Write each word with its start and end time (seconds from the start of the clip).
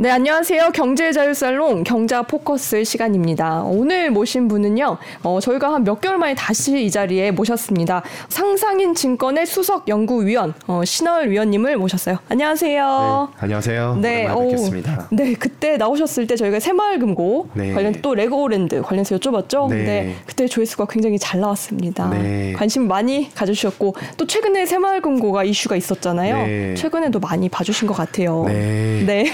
네, 0.00 0.10
안녕하세요. 0.12 0.70
경제 0.74 1.10
자유살롱 1.10 1.82
경자 1.82 2.22
포커스 2.22 2.84
시간입니다. 2.84 3.62
오늘 3.64 4.12
모신 4.12 4.46
분은요, 4.46 4.96
어, 5.24 5.40
저희가 5.40 5.72
한 5.74 5.82
몇 5.82 6.00
개월 6.00 6.18
만에 6.18 6.36
다시 6.36 6.84
이 6.84 6.88
자리에 6.88 7.32
모셨습니다. 7.32 8.04
상상인 8.28 8.94
증권의 8.94 9.46
수석 9.46 9.88
연구위원, 9.88 10.54
어, 10.68 10.84
신월 10.84 11.30
위원님을 11.30 11.76
모셨어요. 11.78 12.18
안녕하세요. 12.28 13.28
네, 13.32 13.36
안녕하세요. 13.40 13.98
네, 14.00 14.24
오랜만에 14.26 14.40
오, 14.40 14.50
뵙겠습니다. 14.50 15.08
네, 15.10 15.34
그때 15.34 15.76
나오셨을 15.76 16.28
때 16.28 16.36
저희가 16.36 16.60
새마을금고 16.60 17.48
네. 17.54 17.72
관련 17.72 17.92
또 18.00 18.14
레고랜드 18.14 18.80
관련해서 18.82 19.16
여쭤봤죠. 19.16 19.68
네. 19.68 19.76
근데 19.76 20.14
그때 20.26 20.46
조회수가 20.46 20.86
굉장히 20.90 21.18
잘 21.18 21.40
나왔습니다. 21.40 22.08
네. 22.10 22.52
관심 22.52 22.86
많이 22.86 23.34
가져주셨고 23.34 23.96
또 24.16 24.26
최근에 24.28 24.64
새마을금고가 24.66 25.42
이슈가 25.42 25.74
있었잖아요. 25.74 26.36
네. 26.46 26.74
최근에도 26.76 27.18
많이 27.18 27.48
봐주신 27.48 27.88
것 27.88 27.94
같아요. 27.94 28.44
네. 28.46 29.02
네. 29.04 29.24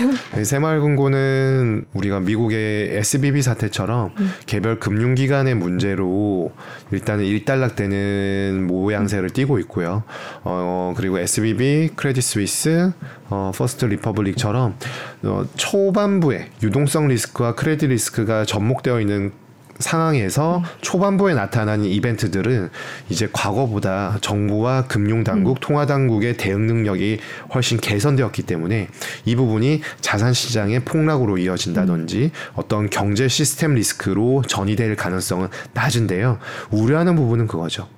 네, 0.54 0.58
새마을금고는 0.58 1.86
우리가 1.94 2.20
미국의 2.20 2.96
SVB 2.98 3.42
사태처럼 3.42 4.12
음. 4.16 4.30
개별 4.46 4.78
금융기관의 4.78 5.56
문제로 5.56 6.52
일단은 6.92 7.24
일단락되는 7.24 8.64
모양새를 8.68 9.30
띠고 9.30 9.58
있고요. 9.60 10.04
어, 10.44 10.94
그리고 10.96 11.18
SVB, 11.18 11.90
크레딧 11.96 12.22
스위스, 12.22 12.92
어, 13.30 13.50
퍼스트 13.52 13.86
리퍼블릭처럼 13.86 14.76
어, 15.24 15.44
초반부에 15.56 16.50
유동성 16.62 17.08
리스크와 17.08 17.56
credit 17.56 17.90
risk가 17.90 18.44
접목되어 18.44 19.00
있는 19.00 19.32
상황에서 19.78 20.62
초반부에 20.80 21.34
나타나는 21.34 21.86
이벤트들은 21.86 22.70
이제 23.08 23.28
과거보다 23.32 24.18
정부와 24.20 24.86
금융당국, 24.86 25.60
통화당국의 25.60 26.36
대응 26.36 26.66
능력이 26.66 27.18
훨씬 27.54 27.78
개선되었기 27.78 28.42
때문에 28.42 28.88
이 29.24 29.36
부분이 29.36 29.82
자산 30.00 30.32
시장의 30.32 30.80
폭락으로 30.80 31.38
이어진다든지 31.38 32.30
어떤 32.54 32.88
경제 32.90 33.28
시스템 33.28 33.74
리스크로 33.74 34.42
전이될 34.46 34.96
가능성은 34.96 35.48
낮은데요. 35.72 36.38
우려하는 36.70 37.16
부분은 37.16 37.46
그거죠. 37.46 37.88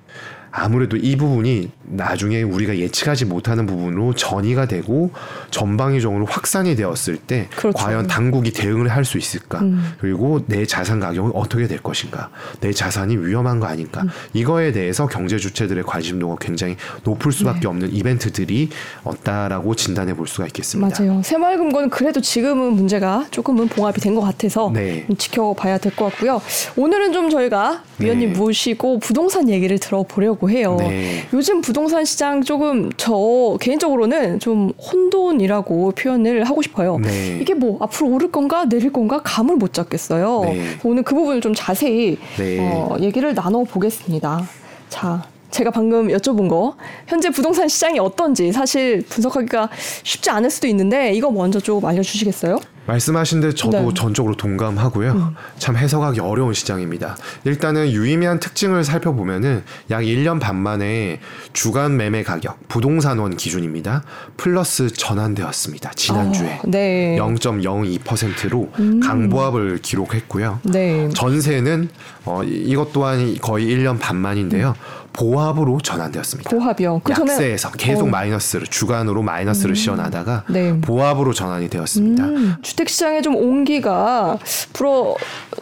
아무래도 0.59 0.97
이 0.97 1.17
부분이 1.17 1.71
나중에 1.85 2.43
우리가 2.43 2.77
예측하지 2.79 3.27
못하는 3.27 3.67
부분으로 3.67 4.15
전이가 4.15 4.67
되고 4.67 5.11
전방위적으로 5.51 6.25
확산이 6.25 6.75
되었을 6.75 7.17
때 7.19 7.49
그렇죠. 7.55 7.77
과연 7.77 8.07
당국이 8.07 8.53
대응을 8.53 8.89
할 8.89 9.07
수 9.07 9.19
있을까? 9.19 9.61
음. 9.61 9.93
그리고 10.01 10.43
내 10.47 10.67
자산 10.67 10.99
가격은 10.99 11.31
어떻게 11.35 11.69
될 11.69 11.79
것인가? 11.79 12.31
내 12.61 12.73
자산이 12.73 13.17
위험한 13.19 13.61
거 13.61 13.67
아닌가? 13.67 14.03
음. 14.03 14.09
이거에 14.33 14.73
대해서 14.73 15.07
경제 15.07 15.37
주체들의 15.39 15.85
관심도가 15.85 16.37
굉장히 16.41 16.77
높을 17.05 17.31
수밖에 17.31 17.61
네. 17.61 17.67
없는 17.69 17.93
이벤트들이 17.95 18.71
없다라고 19.05 19.77
진단해 19.77 20.15
볼 20.15 20.27
수가 20.27 20.47
있겠습니다. 20.49 21.03
맞아요. 21.05 21.23
새마을금고는 21.23 21.91
그래도 21.91 22.21
지금은 22.21 22.73
문제가 22.73 23.27
조금은 23.31 23.69
봉합이 23.69 24.01
된 24.01 24.17
것 24.17 24.23
같아서 24.23 24.71
네. 24.75 25.05
좀 25.07 25.17
지켜봐야 25.17 25.79
될 25.79 25.93
것 25.95 26.07
같고요. 26.07 26.41
오늘은 26.77 27.13
좀 27.13 27.31
저희가 27.31 27.85
위원님 27.99 28.33
네. 28.33 28.39
모시고 28.39 28.99
부동산 28.99 29.49
얘기를 29.49 29.79
들어보려고 29.79 30.46
해요. 30.51 30.77
네. 30.79 31.27
요즘 31.33 31.61
부동산 31.61 32.05
시장 32.05 32.43
조금 32.43 32.91
저 32.97 33.57
개인적으로는 33.61 34.41
좀 34.41 34.73
혼돈이라고 34.79 35.93
표현을 35.93 36.45
하고 36.45 36.63
싶어요. 36.63 36.99
네. 36.99 37.39
이게 37.41 37.55
뭐 37.55 37.79
앞으로 37.81 38.11
오를 38.11 38.31
건가 38.31 38.65
내릴 38.69 38.93
건가 38.93 39.21
감을 39.23 39.57
못 39.57 39.73
잡겠어요. 39.73 40.43
네. 40.45 40.63
오늘 40.85 41.03
그 41.03 41.15
부분을 41.15 41.41
좀 41.41 41.55
자세히 41.55 42.19
네. 42.37 42.59
어, 42.61 42.97
얘기를 43.01 43.35
나눠 43.35 43.65
보겠습니다. 43.65 44.47
자. 44.89 45.36
제가 45.51 45.71
방금 45.71 46.09
여쭤본 46.09 46.49
거 46.49 46.77
현재 47.07 47.31
부동산 47.31 47.69
시장이 47.69 47.99
어떤지 47.99 48.53
사실 48.53 49.03
분석하기가 49.09 49.71
쉽지 50.03 50.31
않을 50.31 50.51
수도 50.51 50.67
있는데 50.69 51.13
이거 51.15 51.31
먼저 51.31 51.61
좀 51.61 51.85
알려주시겠어요? 51.85 52.59
말씀하신 52.87 53.41
데 53.41 53.53
저도 53.53 53.89
네. 53.89 53.95
전적으로 53.97 54.37
동감하고요. 54.37 55.35
참 55.59 55.77
해석하기 55.77 56.21
어려운 56.21 56.55
시장입니다. 56.55 57.17
일단은 57.45 57.91
유의미한 57.91 58.39
특징을 58.39 58.85
살펴보면은 58.85 59.65
약 59.91 60.03
1년 60.03 60.39
반 60.39 60.55
만에 60.55 61.19
주간 61.53 61.97
매매 61.97 62.23
가격 62.23 62.57
부동산원 62.69 63.37
기준입니다. 63.37 64.05
플러스 64.37 64.89
전환되었습니다. 64.93 65.91
지난주에 65.97 66.53
아, 66.53 66.63
네. 66.67 67.17
0.02%로 67.19 68.69
강보합을 69.03 69.79
기록했고요. 69.83 70.61
네. 70.65 71.09
전세는 71.09 71.89
어, 72.25 72.45
이- 72.45 72.67
이것 72.69 72.93
또한 72.93 73.37
거의 73.41 73.67
1년 73.67 73.99
반 73.99 74.17
만인데요. 74.17 74.75
보합으로 75.17 75.81
전환되었습니다. 75.81 76.51
보합이요. 76.51 77.01
그 77.03 77.13
약세에서 77.13 77.73
계속 77.73 78.07
어. 78.07 78.11
마이너스를 78.11 78.67
주간으로 78.67 79.23
마이너스를 79.23 79.75
씌워나다가 79.75 80.45
네. 80.49 80.79
보합으로 80.81 81.33
전환이 81.33 81.69
되었습니다. 81.69 82.25
음, 82.25 82.55
주택 82.63 82.89
시장에 82.89 83.23
좀 83.23 83.35
온기가 83.35 84.39
불어 84.73 85.17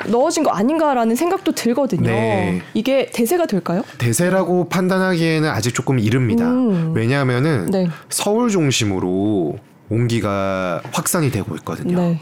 넣어진 0.07 0.43
거 0.43 0.51
아닌가라는 0.51 1.17
생각도 1.17 1.53
들거든요. 1.53 2.11
네. 2.11 2.63
이게 2.75 3.11
대세가 3.13 3.47
될까요? 3.47 3.83
대세라고 3.99 4.69
판단하기에는 4.69 5.49
아직 5.49 5.75
조금 5.75 5.99
이릅니다. 5.99 6.47
음. 6.47 6.93
왜냐하면은 6.95 7.67
네. 7.67 7.89
서울 8.09 8.51
중심으로 8.51 9.59
온기가 9.89 10.81
확산이 10.93 11.31
되고 11.31 11.55
있거든요. 11.57 11.97
네. 11.99 12.21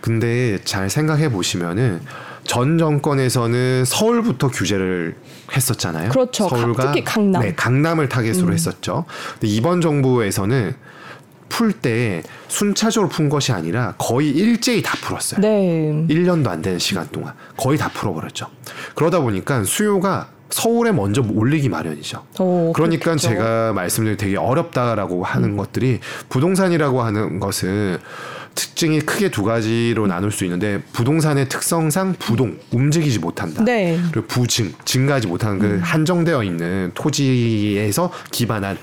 근데 0.00 0.58
잘 0.64 0.88
생각해 0.88 1.30
보시면은 1.30 2.00
전 2.44 2.78
정권에서는 2.78 3.84
서울부터 3.84 4.48
규제를 4.48 5.16
했었잖아요. 5.56 6.10
그렇죠. 6.10 6.48
가- 6.48 6.92
특히 6.92 7.04
강남. 7.04 7.42
음. 7.42 7.46
네, 7.46 7.54
강남을 7.54 8.08
타겟으로 8.08 8.52
했었죠. 8.52 9.04
근데 9.34 9.48
이번 9.48 9.80
정부에서는 9.80 10.74
풀 11.48 11.72
때 11.72 12.22
순차적으로 12.48 13.08
푼 13.08 13.30
것이 13.30 13.52
아니라 13.52 13.94
거의 13.96 14.28
일제히 14.30 14.82
다 14.82 14.96
풀었어요. 15.00 15.40
네. 15.40 16.06
1년도 16.08 16.48
안 16.48 16.60
되는 16.60 16.78
시간 16.78 17.08
동안 17.10 17.32
거의 17.56 17.78
다 17.78 17.88
풀어버렸죠. 17.88 18.48
그러다 18.94 19.20
보니까 19.20 19.64
수요가 19.64 20.28
서울에 20.50 20.92
먼저 20.92 21.22
올리기 21.22 21.68
마련이죠. 21.70 22.22
어, 22.38 22.72
그러니까 22.74 23.04
그렇겠죠. 23.04 23.28
음. 23.28 23.32
제가 23.34 23.72
말씀드린 23.74 24.16
되게 24.18 24.36
어렵다라고 24.36 25.24
하는 25.24 25.56
것들이 25.56 26.00
부동산이라고 26.28 27.02
하는 27.02 27.40
것은 27.40 27.98
특징이 28.58 29.00
크게 29.00 29.30
두 29.30 29.44
가지로 29.44 30.06
나눌 30.08 30.32
수 30.32 30.44
있는데 30.44 30.82
부동산의 30.92 31.48
특성상 31.48 32.16
부동 32.18 32.58
움직이지 32.72 33.20
못한다. 33.20 33.62
네. 33.64 33.94
음. 33.94 34.08
그리고 34.12 34.26
부증 34.26 34.72
증가하지 34.84 35.28
못하는 35.28 35.58
그 35.58 35.78
한정되어 35.82 36.42
있는 36.42 36.90
토지에서 36.94 38.10
기반한 38.32 38.76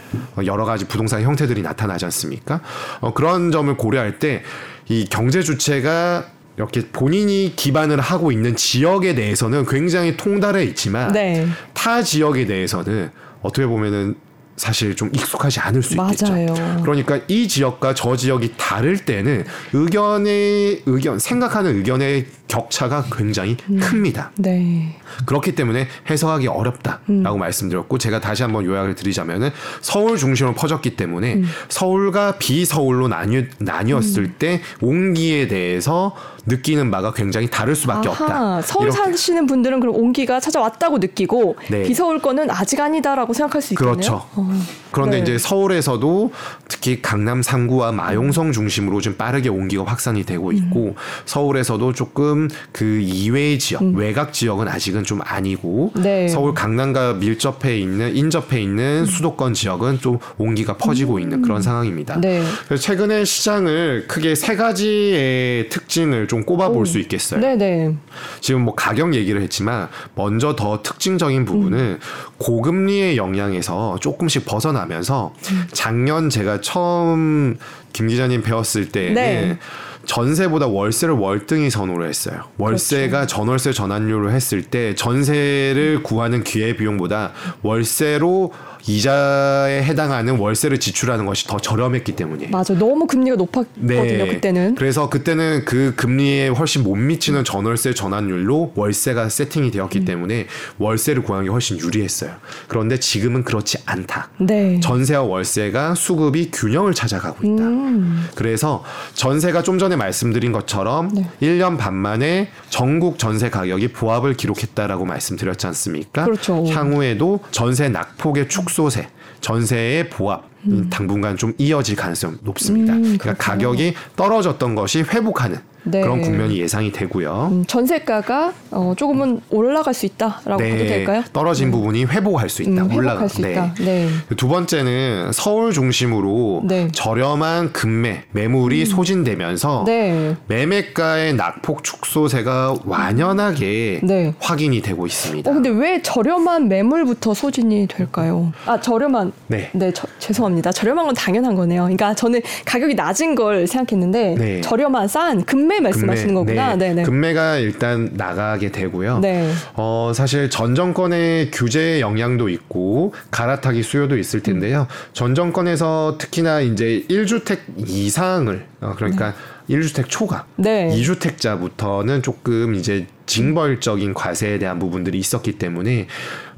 여러 0.46 0.64
가지 0.64 0.86
부동산 0.86 1.22
형태들이 1.24 1.62
나타나지 1.62 2.06
않습니까? 2.06 2.62
어, 3.02 3.14
그런 3.14 3.52
점을 3.52 3.76
고려할 3.76 4.20
때 4.20 4.44
이 4.88 5.06
경제 5.10 5.42
주체가 5.42 6.28
이렇게 6.58 6.88
본인이 6.88 7.54
기반을 7.56 8.00
하고 8.00 8.32
있는 8.32 8.56
지역에 8.56 9.16
대해서는 9.16 9.66
굉장히 9.66 10.16
통달해 10.16 10.64
있지만 10.64 11.12
네. 11.12 11.48
타 11.74 12.02
지역에 12.02 12.46
대해서는 12.46 13.10
어떻게 13.42 13.68
보면은 13.68 14.16
사실 14.56 14.96
좀 14.96 15.10
익숙하지 15.14 15.60
않을 15.60 15.84
수 15.84 15.96
있겠죠. 15.96 16.28
맞아요. 16.28 16.82
그러니까 16.82 17.20
이 17.28 17.48
지역과 17.48 17.94
저 17.94 18.16
지역이 18.16 18.54
다를 18.58 18.98
때는 18.98 19.46
의견의 19.74 20.84
의견 20.86 21.20
생각하는 21.20 21.76
의견의 21.78 22.28
격차가 22.48 23.06
굉장히 23.12 23.58
음. 23.70 23.80
큽니다. 23.80 24.32
네. 24.38 24.98
그렇기 25.26 25.56
때문에 25.56 25.88
해석하기 26.10 26.48
어렵다라고 26.48 27.38
말씀드렸고 27.38 27.98
제가 27.98 28.22
다시 28.22 28.44
한번 28.44 28.66
요약을 28.66 28.96
드리자면은 28.96 29.50
서울 29.82 30.18
중심으로 30.18 30.56
퍼졌기 30.56 30.96
때문에 30.96 31.42
서울과 31.70 32.38
비서울로 32.38 33.08
나뉘, 33.08 33.48
나뉘었을 33.58 34.34
때 34.34 34.62
온기에 34.82 35.48
대해서 35.48 36.16
느끼는 36.46 36.92
바가 36.92 37.14
굉장히 37.14 37.50
다를 37.50 37.76
수밖에 37.76 38.10
없다. 38.10 38.26
아하, 38.26 38.62
서울 38.62 38.88
이렇게. 38.88 39.12
사시는 39.12 39.48
분들은 39.48 39.80
그럼 39.80 39.96
온기가 39.96 40.40
찾아왔다고 40.40 41.00
느끼고 41.00 41.56
네. 41.70 41.84
비서울 41.84 42.20
거는 42.20 42.52
아직 42.52 42.80
아니다라고 42.80 43.34
생각할 43.34 43.62
수 43.62 43.74
있겠네요. 43.74 43.94
그렇죠. 43.96 44.26
어, 44.36 44.50
그런데 44.92 45.18
네. 45.18 45.24
이제 45.24 45.38
서울에서도 45.38 46.32
특히 46.68 47.02
강남 47.02 47.42
3구와 47.42 47.94
마용성 47.94 48.52
중심으로 48.52 49.02
좀 49.02 49.16
빠르게 49.16 49.50
온기가 49.50 49.84
확산이 49.84 50.24
되고 50.24 50.52
있고 50.52 50.96
서울에서도 51.26 51.94
조금 51.94 52.48
그 52.72 53.00
이외의 53.02 53.60
지역, 53.60 53.84
외곽 53.84 54.34
지역은 54.34 54.68
아직은 54.68 55.04
좀 55.04 55.20
아니고 55.24 55.92
네. 55.96 56.28
서울 56.28 56.54
강남과 56.54 57.14
밀접해 57.14 57.78
있는 57.78 58.16
인접해 58.16 58.62
있는 58.62 59.06
수도권 59.06 59.54
지역은 59.54 60.00
좀 60.00 60.20
온기가 60.38 60.78
퍼지고 60.78 61.20
있는 61.20 61.42
그런 61.42 61.62
상황입니다. 61.62 62.20
네. 62.22 62.44
그래서 62.68 62.84
최근에 62.84 63.26
시장을 63.26 64.06
크게 64.08 64.36
세 64.36 64.56
가지의 64.56 65.70
특징을 65.70 66.28
좀 66.28 66.35
꼽아볼 66.44 66.86
수 66.86 67.00
있겠어요. 67.00 67.40
네, 67.40 67.56
네. 67.56 67.96
지금 68.42 68.62
뭐 68.62 68.76
가격 68.76 69.14
얘기를 69.14 69.42
했지만 69.42 69.88
먼저 70.16 70.56
더 70.56 70.82
특징적인 70.82 71.46
부분은 71.46 72.00
고금리의 72.38 73.18
영향에서 73.18 73.98
조금씩 74.00 74.46
벗어나면서 74.46 75.34
작년 75.72 76.30
제가 76.30 76.62
처음 76.62 77.58
김 77.94 78.08
기자님 78.08 78.44
배웠을 78.44 78.90
때는 78.90 79.14
네. 79.14 79.60
전세보다 80.06 80.68
월세를 80.68 81.16
월등히 81.16 81.70
선호를 81.70 82.08
했어요. 82.08 82.44
월세가 82.58 83.28
전월세 83.28 83.74
전환료를 83.74 84.32
했을 84.32 84.62
때 84.64 84.96
전세를 84.96 86.04
구하는 86.04 86.44
기회 86.44 86.76
비용보다 86.76 87.32
월세로 87.64 88.52
이자에 88.88 89.82
해당하는 89.82 90.38
월세를 90.38 90.80
지출하는 90.80 91.26
것이 91.26 91.48
더 91.48 91.58
저렴했기 91.58 92.16
때문이에요. 92.16 92.52
맞아. 92.52 92.74
너무 92.76 93.08
금리가 93.08 93.36
높았거든요. 93.36 94.28
그때는. 94.28 94.76
그래서 94.76 95.10
그때는 95.10 95.66
그 95.66 95.94
금리에 95.96 96.50
훨씬 96.50 96.84
못 96.84 96.96
미치는 96.96 97.44
전월세 97.44 97.94
전환율로 97.96 98.74
월세가 98.76 99.30
세팅이 99.30 99.72
되었기 99.72 100.00
음. 100.00 100.06
때문에 100.06 100.48
월세를 100.78 101.24
구하는 101.24 101.46
게 101.46 101.52
훨씬 101.52 101.80
유리했어요. 101.80 102.32
그런데 102.68 103.00
지금은 103.00 103.44
그렇지 103.44 103.80
않다. 103.86 104.30
네. 104.40 104.80
전세와 104.80 105.24
월세가 105.24 105.96
수급이 105.96 106.52
균형을 106.52 106.94
찾아가고 106.94 107.38
있다. 107.44 107.64
음. 107.64 108.28
그래서 108.36 108.84
전세가 109.16 109.64
좀 109.64 109.80
전에 109.80 109.95
말씀드린 109.96 110.52
것처럼 110.52 111.10
네. 111.14 111.30
1년 111.42 111.78
반 111.78 111.94
만에 111.94 112.50
전국 112.70 113.18
전세 113.20 113.50
가격이 113.50 113.90
보합을 113.90 114.36
기록했다라고 114.36 115.06
말씀드렸지 115.06 115.68
않습니까? 115.68 116.26
그렇죠. 116.26 116.66
향후에도 116.66 117.40
전세 117.52 117.90
낙폭의 117.90 118.50
축소세, 118.50 119.08
전세의 119.42 120.10
보합 120.10 120.50
이 120.68 120.90
당분간 120.90 121.38
좀 121.38 121.54
이어질 121.58 121.96
가능성이 121.96 122.38
높습니다. 122.42 122.94
음, 122.94 123.18
그러니까. 123.20 123.34
가격이 123.36 123.94
떨어졌던 124.16 124.74
것이 124.76 125.02
회복하는 125.02 125.60
네. 125.86 126.02
그런 126.02 126.22
국면이 126.22 126.58
예상이 126.60 126.92
되고요. 126.92 127.50
음, 127.52 127.64
전세가가 127.68 128.54
어, 128.72 128.94
조금은 128.98 129.42
올라갈 129.52 129.94
수 129.94 130.06
있다라고 130.06 130.58
봐도 130.58 130.60
될까요? 130.60 131.24
떨어진 131.32 131.72
부분이 131.72 132.06
회복할 132.06 132.50
수 132.50 132.64
있다. 132.64 132.84
음. 132.84 132.92
회복할 132.92 133.30
수 133.30 133.42
있다. 133.42 133.74
네. 133.80 134.08
두 134.36 134.48
번째는 134.48 135.32
서울 135.34 135.72
중심으로 135.72 136.64
네. 136.66 136.88
저렴한 136.92 137.72
금매 137.72 138.24
매물이 138.32 138.86
소진되면서 138.86 139.84
네. 139.86 140.36
매매가의 140.48 141.36
낙폭 141.36 141.84
축소세가 141.84 142.76
완연하게 142.86 144.02
네. 144.04 144.34
확인이 144.40 144.82
되고 144.82 145.06
있습니다. 145.06 145.50
어, 145.50 145.54
근데 145.54 145.70
왜 145.70 146.02
저렴한 146.02 146.68
매물부터 146.68 147.34
소진이 147.34 147.88
될까요? 147.88 148.52
아, 148.66 148.80
저렴한. 148.80 149.32
네. 149.48 149.70
네, 149.74 149.92
저- 149.94 150.08
죄송합니다. 150.20 150.72
저렴한 150.72 151.06
건 151.06 151.16
당연한 151.16 151.56
거네요. 151.56 151.84
그러니까 151.84 152.14
저는 152.16 152.42
가격이 152.66 152.96
낮은 152.96 153.36
걸 153.36 153.68
생각했는데 153.68 154.36
네. 154.38 154.62
저렴한 154.62 155.08
싼 155.08 155.44
금매 155.46 155.75
말씀하시는 155.80 156.34
거구나. 156.34 156.76
네, 156.76 156.94
네. 156.94 157.04
금매가 157.04 157.58
일단 157.58 158.12
나가게 158.14 158.72
되고요. 158.72 159.20
네. 159.20 159.52
어, 159.74 160.12
사실 160.14 160.50
전 160.50 160.76
정권의 160.76 161.52
규제 161.52 162.00
영향도 162.02 162.50
있고 162.50 163.14
갈아타기 163.32 163.84
수요도 163.84 164.18
있을 164.18 164.42
텐데요. 164.42 164.88
전 165.14 165.36
정권에서 165.36 166.18
특히나 166.18 166.62
이제 166.62 167.06
1주택 167.10 167.60
이상을 167.88 168.66
어, 168.82 168.94
그러니까 168.96 169.34
1주택 169.70 170.10
초과, 170.10 170.46
네. 170.58 170.90
2주택자부터는 170.96 172.24
조금 172.24 172.76
이제 172.76 173.08
징벌적인 173.26 174.14
과세에 174.14 174.60
대한 174.60 174.80
부분들이 174.80 175.18
있었기 175.18 175.54
때문에 175.54 176.08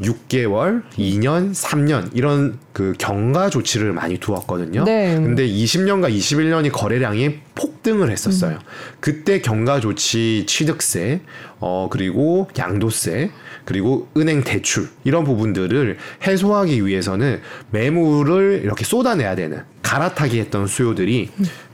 6개월, 0.01 0.83
2년, 0.98 1.54
3년 1.54 2.09
이런 2.13 2.59
그 2.74 2.94
경과 3.00 3.50
조치를 3.50 3.94
많이 3.94 4.18
두었거든요. 4.18 4.83
네. 4.83 5.15
근데 5.15 5.48
20년과 5.48 6.13
21년이 6.13 6.71
거래량이 6.71 7.39
폭등을 7.56 8.12
했었어요. 8.12 8.56
음. 8.56 8.98
그때 9.00 9.42
경과 9.42 9.80
조치 9.80 10.45
취득세, 10.45 11.21
어 11.60 11.88
그리고 11.89 12.50
양도세, 12.57 13.31
그리고 13.65 14.07
은행 14.15 14.44
대출 14.44 14.89
이런 15.03 15.24
부분들을 15.24 15.98
해소하기 16.25 16.86
위해서는 16.86 17.42
매물을 17.71 18.62
이렇게 18.63 18.83
쏟아내야 18.83 19.36
되는 19.36 19.63
갈아타기 19.81 20.39
했던 20.39 20.68
수요들이 20.68 21.30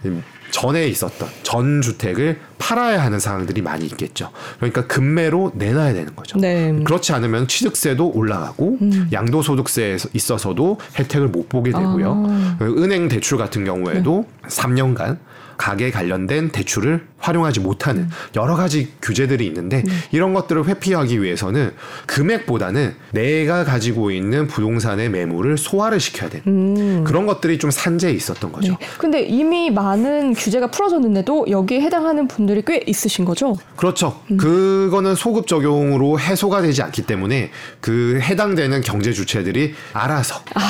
음. 0.06 0.24
전에 0.54 0.88
있었던 0.88 1.28
전 1.42 1.82
주택을 1.82 2.40
팔아야 2.60 3.04
하는 3.04 3.20
상황들이 3.20 3.64
많이 3.64 3.86
있겠죠. 3.88 4.30
그러니까 4.58 4.86
금매로 4.86 5.54
내놔야 5.56 5.94
되는 5.94 6.16
거죠. 6.16 6.38
네. 6.38 6.72
그렇지 6.84 7.12
않으면 7.12 7.48
취득세도 7.48 8.12
올라가고 8.12 8.78
양도소득세에 9.12 9.98
있어서도 10.14 10.80
혜택을 11.00 11.28
못 11.30 11.50
보게 11.50 11.72
되고요. 11.72 12.26
아. 12.28 12.58
은행 12.62 13.08
대출 13.08 13.40
같은 13.40 13.66
경우에도 13.66 14.28
3년간 14.48 15.18
가게 15.58 15.90
관련된 15.90 16.50
대출을 16.50 17.08
활용하지 17.24 17.62
못하는 17.62 18.10
여러 18.36 18.56
가지 18.56 18.92
규제들이 19.02 19.46
있는데 19.48 19.84
이런 20.12 20.34
것들을 20.34 20.68
회피하기 20.68 21.22
위해서는 21.24 21.72
금액보다는 22.06 22.96
내가 23.12 23.64
가지고 23.64 24.12
있는 24.12 24.48
부동산의 24.48 25.10
매물을 25.10 25.58
소화를 25.58 26.00
시켜야 26.00 26.30
되는 26.30 26.44
음. 26.46 27.04
그런 27.06 27.26
것들이 27.26 27.58
좀 27.58 27.72
산재에 27.72 28.12
있었던 28.12 28.52
거죠. 28.52 28.74
네. 28.74 28.78
근데 28.98 29.22
이미 29.22 29.72
많은 29.72 30.34
규제가 30.34 30.68
풀어졌는데도 30.68 31.48
여기에 31.50 31.82
해당하는 31.82 32.28
분들이 32.28 32.62
꽤 32.66 32.82
있으신 32.86 33.24
거죠? 33.24 33.56
그렇죠. 33.78 34.20
음. 34.30 34.38
그거는 34.38 35.16
소급 35.16 35.48
적용으로 35.48 36.20
해소가 36.20 36.62
되지 36.62 36.82
않기 36.82 37.04
때문에 37.04 37.52
그 37.80 38.20
해당되는 38.22 38.82
경제 38.82 39.14
주체들이 39.14 39.74
알아서 39.94 40.36
아. 40.56 40.62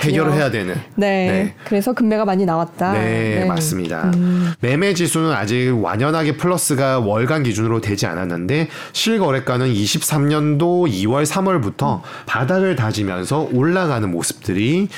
해결을 0.00 0.34
해야 0.34 0.50
되는. 0.50 0.74
네. 0.94 1.54
그래서 1.64 1.92
금매가 1.92 2.24
많이 2.26 2.44
나왔다. 2.44 2.92
네, 2.92 3.44
맞습니다. 3.46 4.10
음. 4.14 4.52
매매 4.60 4.92
지수는 4.92 5.32
아직 5.32 5.70
완연 5.80 6.01
하게 6.02 6.36
플러스가 6.36 7.00
월간 7.00 7.42
기준으로 7.42 7.80
되지 7.80 8.06
않았는데 8.06 8.68
실거래가는 8.92 9.72
23년도 9.72 10.90
2월 10.90 11.24
3월부터 11.24 12.00
바닥을 12.26 12.76
다지면서 12.76 13.48
올라가는 13.52 14.10
모습들이 14.10 14.88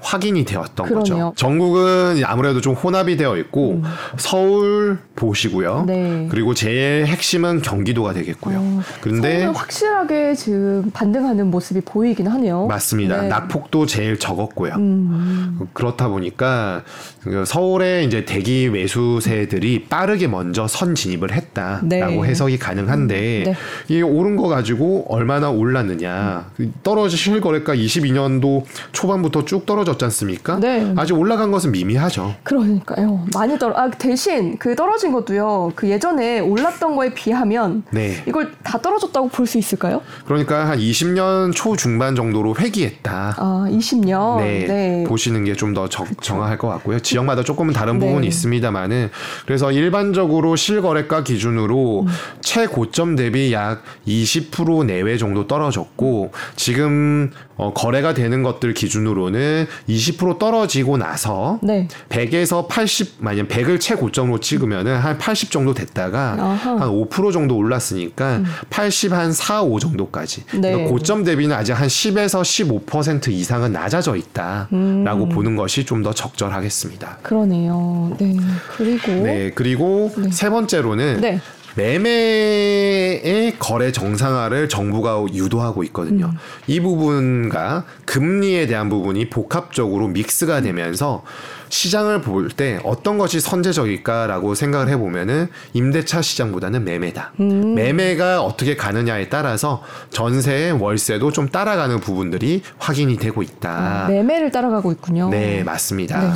확인이 0.00 0.44
되었던 0.44 0.86
그러네요. 0.86 1.02
거죠. 1.02 1.32
전국은 1.36 2.22
아무래도 2.24 2.60
좀 2.60 2.74
혼합이 2.74 3.16
되어 3.16 3.36
있고 3.36 3.82
서울 4.16 4.98
보시고요. 5.14 5.80
음. 5.80 5.86
네. 5.86 6.28
그리고 6.30 6.54
제일 6.54 7.06
핵심은 7.06 7.62
경기도가 7.62 8.12
되겠고요. 8.14 8.58
어, 8.58 8.80
그런데 9.00 9.44
확실하게 9.44 10.34
지금 10.34 10.90
반등하는 10.92 11.50
모습이 11.50 11.82
보이긴 11.82 12.26
하네요. 12.28 12.66
맞습니다. 12.66 13.22
네. 13.22 13.28
낙폭도 13.28 13.86
제일 13.86 14.18
적었고요. 14.18 14.74
음. 14.74 15.68
그렇다 15.74 16.08
보니까 16.08 16.82
그 17.22 17.44
서울의 17.44 18.06
이제 18.06 18.24
대기 18.24 18.70
매수세들이 18.70 19.84
빠르게 19.88 20.26
먼저 20.28 20.66
선 20.66 20.94
진입을 20.94 21.32
했다라고 21.32 21.86
네. 21.86 22.22
해석이 22.22 22.58
가능한데 22.58 23.42
네. 23.46 23.54
이 23.88 24.02
오른 24.02 24.36
거 24.36 24.48
가지고 24.48 25.04
얼마나 25.08 25.50
올랐느냐 25.50 26.50
떨어진 26.82 27.16
실거래가 27.18 27.74
22년도 27.74 28.64
초반부터 28.92 29.44
쭉 29.44 29.66
떨어 29.66 29.84
졌지 29.92 30.04
않습니까? 30.06 30.58
네. 30.58 30.92
아직 30.96 31.14
올라간 31.14 31.50
것은 31.50 31.72
미미하죠. 31.72 32.34
그러니까요. 32.42 33.26
많이 33.34 33.58
떨어. 33.58 33.74
아 33.76 33.90
대신 33.90 34.56
그 34.58 34.74
떨어진 34.76 35.12
것도요. 35.12 35.72
그 35.74 35.88
예전에 35.88 36.40
올랐던 36.40 36.96
거에 36.96 37.12
비하면 37.14 37.82
네. 37.92 38.22
이걸 38.26 38.52
다 38.62 38.80
떨어졌다고 38.80 39.28
볼 39.28 39.46
수 39.46 39.58
있을까요? 39.58 40.00
그러니까 40.26 40.68
한 40.68 40.78
20년 40.78 41.52
초 41.54 41.74
중반 41.76 42.14
정도로 42.14 42.54
회귀했다. 42.56 43.34
아 43.36 43.66
20년. 43.68 44.38
네, 44.38 44.66
네. 44.66 45.04
보시는 45.08 45.44
게 45.44 45.54
좀 45.54 45.74
더 45.74 45.88
정확할 45.88 46.56
것 46.58 46.68
같고요. 46.68 47.00
지역마다 47.00 47.42
조금은 47.42 47.72
다른 47.74 47.98
네. 47.98 48.06
부분이 48.06 48.26
있습니다만은 48.28 49.10
그래서 49.46 49.70
일반적으로 49.72 50.56
실거래가 50.56 51.18
음. 51.18 51.24
기준으로 51.24 52.06
최고점 52.40 53.16
대비 53.16 53.52
약 53.52 53.82
20% 54.06 54.84
내외 54.86 55.16
정도 55.16 55.46
떨어졌고 55.46 56.32
지금 56.56 57.30
어, 57.60 57.72
거래가 57.72 58.14
되는 58.14 58.42
것들 58.42 58.74
기준으로는 58.74 59.66
20% 59.88 60.38
떨어지고 60.38 60.96
나서 60.96 61.58
네. 61.62 61.86
100에서 62.08 62.66
80 62.68 63.16
만약 63.18 63.48
100을 63.48 63.80
최고점으로 63.80 64.40
찍으면은 64.40 64.96
한 64.96 65.18
80 65.18 65.50
정도 65.50 65.74
됐다가. 65.74 66.34
음. 66.34 66.80
한5% 66.80 67.32
정도 67.32 67.56
올랐으니까 67.56 68.42
80 68.70 69.12
한 69.12 69.32
4, 69.32 69.62
5 69.62 69.78
정도까지. 69.78 70.44
네. 70.54 70.72
그러니까 70.72 70.90
고점 70.90 71.24
대비는 71.24 71.54
아직 71.54 71.72
한 71.72 71.86
10에서 71.86 72.40
15% 72.86 73.28
이상은 73.28 73.72
낮아져 73.72 74.16
있다라고 74.16 74.70
음. 74.72 75.28
보는 75.28 75.56
것이 75.56 75.84
좀 75.84 76.00
더 76.00 76.14
적절하겠습니다. 76.14 77.18
그러네요. 77.22 78.16
네. 78.18 78.34
그리고 78.76 79.12
네, 79.12 79.52
그리고 79.54 80.10
세 80.30 80.48
번째로는 80.48 81.20
네. 81.20 81.40
매매의 81.76 83.56
거래 83.58 83.92
정상화를 83.92 84.68
정부가 84.68 85.24
유도하고 85.32 85.84
있거든요. 85.84 86.26
음. 86.26 86.38
이 86.66 86.80
부분과 86.80 87.84
금리에 88.04 88.66
대한 88.66 88.88
부분이 88.88 89.30
복합적으로 89.30 90.08
믹스가 90.08 90.60
되면서 90.62 91.22
시장을 91.68 92.20
볼 92.22 92.50
때 92.50 92.80
어떤 92.82 93.16
것이 93.16 93.38
선제적일까라고 93.38 94.56
생각을 94.56 94.88
해보면은 94.88 95.46
임대차 95.72 96.20
시장보다는 96.20 96.84
매매다. 96.84 97.32
음. 97.38 97.74
매매가 97.76 98.42
어떻게 98.42 98.74
가느냐에 98.76 99.28
따라서 99.28 99.82
전세, 100.10 100.70
월세도 100.70 101.30
좀 101.30 101.48
따라가는 101.48 102.00
부분들이 102.00 102.62
확인이 102.78 103.16
되고 103.18 103.42
있다. 103.42 104.06
매매를 104.08 104.50
따라가고 104.50 104.90
있군요. 104.92 105.28
네, 105.30 105.62
맞습니다. 105.62 106.20
네. 106.20 106.30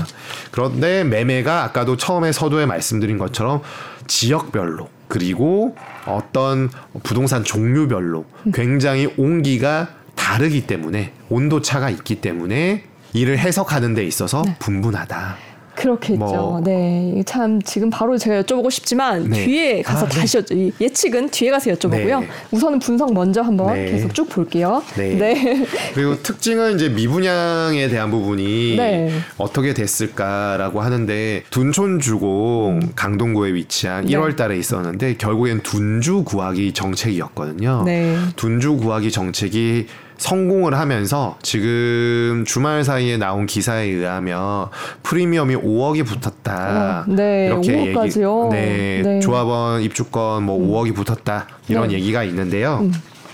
그런데 0.53 1.03
매매가 1.03 1.65
아까도 1.65 1.97
처음에 1.97 2.31
서두에 2.31 2.67
말씀드린 2.67 3.19
것처럼 3.19 3.61
지역별로 4.07 4.89
그리고 5.15 5.77
어떤 6.07 6.69
부동산 7.05 7.45
종류별로 7.45 8.25
굉장히 8.53 9.15
온기가 9.17 9.91
다르기 10.17 10.67
때문에 10.67 11.13
온도 11.29 11.63
차가 11.63 11.89
있기 11.89 12.17
때문에 12.17 12.83
이를 13.13 13.39
해석하는 13.39 13.95
데 13.95 14.05
있어서 14.05 14.43
네. 14.45 14.57
분분하다. 14.59 15.37
그렇겠죠. 15.75 16.17
뭐- 16.19 16.61
네, 16.65 17.23
참 17.27 17.61
지금 17.63 17.91
바로 17.91 18.17
제가 18.17 18.43
여쭤보고 18.43 18.71
싶지만 18.71 19.29
네. 19.29 19.45
뒤에 19.45 19.83
가서 19.83 20.07
아, 20.07 20.09
네. 20.09 20.21
다시 20.21 20.39
여쭤, 20.39 20.57
이 20.57 20.73
예측은 20.81 21.31
뒤에 21.31 21.51
가서 21.51 21.71
여쭤보고요. 21.73 22.21
네. 22.21 22.29
우선은 22.53 22.79
분석 22.79 23.13
먼저 23.13 23.43
한번 23.43 23.75
네. 23.75 23.91
계속 23.91 24.15
쭉 24.15 24.29
볼게요. 24.29 24.83
네. 24.97 25.15
네. 25.15 25.67
그리고 25.95 26.21
특징은 26.23 26.77
이제 26.77 26.89
미분양에 26.89 27.89
대한 27.89 28.11
부분이 28.11 28.77
네. 28.77 29.11
어떻게 29.37 29.75
됐을까라고 29.75 30.81
하는데 30.81 31.43
둔촌 31.51 32.01
주공 32.01 32.81
강동구에 32.95 33.53
위치한 33.55 34.05
음. 34.05 34.09
네. 34.09 34.15
1월 34.17 34.37
달에 34.37 34.57
있었는데 34.59 35.17
결국엔 35.17 35.61
둔주 35.63 36.25
구하기 36.25 36.73
정책이었거든요. 36.73 37.83
네. 37.85 38.17
둔주 38.37 38.77
구하기 38.77 39.11
정책이 39.11 39.87
성공을 40.19 40.79
하면서 40.79 41.37
지금 41.43 42.45
주말 42.47 42.85
사이에 42.85 43.17
나온 43.17 43.47
기사에 43.47 43.87
의하면 43.87 44.69
프리미엄이 45.03 45.57
5억이 45.57 46.07
붙었다. 46.07 47.05
어, 47.07 47.13
네, 47.13 47.47
이렇게 47.47 47.93
5억까지요? 47.93 48.47
얘기, 48.47 48.57
네, 48.57 49.03
네. 49.03 49.21
조합원 49.21 49.83
입주권 49.83 50.45
뭐 50.45 50.59
5억이 50.59 50.95
붙었다 50.95 51.47
이런 51.69 51.89
네. 51.89 51.95
음. 51.95 51.99
얘기가 51.99 52.25
있는데요. 52.25 52.89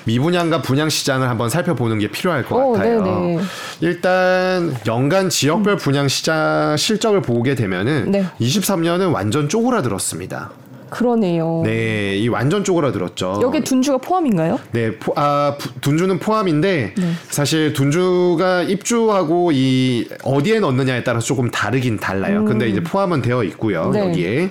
미분양과 0.04 0.62
분양 0.62 0.88
시장을 0.88 1.28
한번 1.28 1.50
살펴보는 1.50 1.98
게 1.98 2.08
필요할 2.10 2.44
것 2.44 2.56
어, 2.56 2.72
같아요. 2.72 3.02
네네. 3.02 3.38
일단 3.80 4.74
연간 4.86 5.28
지역별 5.28 5.76
분양 5.76 6.08
시장 6.08 6.76
실적을 6.76 7.22
보게 7.22 7.54
되면은 7.54 8.10
네. 8.10 8.24
23년은 8.40 9.12
완전 9.12 9.48
쪼그라들었습니다. 9.48 10.50
그러네요. 10.90 11.62
네, 11.64 12.16
이 12.16 12.28
완전 12.28 12.64
쪼그라들었죠. 12.64 13.40
여기 13.42 13.60
둔주가 13.62 13.98
포함인가요? 13.98 14.58
네, 14.72 14.96
포, 14.98 15.12
아, 15.16 15.56
부- 15.58 15.80
둔주는 15.80 16.18
포함인데 16.18 16.94
네. 16.96 17.12
사실 17.28 17.72
둔주가 17.72 18.62
입주하고 18.62 19.52
이 19.52 20.08
어디에 20.22 20.60
넣느냐에 20.60 21.04
따라서 21.04 21.26
조금 21.26 21.50
다르긴 21.50 21.98
달라요. 21.98 22.44
근데 22.44 22.68
이제 22.68 22.82
포함은 22.82 23.22
되어 23.22 23.44
있고요. 23.44 23.84
음. 23.86 23.92
네. 23.92 24.00
여기에. 24.00 24.50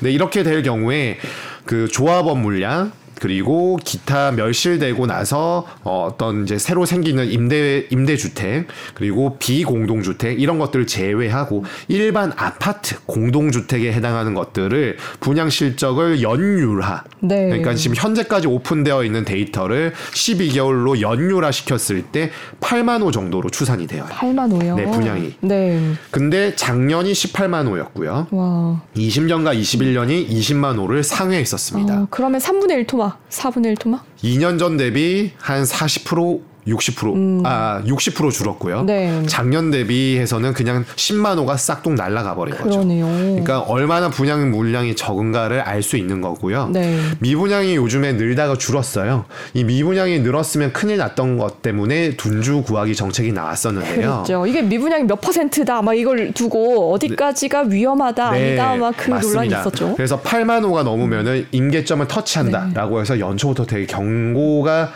네, 0.00 0.10
이렇게 0.10 0.42
될 0.42 0.62
경우에 0.62 1.18
그 1.64 1.88
조합원 1.88 2.40
물량 2.42 2.92
그리고 3.20 3.76
기타 3.82 4.32
멸실되고 4.32 5.06
나서 5.06 5.66
어, 5.82 6.08
어떤 6.10 6.44
이제 6.44 6.58
새로 6.58 6.86
생기는 6.86 7.30
임대 7.30 7.86
임대 7.90 8.16
주택 8.16 8.66
그리고 8.94 9.36
비공동 9.38 10.02
주택 10.02 10.40
이런 10.40 10.58
것들을 10.58 10.86
제외하고 10.86 11.64
일반 11.88 12.32
아파트 12.36 12.96
공동 13.06 13.50
주택에 13.50 13.92
해당하는 13.92 14.34
것들을 14.34 14.96
분양 15.20 15.50
실적을 15.50 16.22
연율화 16.22 17.04
네. 17.20 17.46
그러니까 17.46 17.74
지금 17.74 17.96
현재까지 17.96 18.46
오픈되어 18.46 19.04
있는 19.04 19.24
데이터를 19.24 19.92
12개월로 20.12 21.00
연율화 21.00 21.50
시켰을 21.50 22.02
때 22.12 22.30
8만 22.60 23.02
호 23.02 23.10
정도로 23.10 23.50
추산이 23.50 23.86
돼요. 23.86 24.06
8만 24.10 24.50
호요. 24.52 24.76
네, 24.76 24.84
분양이. 24.86 25.34
네. 25.40 25.80
근데 26.10 26.54
작년이 26.54 27.12
18만 27.12 27.66
호였고요. 27.66 28.28
와. 28.30 28.80
20년과 28.96 29.58
21년이 29.58 30.28
20만 30.28 30.78
호를 30.78 31.02
상회했었습니다. 31.02 32.02
어, 32.02 32.06
그러면 32.10 32.40
3분의 32.40 32.70
1 32.72 32.86
토막, 32.86 33.07
4분의 33.30 33.66
1 33.66 33.76
토막? 33.76 34.04
2년 34.22 34.58
전 34.58 34.76
대비 34.76 35.32
한 35.38 35.62
40% 35.62 36.40
60% 36.68 37.42
아, 37.44 37.82
60% 37.86 38.30
줄었고요. 38.30 38.80
음. 38.80 38.86
네. 38.86 39.22
작년 39.26 39.70
대비해서는 39.70 40.52
그냥 40.52 40.84
10만 40.96 41.38
호가 41.38 41.56
싹둑 41.56 41.94
날아가 41.94 42.34
버린 42.34 42.54
거죠. 42.56 42.70
그러네요. 42.70 43.06
그러니까 43.06 43.60
얼마나 43.60 44.10
분양 44.10 44.50
물량이 44.50 44.94
적은가를 44.96 45.60
알 45.60 45.82
수 45.82 45.96
있는 45.96 46.20
거고요. 46.20 46.68
네. 46.72 46.98
미분양이 47.20 47.76
요즘에 47.76 48.12
늘다가 48.14 48.56
줄었어요. 48.56 49.24
이 49.54 49.64
미분양이 49.64 50.18
늘었으면 50.20 50.72
큰일 50.72 50.98
났던 50.98 51.38
것 51.38 51.62
때문에 51.62 52.16
둔주 52.16 52.62
구하기 52.62 52.94
정책이 52.94 53.32
나왔었는데요. 53.32 54.24
그렇죠. 54.26 54.46
이게 54.46 54.60
미분양이 54.60 55.04
몇 55.04 55.20
퍼센트다, 55.20 55.80
막 55.82 55.94
이걸 55.94 56.32
두고 56.32 56.92
어디까지가 56.92 57.62
위험하다, 57.68 58.28
아니다, 58.28 58.74
막 58.76 58.94
그 58.98 59.10
논란이 59.10 59.48
네. 59.48 59.56
있었죠. 59.58 59.94
그래서 59.96 60.20
8만 60.20 60.64
호가 60.64 60.82
넘으면은 60.82 61.46
임계점을 61.52 62.06
터치한다라고 62.08 62.96
네. 62.96 63.00
해서 63.02 63.18
연초부터 63.20 63.64
되게 63.64 63.86
경고가 63.86 64.90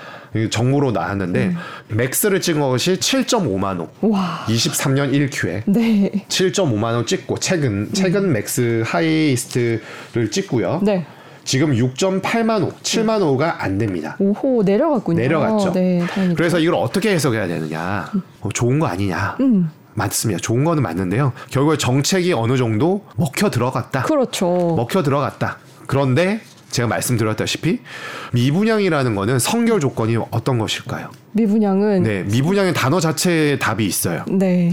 정부로 0.51 0.93
나왔는데 0.93 1.47
음. 1.47 1.57
max를 1.97 2.41
찍은 2.41 2.61
것이 2.61 2.95
7.5만 2.95 3.79
호. 3.79 4.11
와. 4.11 4.45
23년 4.49 5.13
1Q에 5.13 5.63
네. 5.67 6.11
7.5만 6.29 6.85
호 6.95 7.07
찍고 7.07 7.39
최근 7.39 7.89
최근 7.93 8.33
max 8.33 8.83
highest를 8.87 10.31
찍고요. 10.31 10.79
음. 10.83 10.85
네. 10.85 11.07
지금 11.45 11.73
6.8만 11.73 12.63
호, 12.63 12.71
7만 12.83 13.21
호가 13.21 13.63
안 13.65 13.77
됩니다. 13.77 14.17
오호, 14.21 14.63
내려갔군요. 14.65 15.19
내려갔죠. 15.21 15.73
네. 15.73 16.01
그래서 16.37 16.59
이걸 16.61 16.77
어떻게 16.77 17.11
해석해야 17.13 17.49
되느냐? 17.49 18.11
어, 18.41 18.49
좋은 18.55 18.79
거 18.79 18.87
아니냐? 18.87 19.37
음. 19.41 19.69
맞습니다. 19.95 20.41
좋은 20.41 20.65
거는 20.65 20.83
맞는데요. 20.83 21.33
결국에 21.51 21.77
정책이 21.77 22.33
어느 22.33 22.57
정도 22.57 23.05
먹혀 23.17 23.51
들어갔다. 23.51 24.03
그렇죠. 24.05 24.75
먹혀 24.77 25.03
들어갔다. 25.03 25.59
그런데 25.87 26.41
제가 26.73 26.89
말씀드렸다시피 26.89 27.79
미분양이라는 28.33 29.15
거는 29.15 29.39
성결 29.39 29.79
조건이 29.79 30.17
어떤 30.31 30.59
것일까요? 30.59 31.11
미분양은 31.33 32.03
네, 32.03 32.23
미분양의 32.25 32.75
단어 32.75 32.99
자체에 32.99 33.59
답이 33.59 33.87
있어요. 33.87 34.25
네. 34.29 34.73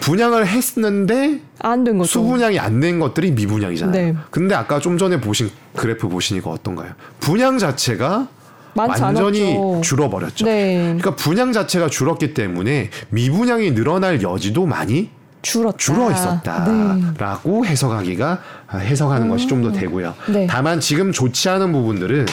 분양을 0.00 0.46
했는데 0.46 1.40
안된 1.60 1.98
거죠. 1.98 2.08
수분양이 2.08 2.58
안 2.58 2.80
된 2.80 3.00
것들이 3.00 3.32
미분양이잖아요. 3.32 3.92
네. 3.92 4.14
근데 4.30 4.54
아까 4.54 4.78
좀 4.78 4.98
전에 4.98 5.20
보신 5.20 5.50
그래프 5.74 6.08
보시니까 6.08 6.50
어떤가요? 6.50 6.92
분양 7.18 7.58
자체가 7.58 8.28
완전히 8.74 9.42
않았죠. 9.54 9.80
줄어버렸죠. 9.82 10.44
네. 10.44 10.76
그러니까 10.98 11.16
분양 11.16 11.52
자체가 11.52 11.88
줄었기 11.88 12.34
때문에 12.34 12.90
미분양이 13.10 13.72
늘어날 13.74 14.22
여지도 14.22 14.66
많이 14.66 15.10
줄었다. 15.42 15.76
줄어 15.78 16.08
네. 16.08 16.14
있었다라고 16.14 17.64
해석하기가 17.66 18.42
아, 18.68 18.76
해석하는 18.78 19.28
것이 19.28 19.46
좀 19.46 19.58
더 19.62 19.72
되고요. 19.72 20.14
네. 20.32 20.46
다만 20.48 20.78
지금 20.80 21.10
좋지 21.10 21.48
않은 21.48 21.72
부분들은 21.72 22.26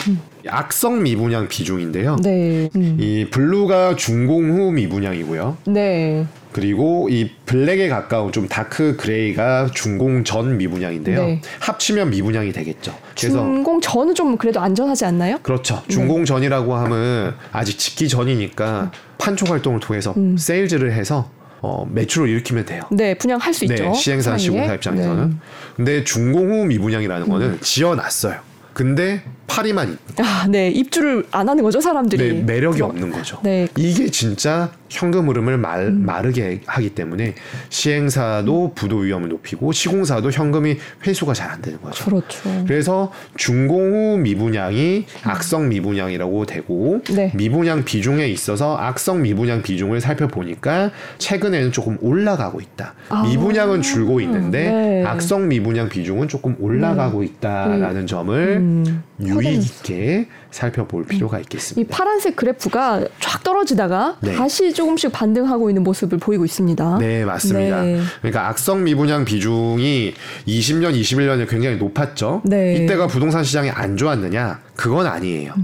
악성 0.48 1.02
미분양 1.02 1.48
비중인데요. 1.48 2.16
네. 2.22 2.68
음. 2.76 2.96
이 3.00 3.26
blue가 3.30 3.96
준공 3.96 4.50
후 4.52 4.70
미분양이고요. 4.70 5.56
네. 5.66 6.24
그리고 6.52 7.08
이 7.10 7.30
black에 7.46 7.88
가까운 7.88 8.30
좀 8.32 8.46
dark 8.48 8.96
gray가 8.96 9.68
준공 9.74 10.22
전 10.24 10.56
미분양인데요. 10.56 11.20
네. 11.26 11.40
합치면 11.60 12.10
미분양이 12.10 12.52
되겠죠. 12.52 12.94
그래서 13.18 13.38
준공 13.38 13.80
전은 13.80 14.14
좀 14.14 14.36
그래도 14.36 14.60
안전하지 14.60 15.04
않나요? 15.04 15.38
그렇죠. 15.42 15.82
준공 15.88 16.24
전이라고 16.24 16.74
하면 16.76 17.34
아직 17.52 17.76
짓기 17.78 18.08
전이니까 18.08 18.92
판촉 19.18 19.50
활동을 19.50 19.80
통해서 19.80 20.14
음. 20.16 20.36
세일즈를 20.38 20.92
해서 20.92 21.28
어, 21.62 21.86
매출을 21.90 22.28
일으키면 22.28 22.64
돼요. 22.66 22.82
네, 22.90 23.14
분양할 23.14 23.52
수 23.54 23.64
있죠. 23.64 23.84
네, 23.84 23.94
시행사 23.94 24.30
사이에. 24.32 24.38
시공사 24.38 24.74
입장에서는. 24.74 25.30
네. 25.30 25.36
근데 25.76 26.04
준공 26.04 26.50
후 26.52 26.64
미분양이라는 26.66 27.28
거는 27.28 27.46
음. 27.46 27.58
지어놨어요. 27.60 28.40
근데 28.72 29.22
파리만 29.46 29.92
있- 29.92 30.20
아, 30.20 30.46
네, 30.48 30.68
입주를 30.70 31.24
안 31.30 31.48
하는 31.48 31.62
거죠, 31.62 31.80
사람들이. 31.80 32.32
네, 32.34 32.42
매력이 32.42 32.76
그럼- 32.78 32.90
없는 32.90 33.10
거죠. 33.12 33.38
네. 33.42 33.68
이게 33.76 34.08
진짜 34.10 34.70
현금 34.88 35.28
흐름을 35.28 35.56
말, 35.58 35.90
마르게 35.90 36.60
하기 36.66 36.90
때문에 36.90 37.34
시행사도 37.70 38.72
부도 38.74 38.98
위험을 38.98 39.28
높이고 39.28 39.72
시공사도 39.72 40.30
현금이 40.30 40.76
회수가 41.06 41.32
잘 41.34 41.46
안 41.46 41.62
되는 41.62 41.80
거죠. 41.80 42.04
그렇죠. 42.04 42.40
그래서 42.66 43.12
준공 43.36 43.92
후 43.92 44.18
미분양이 44.18 45.06
악성 45.22 45.68
미분양이라고 45.68 46.44
되고 46.44 47.00
네. 47.14 47.30
미분양 47.36 47.84
비중에 47.84 48.26
있어서 48.26 48.76
악성 48.76 49.22
미분양 49.22 49.62
비중을 49.62 50.00
살펴보니까 50.00 50.90
최근에는 51.18 51.70
조금 51.70 51.96
올라가고 52.00 52.60
있다. 52.60 52.94
아. 53.10 53.22
미분양은 53.28 53.82
줄고 53.82 54.20
있는데 54.20 54.70
네. 54.70 55.04
악성 55.04 55.46
미분양 55.46 55.88
비중은 55.88 56.26
조금 56.26 56.56
올라가고 56.58 57.22
있다라는 57.22 58.06
점을 58.08 58.36
음, 58.56 59.02
유의 59.42 59.56
있게 59.58 60.28
살펴볼 60.50 61.04
필요가 61.06 61.38
이 61.38 61.42
있겠습니다. 61.42 61.94
파란색 61.94 62.36
그래프가 62.36 63.04
쫙 63.20 63.42
떨어지다가 63.42 64.16
네. 64.20 64.34
다시 64.34 64.72
조금씩 64.72 65.12
반등하고 65.12 65.70
있는 65.70 65.82
모습을 65.82 66.18
보이고 66.18 66.44
있습니다. 66.44 66.98
네, 66.98 67.24
맞습니다. 67.24 67.82
네. 67.82 68.00
그러니까 68.20 68.48
악성 68.48 68.84
미분양 68.84 69.24
비중이 69.24 70.14
20년, 70.46 70.98
21년에 71.00 71.48
굉장히 71.48 71.76
높았죠. 71.76 72.42
네. 72.44 72.76
이때가 72.76 73.06
부동산 73.06 73.44
시장이 73.44 73.70
안 73.70 73.96
좋았느냐? 73.96 74.60
그건 74.74 75.06
아니에요. 75.06 75.54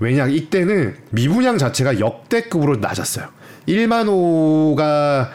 왜냐, 0.00 0.26
이때는 0.26 0.96
미분양 1.10 1.58
자체가 1.58 2.00
역대급으로 2.00 2.76
낮았어요. 2.76 3.26
1만 3.68 4.06
호가 4.08 5.30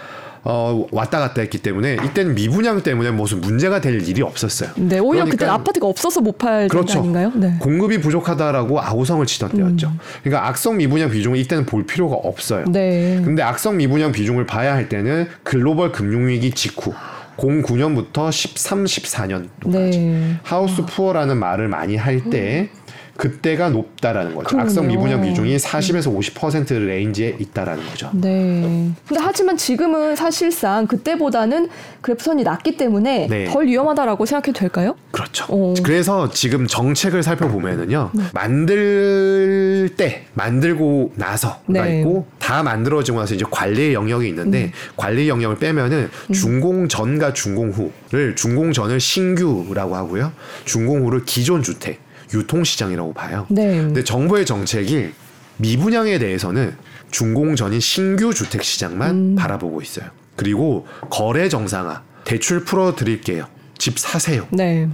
어, 0.47 0.85
왔다 0.91 1.19
갔다 1.19 1.41
했기 1.41 1.57
때문에 1.57 1.97
이때는 2.05 2.35
미분양 2.35 2.83
때문에 2.83 3.09
무슨 3.09 3.41
문제가 3.41 3.81
될 3.81 4.07
일이 4.07 4.21
없었어요. 4.21 4.69
네, 4.75 4.99
오히려 4.99 5.25
그때 5.25 5.37
그러니까 5.37 5.55
아파트가 5.55 5.87
없어서 5.87 6.21
못 6.21 6.37
팔던 6.37 6.67
게 6.67 6.67
그렇죠. 6.67 6.99
아닌가요? 6.99 7.31
네. 7.33 7.47
음. 7.47 7.59
공급이 7.59 7.99
부족하다라고 7.99 8.79
아우성을 8.79 9.25
치던 9.25 9.49
때였죠. 9.53 9.91
그러니까 10.23 10.47
악성 10.47 10.77
미분양 10.77 11.09
비중을 11.09 11.39
이때는 11.39 11.65
볼 11.65 11.87
필요가 11.87 12.15
없어요. 12.15 12.65
네. 12.67 13.19
근데 13.25 13.41
악성 13.41 13.77
미분양 13.77 14.11
비중을 14.11 14.45
봐야 14.45 14.75
할 14.75 14.87
때는 14.87 15.27
글로벌 15.41 15.91
금융위기 15.91 16.51
직후 16.51 16.93
09년부터 17.37 18.31
13, 18.31 18.85
14년도까지 18.85 19.71
네. 19.71 20.35
하우스 20.43 20.85
푸어라는 20.85 21.37
말을 21.37 21.67
많이 21.67 21.95
할때 21.95 22.69
그때가 23.17 23.69
높다라는 23.69 24.35
거죠. 24.35 24.47
그러네요. 24.47 24.65
악성 24.65 24.87
미분양 24.87 25.21
비중이 25.21 25.55
40에서 25.55 26.15
50% 26.15 26.85
range에 26.85 27.37
있다라는 27.39 27.85
거죠. 27.85 28.09
네. 28.13 28.91
근데 29.07 29.21
하지만 29.21 29.55
지금은 29.55 30.15
사실상 30.15 30.85
그때보다는 30.87 31.69
그래프선이 32.01 32.43
낮기 32.43 32.75
때문에 32.77 33.27
네. 33.27 33.45
덜 33.45 33.67
위험하다라고 33.67 34.25
생각해도 34.25 34.59
될까요? 34.59 34.95
그렇죠. 35.11 35.45
오. 35.49 35.73
그래서 35.81 36.29
지금 36.29 36.67
정책을 36.67 37.23
살펴보면은요, 37.23 38.11
만들 38.33 39.89
때, 39.95 40.25
만들고 40.33 41.13
나서가 41.15 41.61
네. 41.67 41.99
있고, 41.99 42.27
다 42.37 42.63
만들어지고 42.63 43.19
나서 43.19 43.33
이제 43.33 43.45
관리의 43.49 43.93
영역이 43.93 44.27
있는데, 44.27 44.71
관리 44.97 45.29
영역을 45.29 45.57
빼면은 45.57 46.09
준공 46.33 46.89
전과 46.89 47.33
준공 47.33 47.71
후를, 47.71 48.35
준공 48.35 48.73
전을 48.73 48.99
신규라고 48.99 49.95
하고요, 49.95 50.33
준공 50.65 51.05
후를 51.05 51.23
기존 51.25 51.63
주택, 51.63 51.99
유통시장이라고 52.35 53.13
봐요. 53.13 53.45
네. 53.49 53.77
근데 53.77 54.03
정부의 54.03 54.45
정책이 54.45 55.11
미분양에 55.57 56.19
대해서는 56.19 56.75
준공 57.11 57.55
전인 57.55 57.79
신규 57.79 58.33
주택 58.33 58.63
시장만 58.63 59.09
음. 59.11 59.35
바라보고 59.35 59.81
있어요. 59.81 60.09
그리고 60.35 60.85
거래 61.09 61.47
정상화, 61.47 62.03
대출 62.25 62.65
풀어 62.65 62.95
드릴게요. 62.95 63.47
집 63.77 63.97
사세요. 63.99 64.47
네. 64.51 64.89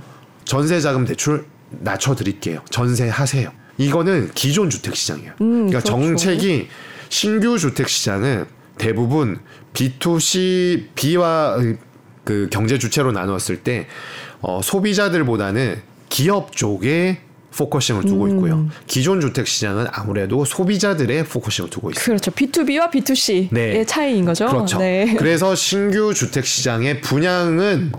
전세 0.46 0.80
자금 0.80 1.06
대출 1.06 1.46
낮춰 1.70 2.16
드릴게요. 2.16 2.62
전세 2.70 3.10
하세요. 3.10 3.52
이거는 3.78 4.32
기존 4.36 4.70
주택 4.70 4.96
시장이에요. 4.96 5.32
음, 5.42 5.68
그러니까 5.68 5.80
그렇죠. 5.80 5.88
정책이 5.88 6.68
신규 7.10 7.58
주택 7.58 7.90
시장은 7.90 8.46
대부분 8.78 9.40
B2C 9.74 10.88
B와 10.96 11.58
그 12.24 12.50
경제 12.52 12.78
주체로 12.78 13.12
나누었을 13.12 13.64
때 13.64 13.88
어, 14.42 14.62
소비자들보다는 14.62 15.82
기업 16.10 16.56
쪽에 16.56 17.22
focusing을 17.56 18.04
두고 18.06 18.26
음. 18.26 18.30
있고요. 18.32 18.68
기존 18.88 19.20
주택 19.22 19.48
시장은 19.48 19.88
아무래도 19.92 20.46
소비자들의 20.46 21.26
focusing을 21.26 21.70
두고 21.70 21.92
있어요. 21.92 22.04
그렇죠. 22.04 22.32
B2B와 22.32 22.92
B2C의 22.92 23.50
네. 23.52 23.86
차이인 23.86 24.26
거죠. 24.26 24.48
그렇죠. 24.48 24.78
네. 24.80 25.16
그래서 25.18 25.54
신규 25.56 26.14
주택 26.14 26.46
시장의 26.46 27.02
분양은 27.02 27.92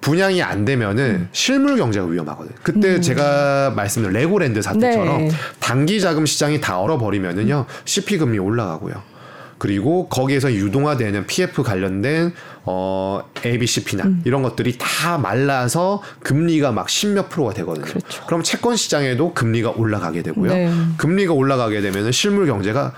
분양이 0.00 0.42
안 0.42 0.64
되면은 0.64 1.28
실물 1.32 1.76
경제가 1.76 2.06
위험하거든. 2.06 2.52
요 2.52 2.56
그때 2.62 3.00
제가 3.00 3.72
말씀드린 3.74 4.14
레고랜드 4.14 4.62
사태처럼 4.62 5.18
네. 5.18 5.30
단기 5.58 6.00
자금 6.00 6.26
시장이 6.26 6.60
다 6.60 6.78
얼어버리면은요 6.80 7.66
CP 7.84 8.18
금리 8.18 8.38
올라가고요. 8.38 9.15
그리고 9.58 10.08
거기에서 10.08 10.52
유동화되는 10.52 11.26
PF 11.26 11.62
관련된 11.62 12.32
어 12.64 13.22
ABCP나 13.44 14.04
음. 14.04 14.22
이런 14.24 14.42
것들이 14.42 14.76
다 14.78 15.18
말라서 15.18 16.02
금리가 16.20 16.72
막 16.72 16.88
십몇 16.88 17.30
프로가 17.30 17.54
되거든요. 17.54 17.84
그렇죠. 17.84 18.24
그럼 18.26 18.42
채권 18.42 18.76
시장에도 18.76 19.32
금리가 19.34 19.70
올라가게 19.70 20.22
되고요. 20.22 20.52
네. 20.52 20.72
금리가 20.98 21.32
올라가게 21.32 21.80
되면 21.80 22.12
실물 22.12 22.46
경제가 22.46 22.92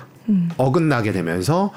어긋나게 0.56 1.12
되면서 1.12 1.72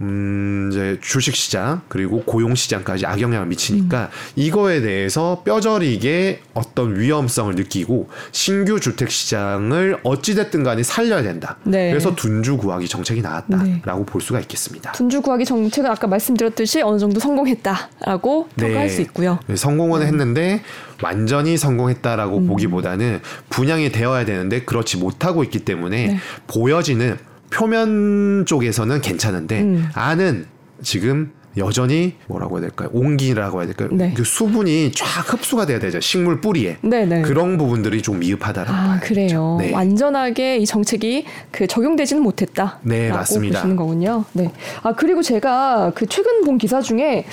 음, 0.00 0.68
이제 0.70 0.98
주식 1.00 1.34
시장 1.34 1.80
그리고 1.88 2.22
고용 2.22 2.54
시장까지 2.54 3.06
악영향을 3.06 3.46
미치니까 3.46 4.10
이거에 4.34 4.80
대해서 4.80 5.42
뼈저리게 5.44 6.40
어떤 6.54 6.98
위험성을 6.98 7.54
느끼고 7.54 8.08
신규 8.32 8.78
주택 8.78 9.10
시장을 9.10 10.00
어찌 10.02 10.34
됐든 10.34 10.62
간에 10.62 10.82
살려야 10.82 11.22
된다. 11.22 11.56
네. 11.64 11.90
그래서 11.90 12.14
둔주 12.14 12.58
구하기 12.58 12.88
정책이 12.88 13.22
나왔다라고 13.22 14.04
볼 14.04 14.20
수가 14.20 14.40
있겠습니다. 14.40 14.92
둔주 14.92 15.22
구하기 15.22 15.44
정책은 15.44 15.90
아까 15.90 16.06
말씀드렸듯이 16.06 16.82
어느 16.82 16.98
정도 16.98 17.18
성공했다라고 17.20 18.48
평가할 18.56 18.90
수 18.90 19.00
있고요. 19.02 19.38
네, 19.46 19.56
성공은 19.56 20.02
했는데 20.02 20.62
완전히 21.02 21.56
성공했다라고 21.56 22.38
음. 22.38 22.46
보기보다는 22.46 23.20
분양이 23.48 23.90
되어야 23.90 24.24
되는데 24.24 24.62
그렇지 24.62 24.96
못하고 24.98 25.44
있기 25.44 25.60
때문에 25.60 26.06
네. 26.08 26.18
보여지는 26.46 27.18
표면 27.50 28.44
쪽에서는 28.46 29.00
괜찮은데 29.00 29.60
음. 29.62 29.88
안은 29.94 30.46
지금 30.82 31.32
여전히 31.56 32.14
뭐라고 32.26 32.56
해야 32.56 32.66
될까요? 32.66 32.90
옹기라고 32.92 33.60
해야 33.60 33.66
될까요? 33.66 33.88
네. 33.92 34.12
그 34.14 34.24
수분이 34.24 34.92
쫙 34.92 35.32
흡수가 35.32 35.64
돼야 35.66 35.78
되죠. 35.78 36.00
식물 36.00 36.40
뿌리에. 36.40 36.76
네네. 36.82 37.22
그런 37.22 37.56
부분들이 37.56 38.02
좀 38.02 38.18
미흡하다라고 38.18 38.76
아 38.76 38.86
봐요. 38.86 39.00
그래요. 39.02 39.56
네. 39.58 39.72
완전하게 39.72 40.58
이 40.58 40.66
정책이 40.66 41.24
그 41.50 41.66
적용되지는 41.66 42.22
못했다. 42.22 42.78
네, 42.82 43.10
맞습니다. 43.10 43.60
보시는 43.60 43.76
거군요. 43.76 44.24
네. 44.34 44.52
아 44.82 44.92
그리고 44.92 45.22
제가 45.22 45.92
그 45.94 46.06
최근 46.06 46.44
본 46.44 46.58
기사 46.58 46.82
중에 46.82 47.24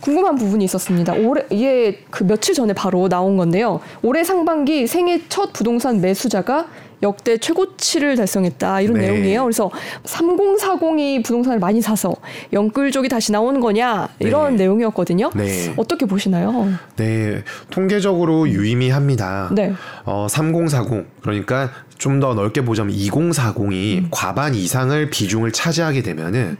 궁금한 0.00 0.36
부분이 0.36 0.64
있었습니다. 0.64 1.14
올해 1.14 1.44
이게 1.50 2.04
그 2.10 2.24
며칠 2.24 2.54
전에 2.54 2.72
바로 2.74 3.08
나온 3.08 3.36
건데요. 3.36 3.80
올해 4.02 4.22
상반기 4.22 4.86
생애 4.86 5.20
첫 5.28 5.52
부동산 5.52 6.00
매수자가 6.00 6.68
역대 7.02 7.36
최고치를 7.38 8.16
달성했다 8.16 8.80
이런 8.80 8.94
네. 8.98 9.08
내용이에요. 9.08 9.42
그래서 9.44 9.70
3040이 10.04 11.24
부동산을 11.24 11.58
많이 11.58 11.80
사서 11.80 12.14
영끌족이 12.52 13.08
다시 13.08 13.32
나오는 13.32 13.60
거냐 13.60 14.08
이런 14.20 14.52
네. 14.56 14.64
내용이었거든요. 14.64 15.30
네. 15.34 15.74
어떻게 15.76 16.06
보시나요? 16.06 16.72
네, 16.96 17.42
통계적으로 17.70 18.48
유의미합니다. 18.48 19.50
네. 19.52 19.72
어, 20.04 20.26
3040 20.30 21.22
그러니까 21.22 21.70
좀 21.98 22.20
더 22.20 22.34
넓게 22.34 22.64
보자면 22.64 22.94
2040이 22.94 23.98
음. 23.98 24.08
과반 24.10 24.54
이상을 24.54 25.10
비중을 25.10 25.52
차지하게 25.52 26.02
되면은 26.02 26.56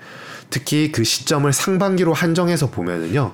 특히 0.50 0.90
그 0.92 1.05
시점을 1.05 1.52
상반기로 1.52 2.12
한정해서 2.12 2.70
보면은요. 2.70 3.33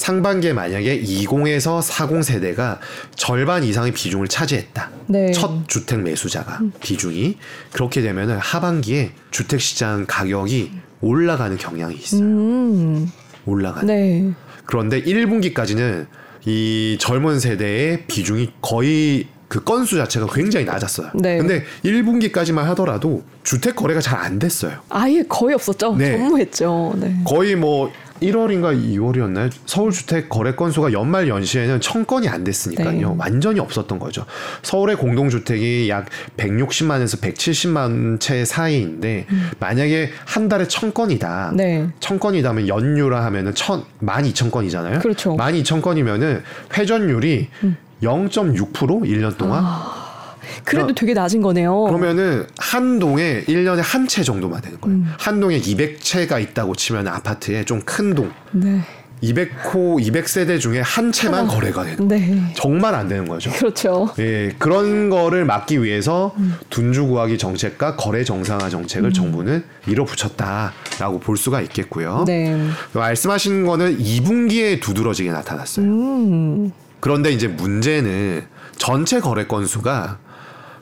상반기에 0.00 0.54
만약에 0.54 1.02
20에서 1.02 1.82
40 1.82 2.22
세대가 2.24 2.80
절반 3.16 3.62
이상의 3.62 3.92
비중을 3.92 4.28
차지했다. 4.28 4.90
네. 5.08 5.26
음. 5.26 5.32
첫 5.32 5.68
주택 5.68 6.00
매수자가 6.00 6.60
비중이 6.80 7.36
그렇게 7.72 8.00
되면은 8.00 8.38
하반기에 8.38 9.12
주택 9.30 9.60
시장 9.60 10.06
가격이 10.08 10.72
올라가는 11.02 11.54
경향이 11.56 11.94
있어요. 11.96 12.22
음. 12.22 13.10
올라가는. 13.44 13.86
네. 13.86 14.32
그런데 14.64 15.02
1분기까지는 15.02 16.06
이 16.46 16.96
젊은 16.98 17.38
세대의 17.38 18.04
비중이 18.06 18.52
거의 18.62 19.26
그 19.48 19.62
건수 19.64 19.96
자체가 19.98 20.28
굉장히 20.32 20.64
낮았어요. 20.64 21.10
네. 21.14 21.36
근데 21.38 21.64
1분기까지만 21.84 22.62
하더라도 22.68 23.22
주택 23.42 23.76
거래가 23.76 24.00
잘 24.00 24.18
안 24.20 24.38
됐어요. 24.38 24.78
아예 24.88 25.22
거의 25.28 25.54
없었죠. 25.56 25.96
네. 25.96 26.12
전무했죠. 26.16 26.94
네. 26.96 27.16
거의 27.26 27.54
뭐 27.56 27.90
1월인가 28.20 28.76
2월이었나요? 28.76 29.50
서울 29.66 29.92
주택 29.92 30.28
거래 30.28 30.54
건수가 30.54 30.92
연말 30.92 31.28
연시에는 31.28 31.80
천 31.80 32.06
건이 32.06 32.28
안 32.28 32.44
됐으니까요. 32.44 32.92
네. 33.10 33.14
완전히 33.16 33.60
없었던 33.60 33.98
거죠. 33.98 34.24
서울의 34.62 34.96
공동 34.96 35.30
주택이 35.30 35.88
약 35.88 36.06
160만에서 36.36 37.20
170만 37.20 38.20
채 38.20 38.44
사이인데 38.44 39.26
만약에 39.58 40.10
한 40.24 40.48
달에 40.48 40.68
천 40.68 40.92
건이다. 40.92 41.50
음. 41.50 41.56
네. 41.56 41.88
천 42.00 42.18
건이다면 42.18 42.68
연유라 42.68 43.24
하면은 43.26 43.54
천, 43.54 43.84
만 43.98 44.24
이천 44.26 44.50
건이잖아요. 44.50 45.00
그렇죠. 45.00 45.32
음. 45.32 45.36
만 45.36 45.54
이천 45.54 45.80
건이면은 45.80 46.42
회전율이 46.76 47.48
0.6% 48.02 48.72
1년 48.72 49.36
동안. 49.36 49.64
그래도 50.64 50.86
그럼- 50.86 50.94
되게 50.94 51.14
낮은 51.14 51.40
거네요. 51.42 51.84
그러면은 51.84 52.46
한 52.58 52.98
동에 52.98 53.44
1년에 53.46 53.80
한 53.84 54.06
채 54.08 54.22
정도만 54.24 54.60
되는 54.62 54.80
거예요. 54.80 54.96
음. 54.96 55.12
한 55.18 55.40
동에 55.40 55.60
200채가 55.60 56.40
있다고 56.42 56.74
치면 56.74 57.06
아파트에 57.08 57.64
좀 57.64 57.80
큰 57.84 58.14
동. 58.14 58.30
네. 58.52 58.80
200호 59.22 60.00
200세대 60.02 60.58
중에 60.58 60.80
한 60.80 61.12
채만 61.12 61.40
하나. 61.40 61.50
거래가 61.52 61.84
되는 61.84 62.08
거예요. 62.08 62.24
네. 62.34 62.52
정말 62.56 62.94
안 62.94 63.06
되는 63.06 63.28
거죠. 63.28 63.50
그렇죠. 63.52 64.08
예, 64.18 64.50
그런 64.58 65.10
거를 65.10 65.44
막기 65.44 65.82
위해서 65.82 66.32
음. 66.38 66.54
둔주 66.70 67.06
구하기 67.06 67.36
정책과 67.36 67.96
거래 67.96 68.24
정상화 68.24 68.70
정책을 68.70 69.12
정부는 69.12 69.62
밀어붙였다라고 69.86 71.20
볼 71.20 71.36
수가 71.36 71.60
있겠고요. 71.62 72.24
네. 72.26 72.56
말씀하신 72.94 73.66
거는 73.66 73.98
2분기에 73.98 74.80
두드러지게 74.80 75.30
나타났어요. 75.30 75.84
음. 75.86 76.72
그런데 77.00 77.30
이제 77.30 77.46
문제는 77.48 78.44
전체 78.78 79.20
거래 79.20 79.46
건수가 79.46 80.18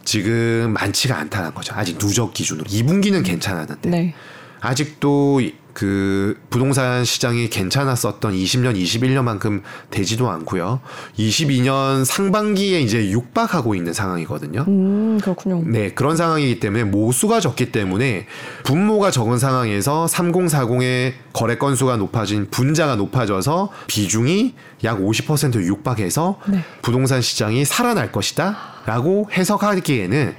지금 0.08 0.72
많지가 0.72 1.18
않다는 1.18 1.52
거죠. 1.52 1.74
아직 1.76 1.98
누적 1.98 2.32
기준으로. 2.32 2.64
2분기는 2.64 3.22
괜찮았는데 3.22 3.90
네. 3.90 4.14
아직도 4.58 5.42
그 5.78 6.36
부동산 6.50 7.04
시장이 7.04 7.50
괜찮았었던 7.50 8.32
20년, 8.32 8.74
21년만큼 8.76 9.62
되지도 9.90 10.28
않고요. 10.28 10.80
22년 11.16 12.04
상반기에 12.04 12.80
이제 12.80 13.08
육박하고 13.10 13.76
있는 13.76 13.92
상황이거든요. 13.92 14.64
음, 14.66 15.20
그렇군요. 15.22 15.62
네, 15.64 15.90
그런 15.90 16.16
상황이기 16.16 16.58
때문에 16.58 16.82
모수가 16.82 17.38
적기 17.38 17.70
때문에 17.70 18.26
분모가 18.64 19.12
적은 19.12 19.38
상황에서 19.38 20.06
3040의 20.06 21.12
거래 21.32 21.56
건수가 21.56 21.96
높아진 21.96 22.50
분자가 22.50 22.96
높아져서 22.96 23.70
비중이 23.86 24.56
약 24.82 24.98
50% 24.98 25.62
육박해서 25.62 26.40
네. 26.48 26.64
부동산 26.82 27.22
시장이 27.22 27.64
살아날 27.64 28.10
것이다라고 28.10 29.28
해석하기에는 29.30 30.34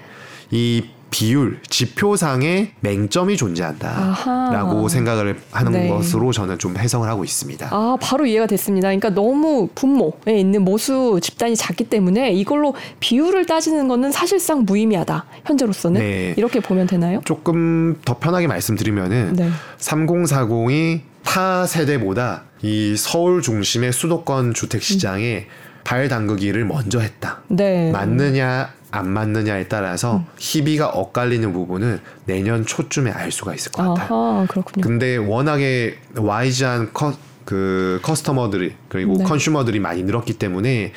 이 0.51 0.83
비율, 1.11 1.59
지표상의 1.69 2.71
맹점이 2.81 3.35
존재한다라고 3.37 4.79
아하. 4.79 4.87
생각을 4.89 5.39
하는 5.51 5.71
네. 5.71 5.89
것으로 5.89 6.31
저는 6.31 6.59
좀 6.59 6.77
해석을 6.77 7.07
하고 7.09 7.23
있습니다. 7.23 7.69
아, 7.71 7.97
바로 7.99 8.25
이해가 8.25 8.45
됐습니다. 8.47 8.87
그러니까 8.87 9.09
너무 9.09 9.69
분모에 9.73 10.39
있는 10.39 10.63
모수 10.63 11.19
집단이 11.21 11.55
작기 11.55 11.85
때문에 11.85 12.31
이걸로 12.31 12.73
비율을 12.99 13.45
따지는 13.45 13.87
거는 13.87 14.11
사실상 14.11 14.65
무의미하다. 14.65 15.25
현재로서는 15.45 15.99
네. 16.01 16.33
이렇게 16.37 16.59
보면 16.59 16.87
되나요? 16.87 17.21
조금 17.25 17.99
더 18.05 18.17
편하게 18.17 18.47
말씀드리면은 18.47 19.33
네. 19.35 19.49
3040이 19.79 21.01
타 21.23 21.65
세대보다 21.65 22.43
이 22.61 22.95
서울 22.97 23.41
중심의 23.41 23.93
수도권 23.93 24.53
주택 24.53 24.81
시장에 24.83 25.47
발 25.83 26.07
담그기를 26.07 26.65
먼저 26.65 26.99
했다. 26.99 27.41
네. 27.47 27.91
맞느냐 27.91 28.73
안 28.91 29.09
맞느냐에 29.09 29.67
따라서 29.67 30.17
음. 30.17 30.25
희비가 30.37 30.89
엇갈리는 30.89 31.53
부분은 31.53 31.99
내년 32.25 32.65
초쯤에 32.65 33.11
알 33.11 33.31
수가 33.31 33.53
있을 33.53 33.71
것 33.71 33.83
같아요. 33.83 34.17
아하, 34.17 34.45
그렇군요. 34.47 34.83
근데 34.83 35.17
워낙에 35.17 35.97
와이즈한 36.15 36.91
커, 36.93 37.13
그 37.45 37.99
커스터머들이 38.03 38.75
그리고 38.89 39.17
네. 39.17 39.23
컨슈머들이 39.23 39.79
많이 39.79 40.03
늘었기 40.03 40.33
때문에 40.33 40.93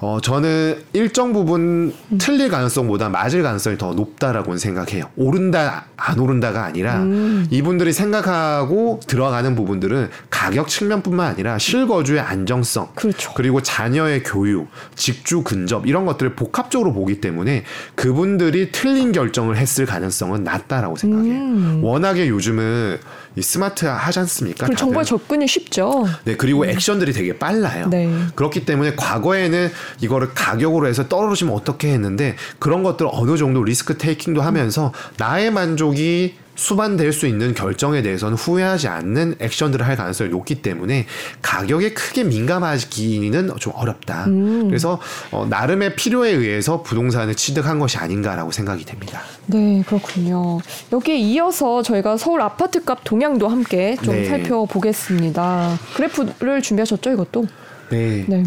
어 0.00 0.20
저는 0.22 0.76
일정 0.92 1.32
부분 1.32 1.92
음. 2.12 2.18
틀릴 2.18 2.48
가능성보다 2.50 3.08
맞을 3.08 3.42
가능성이 3.42 3.76
더 3.76 3.94
높다라고 3.94 4.56
생각해요. 4.56 5.10
오른다 5.16 5.86
안 5.96 6.20
오른다가 6.20 6.64
아니라 6.64 7.02
음. 7.02 7.46
이분들이 7.50 7.92
생각하고 7.92 9.00
들어가는 9.08 9.56
부분들은 9.56 10.08
가격 10.30 10.68
측면뿐만 10.68 11.26
아니라 11.32 11.58
실거주의 11.58 12.20
안정성 12.20 12.90
그렇죠. 12.94 13.32
그리고 13.34 13.60
자녀의 13.60 14.22
교육, 14.22 14.68
직주 14.94 15.42
근접 15.42 15.84
이런 15.84 16.06
것들을 16.06 16.36
복합적으로 16.36 16.92
보기 16.92 17.20
때문에 17.20 17.64
그분들이 17.96 18.70
틀린 18.70 19.10
결정을 19.10 19.56
했을 19.56 19.84
가능성은 19.84 20.44
낮다라고 20.44 20.94
생각해요. 20.94 21.34
음. 21.34 21.80
워낙에 21.82 22.28
요즘은 22.28 22.98
이 23.00 23.27
스마트 23.40 23.86
하지 23.86 24.18
않습니까? 24.20 24.66
그리고 24.66 24.78
정보에? 24.78 25.04
접근이 25.04 25.46
쉽죠. 25.46 26.06
네, 26.24 26.36
그리고 26.36 26.66
액션들이 26.66 27.12
되게 27.12 27.38
빨라요. 27.38 27.88
네. 27.88 28.12
그렇기 28.34 28.64
때문에 28.66 28.94
과거에는 28.96 29.70
이거를 30.00 30.34
가격으로 30.34 30.88
해서 30.88 31.08
떨어지면 31.08 31.54
어떻게 31.54 31.88
했는데 31.92 32.36
그런 32.58 32.82
것들 32.82 33.06
어느 33.10 33.36
정도 33.36 33.62
리스크 33.62 33.96
테이킹도 33.98 34.42
하면서 34.42 34.92
나의 35.16 35.50
만족이 35.50 36.34
수반될 36.58 37.12
수 37.12 37.28
있는 37.28 37.54
결정에 37.54 38.02
대해서는 38.02 38.36
후회하지 38.36 38.88
않는 38.88 39.36
액션들을 39.38 39.86
할 39.86 39.96
가능성이 39.96 40.30
높기 40.30 40.56
때문에 40.56 41.06
가격에 41.40 41.94
크게 41.94 42.24
민감하기는 42.24 43.52
좀 43.60 43.72
어렵다. 43.76 44.24
음. 44.26 44.66
그래서 44.66 45.00
어, 45.30 45.46
나름의 45.48 45.94
필요에 45.94 46.30
의해서 46.30 46.82
부동산을 46.82 47.36
취득한 47.36 47.78
것이 47.78 47.96
아닌가라고 47.96 48.50
생각이 48.50 48.84
됩니다. 48.84 49.20
네, 49.46 49.84
그렇군요. 49.86 50.58
여기에 50.92 51.16
이어서 51.18 51.82
저희가 51.82 52.16
서울 52.16 52.40
아파트값 52.40 53.04
동향도 53.04 53.46
함께 53.46 53.96
좀 54.02 54.14
네. 54.14 54.24
살펴보겠습니다. 54.24 55.78
그래프를 55.94 56.60
준비하셨죠, 56.60 57.12
이것도? 57.12 57.46
네. 57.90 58.24
네. 58.26 58.42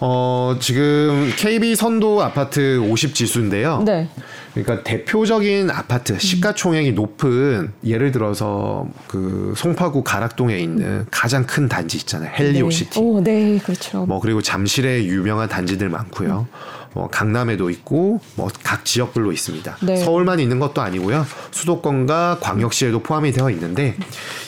어, 0.00 0.56
지금 0.58 1.30
KB 1.36 1.76
선도 1.76 2.24
아파트 2.24 2.80
50 2.80 3.14
지수인데요. 3.14 3.84
네. 3.86 4.08
그러니까 4.54 4.82
대표적인 4.84 5.70
아파트 5.70 6.18
시가총액이 6.18 6.92
높은 6.92 7.72
예를 7.84 8.12
들어서 8.12 8.86
그 9.08 9.54
송파구 9.56 10.04
가락동에 10.04 10.58
있는 10.58 11.06
가장 11.10 11.46
큰 11.46 11.68
단지 11.68 11.96
있잖아요. 11.98 12.30
헬리오시티. 12.34 13.00
네. 13.00 13.04
오, 13.06 13.20
네, 13.22 13.58
그렇죠. 13.58 14.04
뭐 14.04 14.20
그리고 14.20 14.42
잠실에 14.42 15.04
유명한 15.04 15.48
단지들 15.48 15.88
많고요. 15.88 16.46
뭐 16.94 17.08
강남에도 17.08 17.70
있고 17.70 18.20
뭐 18.34 18.50
각 18.62 18.84
지역별로 18.84 19.32
있습니다. 19.32 19.78
네. 19.82 19.96
서울만 19.96 20.38
있는 20.38 20.58
것도 20.58 20.82
아니고요. 20.82 21.26
수도권과 21.50 22.38
광역시에도 22.40 23.00
포함이 23.02 23.32
되어 23.32 23.50
있는데 23.50 23.96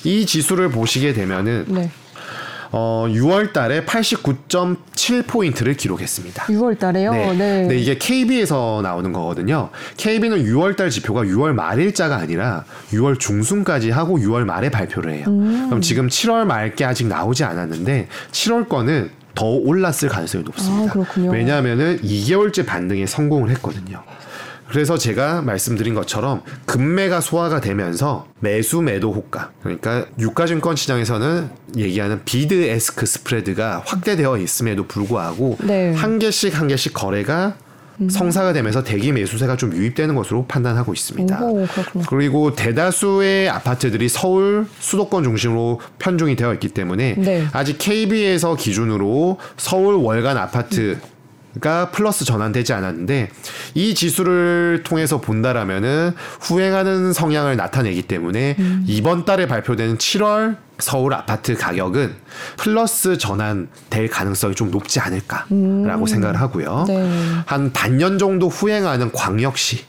이 0.04 0.26
지수를 0.26 0.68
보시게 0.70 1.14
되면은 1.14 1.64
네. 1.68 1.90
어 2.76 3.06
6월 3.08 3.52
달에 3.52 3.84
89.7 3.84 5.28
포인트를 5.28 5.74
기록했습니다. 5.74 6.46
6월 6.46 6.76
달에요. 6.76 7.12
네. 7.12 7.32
네. 7.32 7.60
근데 7.60 7.78
이게 7.78 7.96
KB에서 7.96 8.80
나오는 8.82 9.12
거거든요. 9.12 9.70
KB는 9.96 10.44
6월 10.46 10.76
달 10.76 10.90
지표가 10.90 11.22
6월 11.22 11.52
말일자가 11.52 12.16
아니라 12.16 12.64
6월 12.90 13.20
중순까지 13.20 13.90
하고 13.90 14.18
6월 14.18 14.44
말에 14.44 14.70
발표를 14.70 15.12
해요. 15.12 15.24
음. 15.28 15.66
그럼 15.68 15.82
지금 15.82 16.08
7월 16.08 16.46
말께 16.46 16.84
아직 16.84 17.06
나오지 17.06 17.44
않았는데 17.44 18.08
7월 18.32 18.68
거는 18.68 19.10
더 19.36 19.46
올랐을 19.46 20.08
가능성이 20.08 20.42
높습니다. 20.42 21.00
아. 21.00 21.28
왜냐하면은 21.30 22.00
2개월째 22.02 22.66
반등에 22.66 23.06
성공을 23.06 23.50
했거든요. 23.50 24.02
그래서 24.68 24.96
제가 24.98 25.42
말씀드린 25.42 25.94
것처럼 25.94 26.42
금매가 26.66 27.20
소화가 27.20 27.60
되면서 27.60 28.26
매수 28.40 28.80
매도 28.82 29.12
호가 29.12 29.52
그러니까 29.62 30.06
유가증권 30.18 30.76
시장에서는 30.76 31.50
얘기하는 31.76 32.22
비드 32.24 32.54
에스크 32.54 33.06
스프레드가 33.06 33.82
확대되어 33.84 34.38
있음에도 34.38 34.86
불구하고 34.86 35.58
네. 35.60 35.90
음. 35.90 35.94
한 35.94 36.18
개씩 36.18 36.58
한 36.58 36.68
개씩 36.68 36.94
거래가 36.94 37.54
성사가 38.08 38.52
되면서 38.52 38.82
대기 38.82 39.12
매수세가 39.12 39.56
좀 39.56 39.72
유입되는 39.72 40.14
것으로 40.14 40.46
판단하고 40.46 40.92
있습니다. 40.92 41.44
오. 41.44 41.66
그리고 42.08 42.54
대다수의 42.54 43.48
아파트들이 43.48 44.08
서울 44.08 44.66
수도권 44.80 45.22
중심으로 45.24 45.80
편중이 45.98 46.36
되어 46.36 46.52
있기 46.54 46.70
때문에 46.70 47.14
네. 47.18 47.46
아직 47.52 47.78
KB에서 47.78 48.56
기준으로 48.56 49.38
서울 49.56 49.94
월간 49.94 50.36
아파트 50.36 50.98
가 51.60 51.90
플러스 51.90 52.24
전환되지 52.24 52.72
않았는데 52.72 53.30
이 53.74 53.94
지수를 53.94 54.82
통해서 54.84 55.20
본다라면은 55.20 56.12
후행하는 56.40 57.12
성향을 57.12 57.56
나타내기 57.56 58.02
때문에 58.02 58.56
음. 58.58 58.84
이번 58.88 59.24
달에 59.24 59.46
발표되는 59.46 59.98
7월 59.98 60.56
서울 60.78 61.14
아파트 61.14 61.56
가격은 61.56 62.14
플러스 62.56 63.16
전환될 63.16 64.08
가능성이 64.10 64.56
좀 64.56 64.72
높지 64.72 64.98
않을까라고 64.98 66.06
생각을 66.06 66.40
하고요. 66.40 66.86
음. 66.88 66.94
네. 66.94 67.10
한 67.46 67.72
반년 67.72 68.18
정도 68.18 68.48
후행하는 68.48 69.12
광역시는 69.12 69.84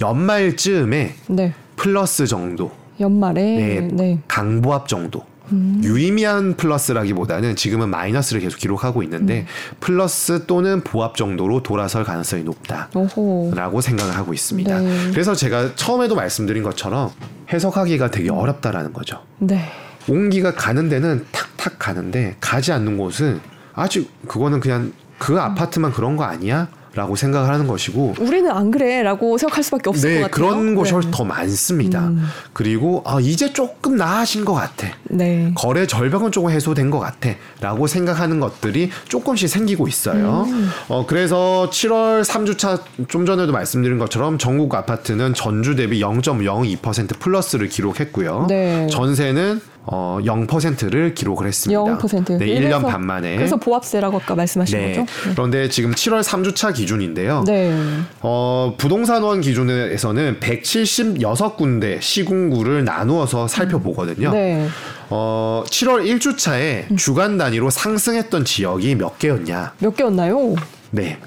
연말쯤에 0.00 1.14
네. 1.28 1.54
플러스 1.74 2.26
정도, 2.26 2.70
연말에 3.00 3.42
네, 3.42 3.88
네. 3.92 4.18
강보합 4.28 4.86
정도. 4.86 5.29
유의미한 5.52 6.56
플러스라기보다는 6.56 7.56
지금은 7.56 7.88
마이너스를 7.88 8.40
계속 8.40 8.58
기록하고 8.58 9.02
있는데 9.02 9.46
플러스 9.80 10.46
또는 10.46 10.82
보합 10.82 11.16
정도로 11.16 11.62
돌아설 11.62 12.04
가능성이 12.04 12.44
높다. 12.44 12.88
오호. 12.94 13.52
라고 13.54 13.80
생각을 13.80 14.16
하고 14.16 14.32
있습니다. 14.32 14.78
네. 14.78 15.10
그래서 15.10 15.34
제가 15.34 15.74
처음에도 15.74 16.14
말씀드린 16.14 16.62
것처럼 16.62 17.10
해석하기가 17.52 18.10
되게 18.10 18.30
어렵다라는 18.30 18.92
거죠. 18.92 19.22
네. 19.38 19.70
온기가 20.08 20.54
가는 20.54 20.88
데는 20.88 21.26
탁탁 21.32 21.78
가는데 21.78 22.36
가지 22.40 22.72
않는 22.72 22.96
곳은 22.96 23.40
아직 23.74 24.10
그거는 24.26 24.60
그냥 24.60 24.92
그 25.18 25.38
아파트만 25.38 25.92
그런 25.92 26.16
거 26.16 26.24
아니야? 26.24 26.68
라고 26.94 27.14
생각을 27.14 27.48
하는 27.48 27.68
것이고 27.68 28.16
우리는 28.18 28.50
안 28.50 28.70
그래라고 28.70 29.38
생각할 29.38 29.62
수밖에 29.62 29.90
없을 29.90 30.10
네, 30.10 30.20
것 30.20 30.30
같아요. 30.30 30.48
그런 30.48 30.74
곳이 30.74 30.90
네. 30.90 30.94
훨씬 30.94 31.10
더 31.12 31.24
많습니다. 31.24 32.08
음. 32.08 32.26
그리고 32.52 33.02
아, 33.06 33.18
이제 33.20 33.52
조금 33.52 33.96
나아진 33.96 34.44
것 34.44 34.54
같아. 34.54 34.88
네. 35.04 35.52
거래 35.54 35.86
절벽은 35.86 36.32
조금 36.32 36.50
해소된 36.50 36.90
것 36.90 36.98
같아. 36.98 37.30
라고 37.60 37.86
생각하는 37.86 38.40
것들이 38.40 38.90
조금씩 39.06 39.48
생기고 39.48 39.86
있어요. 39.86 40.46
음. 40.48 40.68
어, 40.88 41.06
그래서 41.06 41.68
7월 41.70 42.24
3주차 42.24 42.80
좀 43.08 43.24
전에도 43.24 43.52
말씀드린 43.52 43.98
것처럼 43.98 44.38
전국 44.38 44.74
아파트는 44.74 45.34
전주 45.34 45.76
대비 45.76 46.00
0.02% 46.00 47.20
플러스를 47.20 47.68
기록했고요. 47.68 48.46
네. 48.48 48.88
전세는 48.88 49.60
어, 49.86 50.18
0%를 50.22 51.14
기록을 51.14 51.46
했습니다. 51.46 51.80
0%. 51.80 52.38
네, 52.38 52.46
1년 52.46 52.60
그래서- 52.60 52.86
반 52.86 53.04
만에. 53.06 53.36
그래서 53.36 53.56
보합세라고 53.56 54.18
아까 54.18 54.34
말씀하신 54.34 54.78
네. 54.78 54.88
거죠? 54.92 55.06
그런데 55.34 55.68
지금 55.68 55.92
7월 55.92 56.22
3주차 56.22 56.74
기준인데요. 56.74 57.44
네. 57.46 57.74
어, 58.20 58.74
부동산원 58.78 59.40
기준에서는 59.40 60.38
176군데 60.40 62.00
시군구를 62.00 62.84
나누어서 62.84 63.48
살펴보거든요. 63.48 64.30
네. 64.32 64.68
어, 65.08 65.64
7월 65.66 66.04
1주차에 66.06 66.96
주간 66.98 67.38
단위로 67.38 67.70
상승했던 67.70 68.44
지역이 68.44 68.94
몇 68.96 69.18
개였냐? 69.18 69.72
몇 69.78 69.96
개였나요? 69.96 70.54
네. 70.90 71.18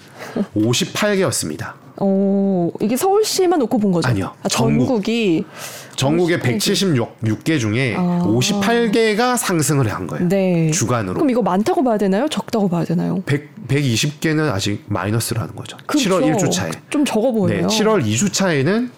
58개였습니다. 0.56 1.74
어, 1.97 2.71
이게 2.82 2.97
서울시만 2.97 3.60
놓고 3.60 3.77
본 3.77 3.91
거죠? 3.91 4.08
아니요. 4.10 4.32
아, 4.41 4.47
전국. 4.47 4.88
전국이 4.88 5.45
전국의 5.95 6.39
58개. 6.39 6.58
176개 7.21 7.60
중에 7.60 7.95
아. 7.97 8.23
58개가 8.25 9.38
상승을 9.38 9.91
한 9.93 10.08
거예요. 10.08 10.27
네. 10.27 10.71
주간으로. 10.71 11.13
그럼 11.15 11.29
이거 11.29 11.41
많다고 11.41 11.84
봐야 11.84 11.97
되나요? 11.97 12.27
적다고 12.27 12.67
봐야 12.67 12.84
되나요? 12.84 13.21
100, 13.25 13.67
120개는 13.67 14.51
아직 14.51 14.84
마이너스라는 14.88 15.56
거죠. 15.56 15.77
그렇죠. 15.86 16.10
7월 16.10 16.36
1주차에. 16.36 16.71
좀 16.89 17.06
적어 17.06 17.32
보여요. 17.32 17.62
네, 17.62 17.67
7월 17.67 18.03
2주차에는 18.03 18.89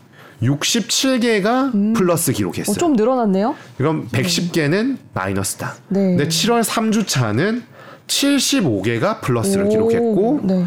67개가 0.42 1.96
플러스 1.96 2.32
기록했어요. 2.32 2.74
어, 2.74 2.78
좀 2.78 2.94
늘어났네요. 2.94 3.56
그럼 3.78 4.08
110개는 4.12 4.98
마이너스다. 5.14 5.76
네. 5.90 6.00
근데 6.16 6.28
7월 6.28 6.64
3주차는 6.64 7.64
75개가 8.08 9.22
플러스를 9.22 9.66
오, 9.66 9.70
기록했고 9.70 10.40
네. 10.44 10.66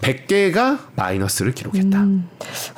100개가 0.00 0.78
마이너스를 0.96 1.52
기록했다. 1.52 2.00
음. 2.00 2.28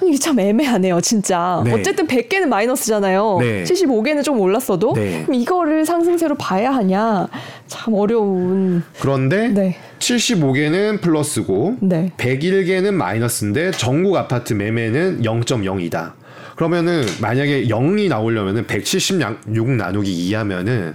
이게 0.03 0.17
참 0.19 0.41
애매하네요, 0.41 1.01
진짜. 1.01 1.63
네. 1.65 1.73
어쨌든 1.73 2.07
100개는 2.07 2.47
마이너스잖아요. 2.47 3.39
네. 3.41 3.65
75개는 3.65 4.25
좀 4.25 4.41
올랐어도 4.41 4.95
네. 4.95 5.27
이거를 5.33 5.87
상승세로 5.87 6.35
봐야 6.37 6.73
하냐? 6.73 7.29
참 7.67 7.95
어려운. 7.95 8.83
그런데 9.01 9.49
네. 9.49 9.77
75개는 9.99 11.01
플러스고 11.01 11.77
네. 11.81 12.13
101개는 12.17 12.93
마이너스인데 12.93 13.71
전국 13.73 14.17
아파트 14.17 14.53
매매는 14.53 15.23
0.0이다. 15.23 16.15
그러면은 16.57 17.05
만약에 17.21 17.67
0이 17.67 18.09
나오려면은 18.09 18.67
176 18.67 19.71
나누기 19.71 20.31
2하면은 20.31 20.95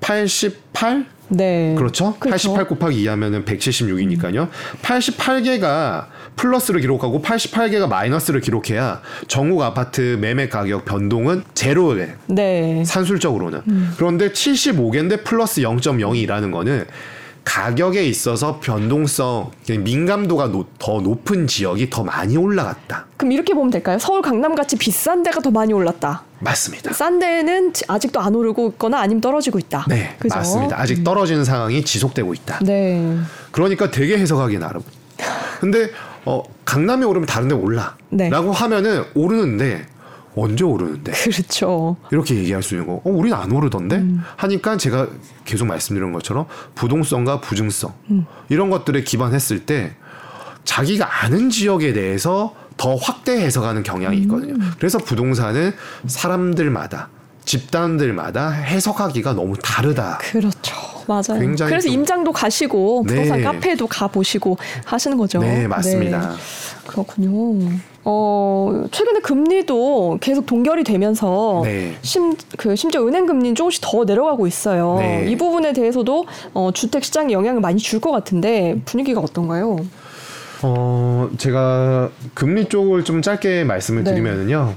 88 0.00 1.06
네. 1.28 1.74
그렇죠? 1.76 2.16
그렇죠. 2.18 2.54
88 2.54 2.68
곱하기 2.68 3.02
2 3.02 3.06
하면은 3.08 3.44
176이니까요. 3.44 4.48
88개가 4.82 6.06
플러스를 6.36 6.80
기록하고 6.80 7.22
88개가 7.22 7.88
마이너스를 7.88 8.40
기록해야 8.40 9.00
전국 9.26 9.62
아파트 9.62 10.16
매매 10.20 10.48
가격 10.48 10.84
변동은 10.84 11.44
제로에 11.54 12.14
네. 12.26 12.84
산술적으로는. 12.84 13.62
그런데 13.96 14.30
75개인데 14.30 15.24
플러스 15.24 15.60
0.02라는 15.60 16.52
거는 16.52 16.86
가격에 17.48 18.04
있어서 18.04 18.60
변동성, 18.60 19.50
민감도가 19.70 20.48
노- 20.48 20.66
더 20.78 21.00
높은 21.00 21.46
지역이 21.46 21.88
더 21.88 22.04
많이 22.04 22.36
올라갔다. 22.36 23.06
그럼 23.16 23.32
이렇게 23.32 23.54
보면 23.54 23.70
될까요? 23.70 23.98
서울 23.98 24.20
강남 24.20 24.54
같이 24.54 24.76
비싼 24.76 25.22
데가 25.22 25.40
더 25.40 25.50
많이 25.50 25.72
올랐다. 25.72 26.24
맞습니다. 26.40 26.92
싼 26.92 27.18
데는 27.18 27.72
아직도 27.88 28.20
안 28.20 28.34
오르고 28.34 28.68
있거나 28.72 28.98
아니면 29.00 29.22
떨어지고 29.22 29.58
있다. 29.58 29.86
네, 29.88 30.14
그죠? 30.18 30.36
맞습니다. 30.36 30.78
아직 30.78 31.02
떨어지는 31.02 31.46
상황이 31.46 31.82
지속되고 31.82 32.34
있다. 32.34 32.58
네. 32.64 33.16
그러니까 33.50 33.90
되게 33.90 34.18
해석하기 34.18 34.58
나름. 34.58 34.82
근데 35.58 35.88
어, 36.26 36.42
강남이 36.66 37.06
오르면 37.06 37.26
다른 37.26 37.48
데 37.48 37.54
올라. 37.54 37.96
네. 38.10 38.28
라고 38.28 38.52
하면은 38.52 39.04
오르는데 39.14 39.86
언제 40.40 40.64
오르는데? 40.64 41.12
그렇죠. 41.12 41.96
이렇게 42.10 42.34
얘기할 42.36 42.62
수 42.62 42.74
있는 42.74 42.86
거. 42.86 42.94
어, 42.94 43.02
우리는 43.04 43.36
안 43.36 43.50
오르던데? 43.52 43.96
음. 43.96 44.22
하니까 44.36 44.76
제가 44.76 45.08
계속 45.44 45.66
말씀드린 45.66 46.12
것처럼 46.12 46.46
부동성과 46.74 47.40
부증성 47.40 47.92
음. 48.10 48.26
이런 48.48 48.70
것들에 48.70 49.02
기반했을 49.02 49.66
때 49.66 49.92
자기가 50.64 51.24
아는 51.24 51.50
지역에 51.50 51.92
대해서 51.92 52.54
더 52.76 52.94
확대 52.94 53.32
해석하는 53.40 53.82
경향이 53.82 54.18
있거든요. 54.18 54.54
음. 54.54 54.72
그래서 54.78 54.98
부동산은 54.98 55.72
사람들마다 56.06 57.08
집단들마다 57.44 58.50
해석하기가 58.50 59.32
너무 59.32 59.56
다르다. 59.62 60.18
그렇죠. 60.18 60.76
맞아요. 61.06 61.40
굉장히 61.40 61.70
그래서 61.70 61.86
좀- 61.88 61.94
임장도 61.94 62.32
가시고 62.32 63.02
부동산 63.04 63.38
네. 63.38 63.44
카페도 63.44 63.86
가 63.86 64.06
보시고 64.08 64.58
하시는 64.84 65.16
거죠. 65.16 65.40
네, 65.40 65.66
맞습니다. 65.66 66.30
네. 66.32 66.36
그렇군요. 66.86 67.70
어, 68.10 68.86
최근에 68.90 69.20
금리도 69.20 70.16
계속 70.22 70.46
동결이 70.46 70.82
되면서 70.82 71.60
네. 71.62 71.94
심, 72.00 72.34
그 72.56 72.74
심지어 72.74 73.06
은행 73.06 73.26
금리는 73.26 73.54
조금씩 73.54 73.82
더 73.84 74.04
내려가고 74.04 74.46
있어요. 74.46 74.96
네. 74.98 75.26
이 75.28 75.36
부분에 75.36 75.74
대해서도 75.74 76.24
어, 76.54 76.70
주택 76.72 77.04
시장에 77.04 77.34
영향을 77.34 77.60
많이 77.60 77.76
줄 77.76 77.98
것 78.00 78.10
같은데 78.12 78.80
분위기가 78.86 79.20
어떤가요? 79.20 79.76
어, 80.62 81.28
제가 81.36 82.10
금리 82.32 82.66
쪽을 82.68 83.04
좀 83.04 83.20
짧게 83.20 83.64
말씀을 83.64 84.04
네. 84.04 84.12
드리면은요. 84.12 84.74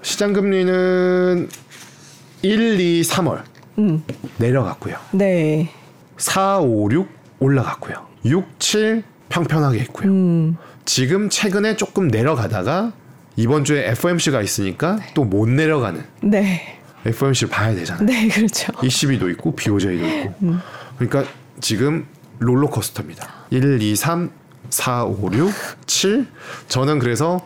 시장 0.00 0.32
금리는 0.32 1.48
1, 2.42 2.80
2, 2.80 3.02
3월 3.02 3.40
음, 3.78 4.02
내려갔고요. 4.38 4.94
네. 5.10 5.68
4, 6.16 6.60
5, 6.60 6.88
6 6.92 7.06
올라갔고요. 7.40 7.96
6, 8.24 8.44
7 8.60 9.02
평평하게 9.28 9.78
있고요. 9.80 10.08
음, 10.08 10.56
지금 10.84 11.28
최근에 11.30 11.76
조금 11.76 12.08
내려가다가 12.08 12.92
이번 13.36 13.64
주에 13.64 13.88
FOMC가 13.90 14.42
있으니까 14.42 14.98
또못 15.14 15.48
내려가는 15.48 16.04
네. 16.22 16.78
FOMC를 17.06 17.48
봐야 17.48 17.74
되잖아요. 17.74 18.04
네, 18.04 18.28
그렇죠. 18.28 18.72
ECB도 18.82 19.30
있고 19.30 19.54
BOJ도 19.54 20.06
있고. 20.06 20.34
음. 20.42 20.60
그러니까 20.98 21.30
지금 21.60 22.06
롤러코스터입니다. 22.38 23.28
1, 23.50 23.80
2, 23.80 23.96
3, 23.96 24.30
4, 24.70 25.04
5, 25.04 25.30
6, 25.32 25.52
7. 25.86 26.26
저는 26.68 26.98
그래서 26.98 27.40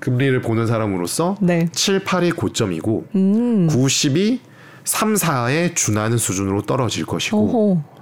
금리를 0.00 0.40
보는 0.42 0.66
사람으로서 0.66 1.36
네. 1.40 1.68
7, 1.72 2.04
8이 2.04 2.36
고점이고 2.36 3.06
음, 3.16 3.66
9, 3.68 3.76
10이 3.86 4.38
3, 4.84 5.14
4에 5.14 5.74
준하는 5.74 6.16
수준으로 6.16 6.62
떨어질 6.62 7.04
것이고 7.04 7.36
어허. 7.36 7.97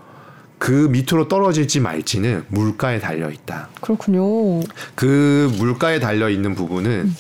그 0.59 0.89
밑으로 0.91 1.29
떨어질지 1.29 1.81
말지는 1.81 2.45
물가에 2.49 2.99
달려 2.99 3.31
있다. 3.31 3.69
그렇군요. 3.81 4.61
그 4.95 5.53
물가에 5.59 6.01
달려 6.01 6.29
있는 6.31 6.55
부분은 6.55 7.15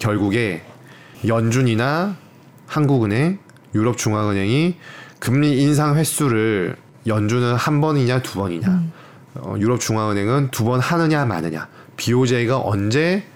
결국에 0.00 0.62
연준이나 1.26 2.16
한국은행, 2.66 3.38
유럽중앙은행이 3.74 4.76
금리 5.18 5.60
인상 5.60 5.96
횟수를 5.96 6.76
연준은 7.06 7.54
한 7.56 7.80
번이냐 7.80 8.22
두 8.22 8.38
번이냐, 8.38 8.82
어, 9.34 9.56
유럽중앙은행은 9.58 10.50
두 10.50 10.64
번 10.64 10.78
하느냐 10.80 11.24
마느냐, 11.24 11.68
BOJ가 11.96 12.60
언제 12.60 13.24
어, 13.24 13.26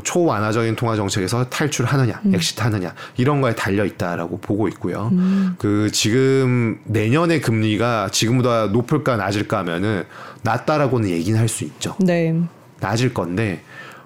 초완화적인 0.00 0.76
통화 0.76 0.96
정책에서 0.96 1.44
탈출하느냐, 1.48 2.22
exit하느냐 2.32 2.94
이런 3.16 3.40
거에 3.40 3.54
달려 3.54 3.84
있다라고 3.84 4.38
보고 4.38 4.68
있고요. 4.68 5.12
그 5.58 5.90
지금 5.92 6.78
내년의 6.84 7.40
금리가 7.40 8.08
지금보다 8.12 8.66
높을까 8.66 9.16
낮을까 9.16 9.58
하면은 9.58 10.04
낮다라고는 10.42 11.08
얘기는 11.08 11.38
할 11.38 11.48
수 11.48 11.64
있죠. 11.64 11.96
네. 12.00 12.34
낮을 12.80 13.12
건데 13.14 13.62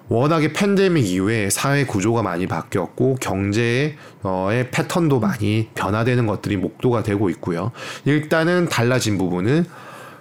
워낙에 0.09 0.53
팬데믹 0.53 1.05
이후에 1.05 1.49
사회 1.49 1.85
구조가 1.85 2.21
많이 2.21 2.47
바뀌었고 2.47 3.15
경제의 3.15 3.97
패턴도 4.71 5.19
많이 5.19 5.69
변화되는 5.75 6.25
것들이 6.27 6.55
목도가 6.57 7.03
되고 7.03 7.29
있고요. 7.29 7.71
일단은 8.05 8.69
달라진 8.69 9.17
부분은 9.17 9.65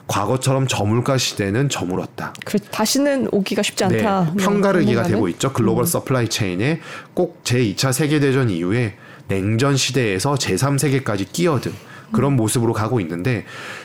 과거처럼 0.06 0.66
저물가 0.66 1.18
시대는 1.18 1.68
저물었다. 1.68 2.32
그 2.44 2.58
다시는 2.58 3.28
오기가 3.32 3.62
쉽지 3.62 3.84
않다. 3.84 4.32
네, 4.36 4.42
편가르기가 4.44 5.02
당분간은. 5.02 5.10
되고 5.10 5.28
있죠. 5.30 5.52
global 5.52 5.86
supply 5.86 6.28
chain에 6.28 6.80
꼭 7.14 7.42
제2차 7.44 7.92
세계대전 7.92 8.50
이후에 8.50 8.94
냉전 9.28 9.76
시대에서 9.76 10.34
제3세계까지 10.34 11.32
끼어든 11.32 11.72
그런 12.12 12.36
모습으로 12.36 12.72
가고 12.72 13.00
있는데 13.00 13.44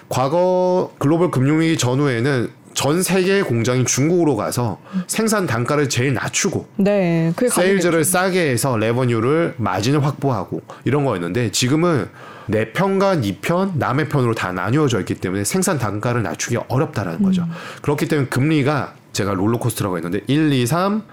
과거 0.09 0.93
글로벌 0.99 1.31
금융위기 1.31 1.77
전후에는 1.77 2.51
전 2.73 3.01
세계의 3.03 3.43
공장이 3.43 3.83
중국으로 3.83 4.35
가서 4.35 4.79
생산 5.07 5.45
단가를 5.45 5.89
제일 5.89 6.13
낮추고 6.13 6.67
네, 6.77 7.33
세일즈를 7.49 8.05
싸게 8.05 8.49
해서 8.49 8.77
레버뉴를 8.77 9.55
마진을 9.57 10.05
확보하고 10.05 10.61
이런 10.85 11.03
거였는데 11.03 11.51
지금은 11.51 12.07
내 12.47 12.71
편과 12.71 13.21
네 13.21 13.37
편, 13.41 13.73
남의 13.75 14.09
편으로 14.09 14.33
다 14.33 14.51
나뉘어져 14.51 14.99
있기 15.01 15.15
때문에 15.15 15.43
생산 15.43 15.77
단가를 15.77 16.23
낮추기 16.23 16.57
어렵다라는 16.67 17.23
거죠. 17.23 17.47
그렇기 17.81 18.07
때문에 18.07 18.27
금리가 18.29 18.95
제가 19.13 19.33
롤러코스터라고 19.33 19.97
했는데 19.97 20.21
1, 20.27 20.51
2, 20.53 20.65
3, 20.65 21.03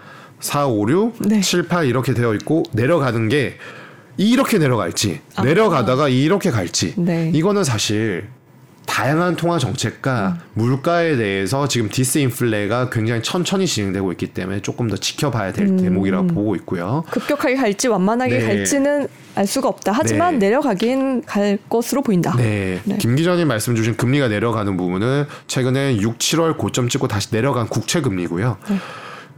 4, 0.41 0.67
5, 0.69 0.91
6, 0.91 1.15
네. 1.21 1.41
7, 1.41 1.69
8 1.69 1.87
이렇게 1.87 2.15
되어 2.15 2.35
있고 2.35 2.63
내려가는 2.73 3.29
게 3.29 3.57
이렇게 4.17 4.59
내려갈지 4.59 5.21
내려가다가 5.43 6.09
이렇게 6.09 6.51
갈지 6.51 6.95
네. 6.97 7.31
이거는 7.35 7.65
사실 7.65 8.29
다양한 8.89 9.37
통화 9.37 9.59
정책과 9.59 10.39
물가에 10.55 11.17
대해서 11.17 11.69
지금 11.69 11.91
디스인플레가 11.91 12.89
굉장히 12.89 13.23
천천히 13.23 13.67
진행되고 13.67 14.11
있기 14.13 14.29
때문에 14.29 14.63
조금 14.63 14.89
더 14.89 14.97
지켜봐야 14.97 15.53
될 15.53 15.77
대목이라고 15.77 16.29
보고 16.29 16.57
있고요. 16.57 17.05
급격하게 17.11 17.57
갈지 17.57 17.87
완만하게 17.87 18.39
네. 18.39 18.47
갈지는 18.47 19.07
알 19.35 19.47
수가 19.47 19.69
없다. 19.69 19.93
하지만 19.93 20.39
네. 20.39 20.47
내려가긴 20.47 21.23
갈 21.27 21.59
것으로 21.69 22.03
보인다. 22.03 22.35
네. 22.37 22.81
네. 22.85 22.97
김 22.97 23.15
기자님 23.15 23.47
말씀 23.47 23.77
주신 23.77 23.95
금리가 23.95 24.29
내려가는 24.29 24.77
부분은 24.77 25.27
최근에 25.47 25.99
6, 25.99 26.19
7월 26.19 26.57
고점 26.57 26.89
찍고 26.89 27.09
다시 27.09 27.29
내려간 27.31 27.69
국채 27.69 28.01
금리고요. 28.01 28.57
네. 28.71 28.77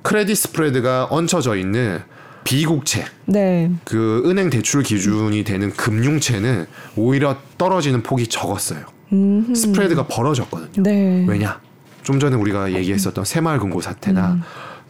크레딧 0.02 0.36
스프레드가 0.36 1.08
얹혀져 1.10 1.56
있는 1.56 2.00
비국채, 2.44 3.04
네. 3.26 3.70
그 3.84 4.22
은행 4.24 4.48
대출 4.48 4.82
기준이 4.82 5.44
되는 5.44 5.72
금융채는 5.72 6.66
오히려 6.96 7.36
떨어지는 7.58 8.02
폭이 8.02 8.28
적었어요. 8.28 8.99
음, 9.12 9.54
스프레드가 9.54 10.06
벌어졌거든요. 10.06 10.82
네. 10.82 11.24
왜냐? 11.28 11.60
좀 12.02 12.18
전에 12.18 12.36
우리가 12.36 12.72
얘기했었던 12.72 13.24
새마을금고 13.24 13.80
사태나 13.80 14.32
음. 14.32 14.42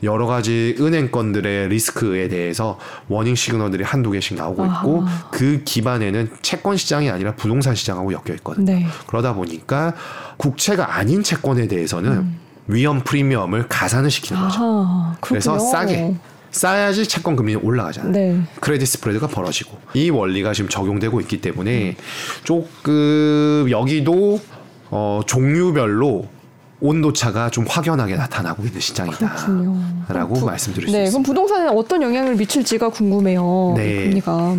여러 0.03 0.27
가지 0.27 0.75
은행권들의 0.81 1.69
리스크에 1.69 2.29
대해서 2.29 2.79
워닝 3.09 3.35
시그널들이 3.35 3.85
한두 3.85 4.11
개씩 4.11 4.37
나오고 4.37 4.65
있고 4.65 5.03
아하. 5.03 5.29
그 5.31 5.63
기반에는 5.65 6.31
채권 6.41 6.77
시장이 6.77 7.11
아니라 7.11 7.35
부동산 7.35 7.75
시장하고 7.75 8.13
엮여 8.13 8.35
있거든요. 8.37 8.65
네. 8.65 8.87
그러다 9.07 9.35
보니까 9.35 9.95
국채가 10.39 10.97
아닌 10.97 11.23
채권에 11.23 11.69
대해서는 11.69 12.35
위험 12.69 13.03
프리미엄을 13.03 13.69
가산을 13.69 14.11
시키는 14.11 14.41
거죠. 14.43 14.61
음. 14.61 14.87
아하, 14.87 15.17
그래서. 15.21 15.59
싸게 15.59 16.15
싸야지 16.51 17.07
채권 17.07 17.37
금리는 17.37 17.63
올라가잖아요. 17.63 18.13
네. 18.13 18.41
크레딧 18.61 18.87
스프레드가 18.89 19.29
벌어지고 19.29 19.79
이 19.95 20.11
원리가 20.11 20.53
지금 20.53 20.69
적용되고 20.69 21.21
있기 21.21 21.41
때문에 21.41 21.97
조금 22.45 23.69
여기도 23.71 24.41
어, 24.91 25.21
종류별로 25.27 26.29
온도 26.81 27.13
차가 27.13 27.51
좀 27.51 27.67
확연하게 27.69 28.17
나타나고 28.17 28.65
있는 28.65 28.81
시장이다라고. 28.81 30.41
말씀드릴 30.47 30.89
수 30.89 30.93
네, 30.97 31.05
있습니다. 31.05 31.11
그럼 31.11 31.23
부동산에 31.23 31.69
어떤 31.69 32.03
영향을 32.03 32.37
미칠지가 32.37 32.89
궁금해요. 32.89 33.75
네. 33.77 33.91
이 33.91 33.97
금리가. 34.05 34.57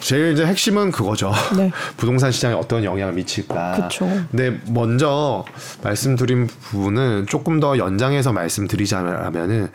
제일 0.00 0.32
이제 0.32 0.44
핵심은 0.44 0.90
그거죠. 0.90 1.32
네. 1.56 1.70
부동산 1.96 2.32
시장에 2.32 2.54
어떤 2.54 2.82
영향을 2.84 3.12
미칠까. 3.14 3.88
그쵸. 3.88 4.08
근데 4.30 4.58
먼저 4.68 5.44
말씀드린 5.82 6.46
부분은 6.46 7.26
조금 7.28 7.60
더 7.60 7.78
연장해서 7.78 8.32
말씀드리자면은 8.32 9.68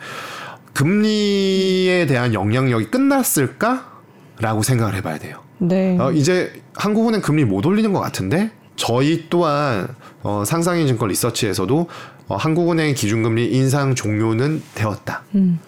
금리에 0.76 2.04
대한 2.04 2.34
영향력이 2.34 2.90
끝났을까라고 2.90 4.62
생각을 4.62 4.94
해봐야 4.96 5.18
돼요. 5.18 5.40
네. 5.56 5.96
어, 5.98 6.12
이제 6.12 6.52
한국은행 6.74 7.22
금리 7.22 7.46
못 7.46 7.64
올리는 7.64 7.90
것 7.94 8.00
같은데 8.00 8.50
저희 8.76 9.28
또한 9.30 9.88
어, 10.22 10.44
상상인 10.44 10.86
증권 10.86 11.08
리서치에서도 11.08 11.88
어, 12.28 12.36
한국은행 12.36 12.94
기준금리 12.94 13.46
인상 13.52 13.94
종료는 13.94 14.62
되었다. 14.74 15.22
음. 15.34 15.58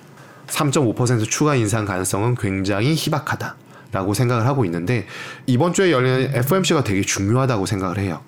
3.5% 0.49 1.25
추가 1.31 1.55
인상 1.55 1.87
가능성은 1.87 2.35
굉장히 2.35 2.94
희박하다. 2.94 3.57
라고 3.90 4.12
생각을 4.12 4.46
하고 4.46 4.66
있는데 4.66 5.07
이번 5.46 5.72
주에 5.72 5.90
열리는 5.90 6.31
FOMC가 6.35 6.85
되게 6.85 7.01
중요하다고 7.01 7.64
생각을 7.64 7.98
해요. 7.98 8.20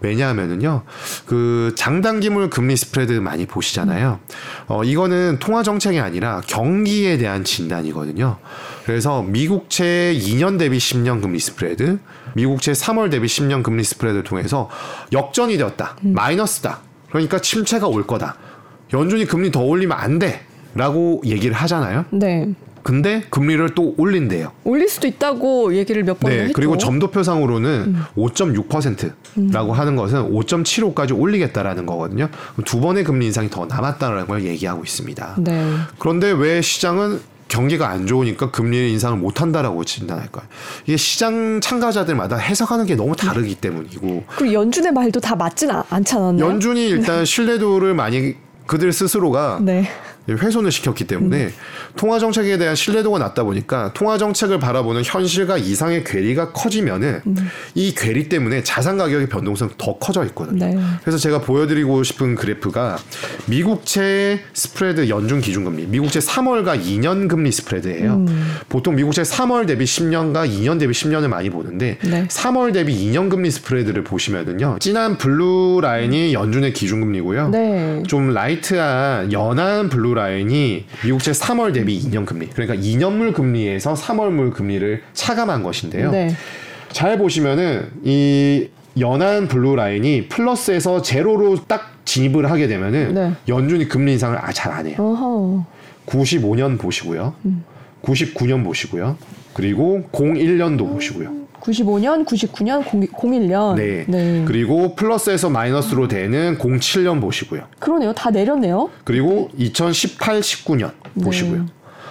왜냐하면은요, 0.00 0.82
그 1.26 1.72
장단기물 1.76 2.50
금리 2.50 2.76
스프레드 2.76 3.12
많이 3.12 3.46
보시잖아요. 3.46 4.18
어, 4.66 4.82
이거는 4.82 5.38
통화 5.38 5.62
정책이 5.62 6.00
아니라 6.00 6.42
경기에 6.46 7.16
대한 7.18 7.44
진단이거든요. 7.44 8.38
그래서 8.84 9.22
미국채 9.22 10.18
2년 10.20 10.58
대비 10.58 10.78
10년 10.78 11.22
금리 11.22 11.38
스프레드, 11.38 11.98
미국채 12.34 12.72
3월 12.72 13.10
대비 13.10 13.26
10년 13.28 13.62
금리 13.62 13.84
스프레드를 13.84 14.24
통해서 14.24 14.68
역전이 15.12 15.56
되었다. 15.56 15.96
마이너스다. 16.02 16.80
그러니까 17.08 17.38
침체가 17.38 17.86
올 17.86 18.04
거다. 18.06 18.36
연준이 18.92 19.24
금리 19.26 19.52
더 19.52 19.60
올리면 19.60 19.96
안 19.96 20.18
돼. 20.18 20.44
라고 20.74 21.22
얘기를 21.24 21.54
하잖아요. 21.54 22.04
네. 22.10 22.48
근데 22.84 23.24
금리를 23.30 23.70
또 23.74 23.94
올린대요. 23.96 24.52
올릴 24.62 24.88
수도 24.88 25.08
있다고 25.08 25.74
얘기를 25.74 26.04
몇번 26.04 26.30
네, 26.30 26.40
했죠. 26.42 26.52
그리고 26.54 26.76
점도표상으로는 26.76 27.96
5.6%라고 28.16 29.72
하는 29.72 29.96
것은 29.96 30.30
5.75까지 30.30 31.18
올리겠다라는 31.18 31.86
거거든요. 31.86 32.28
두 32.66 32.80
번의 32.80 33.04
금리 33.04 33.24
인상이 33.26 33.48
더 33.48 33.64
남았다는 33.64 34.26
걸 34.26 34.44
얘기하고 34.44 34.84
있습니다. 34.84 35.36
네. 35.38 35.64
그런데 35.98 36.30
왜 36.30 36.60
시장은 36.60 37.20
경기가 37.48 37.88
안 37.88 38.06
좋으니까 38.06 38.50
금리 38.50 38.92
인상을 38.92 39.18
못 39.18 39.40
한다라고 39.40 39.84
진단할까요? 39.84 40.44
이게 40.84 40.98
시장 40.98 41.60
참가자들마다 41.62 42.36
해석하는 42.36 42.84
게 42.84 42.96
너무 42.96 43.16
다르기 43.16 43.54
때문이고 43.54 44.24
그리고 44.36 44.52
연준의 44.52 44.92
말도 44.92 45.20
다 45.20 45.34
맞진 45.36 45.70
않, 45.70 45.82
않지 45.88 46.16
않았나요? 46.16 46.50
연준이 46.50 46.86
일단 46.88 47.24
신뢰도를 47.24 47.94
많이 47.94 48.34
그들 48.66 48.92
스스로가 48.92 49.60
네. 49.62 49.88
훼손을 50.28 50.72
시켰기 50.72 51.04
때문에 51.04 51.50
통화 51.96 52.18
정책에 52.18 52.56
대한 52.58 52.74
신뢰도가 52.74 53.18
낮다 53.18 53.44
보니까 53.44 53.92
통화 53.92 54.18
정책을 54.18 54.58
바라보는 54.58 55.02
현실과 55.04 55.58
이상의 55.58 56.04
괴리가 56.04 56.52
커지면은 56.52 57.20
이 57.74 57.94
괴리 57.94 58.28
때문에 58.28 58.62
자산 58.62 58.96
가격의 58.96 59.28
변동성 59.28 59.70
더 59.76 59.98
커져 59.98 60.24
있거든요. 60.26 60.64
네. 60.66 60.78
그래서 61.02 61.18
제가 61.18 61.40
보여드리고 61.40 62.02
싶은 62.02 62.34
그래프가 62.34 62.98
미국채 63.46 64.40
스프레드 64.52 65.08
연준 65.08 65.40
기준금리, 65.40 65.86
미국채 65.86 66.20
3월과 66.20 66.82
2년 66.82 67.28
금리 67.28 67.52
스프레드예요. 67.52 68.24
보통 68.68 68.94
미국채 68.96 69.22
3월 69.22 69.66
대비 69.66 69.84
10년과 69.84 70.48
2년 70.48 70.78
대비 70.78 70.92
10년을 70.92 71.28
많이 71.28 71.50
보는데 71.50 71.98
네. 72.02 72.26
3월 72.28 72.72
대비 72.72 72.94
2년 72.94 73.28
금리 73.28 73.50
스프레드를 73.50 74.04
보시면은요, 74.04 74.78
진한 74.80 75.18
blue 75.18 75.80
line이 75.82 76.32
연준의 76.32 76.72
기준금리고요. 76.72 77.48
네. 77.50 78.02
좀 78.06 78.32
light한 78.32 79.32
연한 79.32 79.88
blue 79.88 80.13
line이 80.14 80.84
미국 81.04 81.22
채 81.22 81.32
3월 81.32 81.72
대비 81.74 81.98
2년 82.00 82.24
금리. 82.26 82.48
그러니까 82.48 82.74
2년물 82.76 83.34
금리에서 83.34 83.94
3월물 83.94 84.52
금리를 84.52 85.02
차감한 85.12 85.62
것인데요. 85.62 86.10
네. 86.10 86.34
잘 86.92 87.18
보시면은 87.18 87.90
이 88.04 88.68
연한 88.98 89.48
blue 89.48 89.74
line이 89.76 90.28
플러스에서 90.28 91.02
제로로 91.02 91.56
딱 91.66 91.92
진입을 92.04 92.50
하게 92.50 92.68
되면은 92.68 93.14
네. 93.14 93.32
연준이 93.48 93.88
금리 93.88 94.12
인상을 94.12 94.38
아, 94.38 94.52
잘 94.52 94.72
안 94.72 94.86
해요. 94.86 94.96
어허. 94.98 95.64
95년 96.06 96.78
보시고요. 96.78 97.34
음. 97.46 97.64
99년 98.02 98.62
보시고요. 98.64 99.16
그리고 99.54 100.02
01년도 100.12 100.90
보시고요. 100.92 101.43
95년, 101.64 102.26
99년, 102.26 102.84
01년. 102.84 103.74
네. 103.76 104.44
그리고 104.46 104.94
플러스에서 104.94 105.48
마이너스로 105.48 106.08
되는 106.08 106.58
07년 106.58 107.20
보시고요. 107.20 107.64
그러네요. 107.78 108.12
다 108.12 108.30
내렸네요. 108.30 108.90
그리고 109.04 109.50
2018, 109.56 110.40
19년 110.40 110.92
보시고요. 111.22 111.66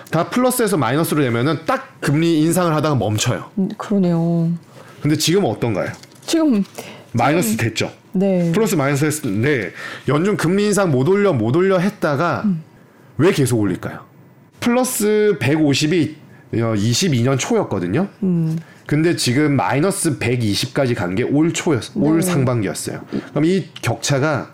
다 0.09 0.29
플러스에서 0.29 0.77
마이너스로 0.77 1.21
되면은 1.21 1.59
딱 1.65 1.99
금리 1.99 2.41
인상을 2.41 2.73
하다가 2.73 2.95
멈춰요. 2.95 3.49
음, 3.57 3.69
그러네요. 3.77 4.51
근데 5.01 5.15
지금 5.17 5.45
어떤가요? 5.45 5.91
지금 6.25 6.63
마이너스 7.11 7.57
됐죠. 7.57 7.91
네. 8.11 8.51
플러스 8.53 8.75
마이너스 8.75 9.05
했는데 9.05 9.71
연준 10.07 10.37
금리 10.37 10.65
인상 10.65 10.91
못 10.91 11.07
올려 11.09 11.33
못 11.33 11.55
올려 11.55 11.79
했다가 11.79 12.45
왜 13.17 13.31
계속 13.31 13.59
올릴까요? 13.59 14.01
플러스 14.59 15.35
150이 15.39 16.13
22년 16.53 17.37
초였거든요. 17.39 18.07
음. 18.21 18.57
근데 18.85 19.15
지금 19.15 19.55
마이너스 19.55 20.19
120까지 20.19 20.95
간 20.95 21.15
게 21.15 21.23
올 21.23 21.53
초였, 21.53 21.95
올 21.95 22.17
네. 22.17 22.21
상반기였어요. 22.21 23.01
그럼 23.31 23.45
이 23.45 23.65
격차가 23.81 24.51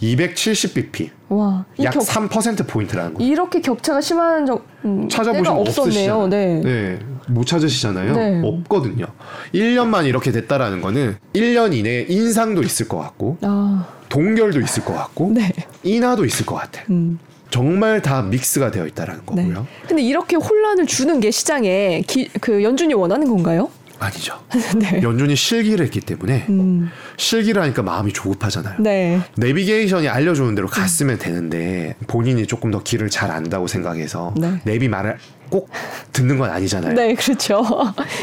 270bp, 0.00 1.10
와. 1.28 1.64
이약 1.78 1.92
격, 1.94 2.02
3% 2.02 2.66
포인트라는 2.66 3.14
거예요. 3.14 3.32
이렇게 3.32 3.60
격차가 3.60 4.00
심한 4.00 4.44
적 4.46 4.66
음, 4.84 5.08
찾아보시면 5.08 5.52
없었네요. 5.60 6.26
네. 6.26 6.60
네. 6.62 6.98
못 7.28 7.46
찾으시잖아요. 7.46 8.12
네. 8.14 8.40
없거든요. 8.44 9.06
1년만 9.54 10.06
이렇게 10.06 10.32
됐다라는 10.32 10.80
거는 10.80 11.16
1년 11.34 11.72
이내에 11.74 12.06
인상도 12.08 12.62
있을 12.62 12.88
것 12.88 12.98
같고 12.98 13.38
아, 13.42 13.86
동결도 14.08 14.60
있을 14.60 14.84
것 14.84 14.92
같고 14.94 15.30
네. 15.34 15.52
인하도 15.84 16.24
있을 16.24 16.46
것 16.46 16.56
같아. 16.56 16.82
음. 16.90 17.18
정말 17.52 18.00
다 18.00 18.22
mix가 18.22 18.70
되어 18.70 18.86
있다라는 18.86 19.20
네. 19.20 19.26
거고요. 19.26 19.66
근데 19.86 20.02
이렇게 20.02 20.36
혼란을 20.36 20.86
주는 20.86 21.20
게 21.20 21.30
시장에 21.30 22.02
기, 22.06 22.28
그 22.40 22.62
연준이 22.62 22.94
원하는 22.94 23.28
건가요? 23.28 23.70
아니죠. 23.98 24.40
네. 24.80 25.02
연준이 25.02 25.36
실기를 25.36 25.84
했기 25.84 26.00
때문에 26.00 26.46
음. 26.48 26.90
실기를 27.18 27.60
하니까 27.62 27.82
마음이 27.82 28.14
조급하잖아요. 28.14 28.76
네. 28.80 29.20
내비게이션이 29.36 30.08
알려주는 30.08 30.54
대로 30.54 30.66
갔으면 30.66 31.18
되는데 31.18 31.94
본인이 32.06 32.46
조금 32.46 32.70
더 32.70 32.82
길을 32.82 33.10
잘 33.10 33.30
안다고 33.30 33.66
생각해서 33.66 34.34
네. 34.36 34.58
내비 34.64 34.88
말을 34.88 35.18
꼭 35.52 35.68
듣는 36.14 36.38
건 36.38 36.50
아니잖아요. 36.50 36.94
네, 36.94 37.14
그렇죠. 37.14 37.62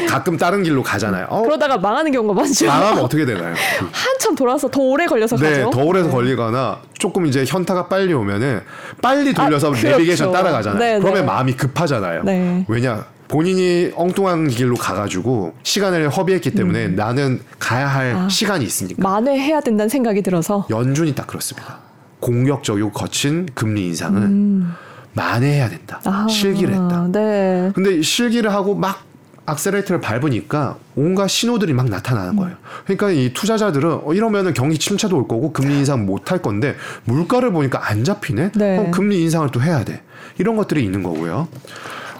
가끔 0.08 0.36
다른 0.36 0.64
길로 0.64 0.82
가잖아요. 0.82 1.26
어, 1.30 1.42
그러다가 1.42 1.78
망하는 1.78 2.10
경우가 2.10 2.34
많죠. 2.34 2.66
망하면 2.66 3.04
어떻게 3.04 3.24
되나요? 3.24 3.54
한참 3.92 4.34
돌아서 4.34 4.68
더 4.68 4.80
오래 4.80 5.06
걸려서 5.06 5.36
네, 5.36 5.62
가죠. 5.62 5.70
더 5.70 5.84
오래서 5.84 6.10
걸리거나 6.10 6.80
조금 6.98 7.26
이제 7.26 7.44
현타가 7.46 7.86
빨리 7.86 8.12
오면은 8.12 8.62
빨리 9.00 9.32
돌려서 9.32 9.68
아, 9.68 9.70
그렇죠. 9.70 9.90
내비게이션 9.90 10.32
따라가잖아요. 10.32 10.78
네, 10.80 10.98
그러면 10.98 11.20
네. 11.20 11.26
마음이 11.26 11.52
급하잖아요. 11.52 12.24
네. 12.24 12.64
왜냐? 12.66 13.06
본인이 13.28 13.92
엉뚱한 13.94 14.48
길로 14.48 14.74
가가지고 14.74 15.54
시간을 15.62 16.08
허비했기 16.10 16.50
때문에 16.50 16.88
나는 16.88 17.40
가야 17.60 17.86
할 17.86 18.06
음. 18.10 18.16
아. 18.16 18.28
시간이 18.28 18.64
있으니까. 18.64 19.00
만회해야 19.00 19.60
된다는 19.60 19.88
생각이 19.88 20.22
들어서. 20.22 20.66
연준이 20.68 21.14
딱 21.14 21.28
그렇습니다. 21.28 21.78
공격적이고 22.18 22.90
거친 22.90 23.48
금리 23.54 23.86
인상은 23.86 24.66
만회해야 25.12 25.68
된다. 25.68 26.00
음. 26.06 26.12
아, 26.12 26.28
실기를 26.28 26.74
했다. 26.74 27.08
네. 27.10 27.70
근데 27.74 28.00
실기를 28.02 28.52
하고 28.52 28.74
막 28.74 29.04
악셀레이터를 29.46 30.00
밟으니까 30.00 30.76
온갖 30.94 31.26
신호들이 31.28 31.72
막 31.72 31.88
나타나는 31.88 32.36
거예요. 32.36 32.54
그러니까 32.84 33.10
이 33.10 33.32
투자자들은 33.32 34.00
어, 34.04 34.12
이러면은 34.14 34.54
경기 34.54 34.78
침체도 34.78 35.16
올 35.16 35.26
거고 35.26 35.52
금리 35.52 35.74
인상 35.78 36.06
못 36.06 36.30
할 36.30 36.40
건데 36.40 36.76
물가를 37.04 37.50
보니까 37.50 37.88
안 37.90 38.04
잡히네. 38.04 38.52
네. 38.54 38.76
그럼 38.76 38.90
금리 38.92 39.20
인상을 39.22 39.48
또 39.50 39.60
해야 39.60 39.82
돼. 39.84 40.02
이런 40.38 40.56
것들이 40.56 40.84
있는 40.84 41.02
거고요. 41.02 41.48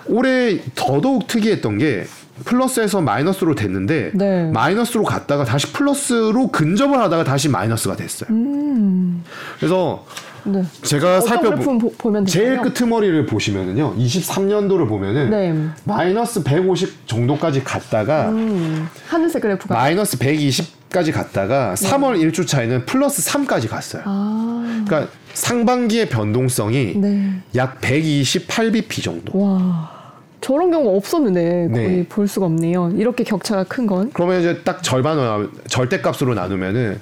올해 0.06 0.60
더더욱 0.74 1.28
특이했던 1.28 1.78
게 1.78 2.06
플러스에서 2.44 3.00
마이너스로 3.02 3.54
됐는데 3.54 4.10
네. 4.14 4.50
마이너스로 4.50 5.04
갔다가 5.04 5.44
다시 5.44 5.72
플러스로 5.72 6.48
근접을 6.48 6.98
하다가 6.98 7.22
다시 7.22 7.48
마이너스가 7.48 7.94
됐어요. 7.94 8.30
음. 8.30 9.22
그래서 9.58 10.04
네. 10.44 10.62
제가 10.82 11.16
어떤 11.18 11.28
살펴보 11.28 11.56
그래프 11.56 11.78
보- 11.78 11.92
보면 11.92 12.26
제일? 12.26 12.58
끄트머리를 12.60 13.26
보시면은요. 13.26 13.96
23년도를 13.96 14.88
보면은 14.88 15.30
네. 15.30 15.54
마이너스 15.84 16.42
150 16.42 17.06
정도까지 17.06 17.62
갔다가 17.64 18.30
음. 18.30 18.88
하늘색 19.08 19.42
그래프가. 19.42 19.74
마이너스 19.74 20.18
120까지 20.18 21.12
갔다가 21.12 21.74
3월 21.74 22.18
1주 22.30 22.46
차에는 22.46 22.86
플러스 22.86 23.22
3까지 23.30 23.68
갔어요. 23.68 24.02
아. 24.06 24.84
그러니까 24.86 25.10
상반기의 25.34 26.08
변동성이 26.08 26.94
네. 26.96 27.32
약 27.56 27.80
128bp 27.80 29.02
정도. 29.02 29.38
와. 29.38 30.00
저런 30.40 30.70
경우가 30.70 30.96
없었는데 30.96 31.68
거의 31.70 31.86
네. 31.88 32.06
볼 32.08 32.26
수가 32.26 32.46
없네요. 32.46 32.92
이렇게 32.96 33.24
격차가 33.24 33.64
큰 33.64 33.86
건. 33.86 34.10
그러면 34.14 34.40
이제 34.40 34.60
딱 34.64 34.82
절반 34.82 35.50
절대값으로 35.68 36.34
나누면은 36.34 36.98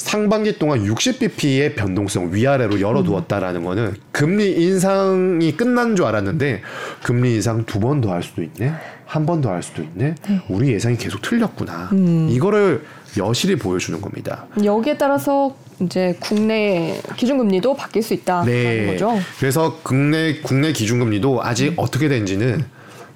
상반기 0.00 0.58
동안 0.58 0.84
60bp의 0.86 1.76
변동성 1.76 2.30
위아래로 2.34 2.80
열어두었다라는 2.80 3.64
거는 3.64 3.94
금리 4.12 4.52
인상이 4.52 5.52
끝난 5.56 5.94
줄 5.94 6.06
알았는데 6.06 6.62
금리 7.02 7.34
인상 7.34 7.64
두 7.66 7.78
번 7.80 8.00
더 8.00 8.10
할 8.10 8.22
수도 8.22 8.42
있네. 8.42 8.72
한 9.06 9.26
번 9.26 9.40
더 9.42 9.50
할 9.50 9.62
수도 9.62 9.82
있네. 9.82 10.14
우리 10.48 10.72
예상이 10.72 10.96
계속 10.96 11.20
틀렸구나. 11.22 11.90
이거를 12.30 12.84
여실히 13.18 13.56
보여주는 13.56 14.00
겁니다. 14.00 14.46
여기에 14.64 14.96
따라서 14.96 15.54
이제 15.80 16.16
국내 16.20 17.00
기준금리도 17.16 17.74
바뀔 17.74 18.02
수 18.02 18.14
있다라는 18.14 18.86
거죠. 18.86 19.18
그래서 19.38 19.78
국내 19.82 20.40
국내 20.40 20.72
기준금리도 20.72 21.42
아직 21.42 21.74
어떻게 21.76 22.08
된지는 22.08 22.64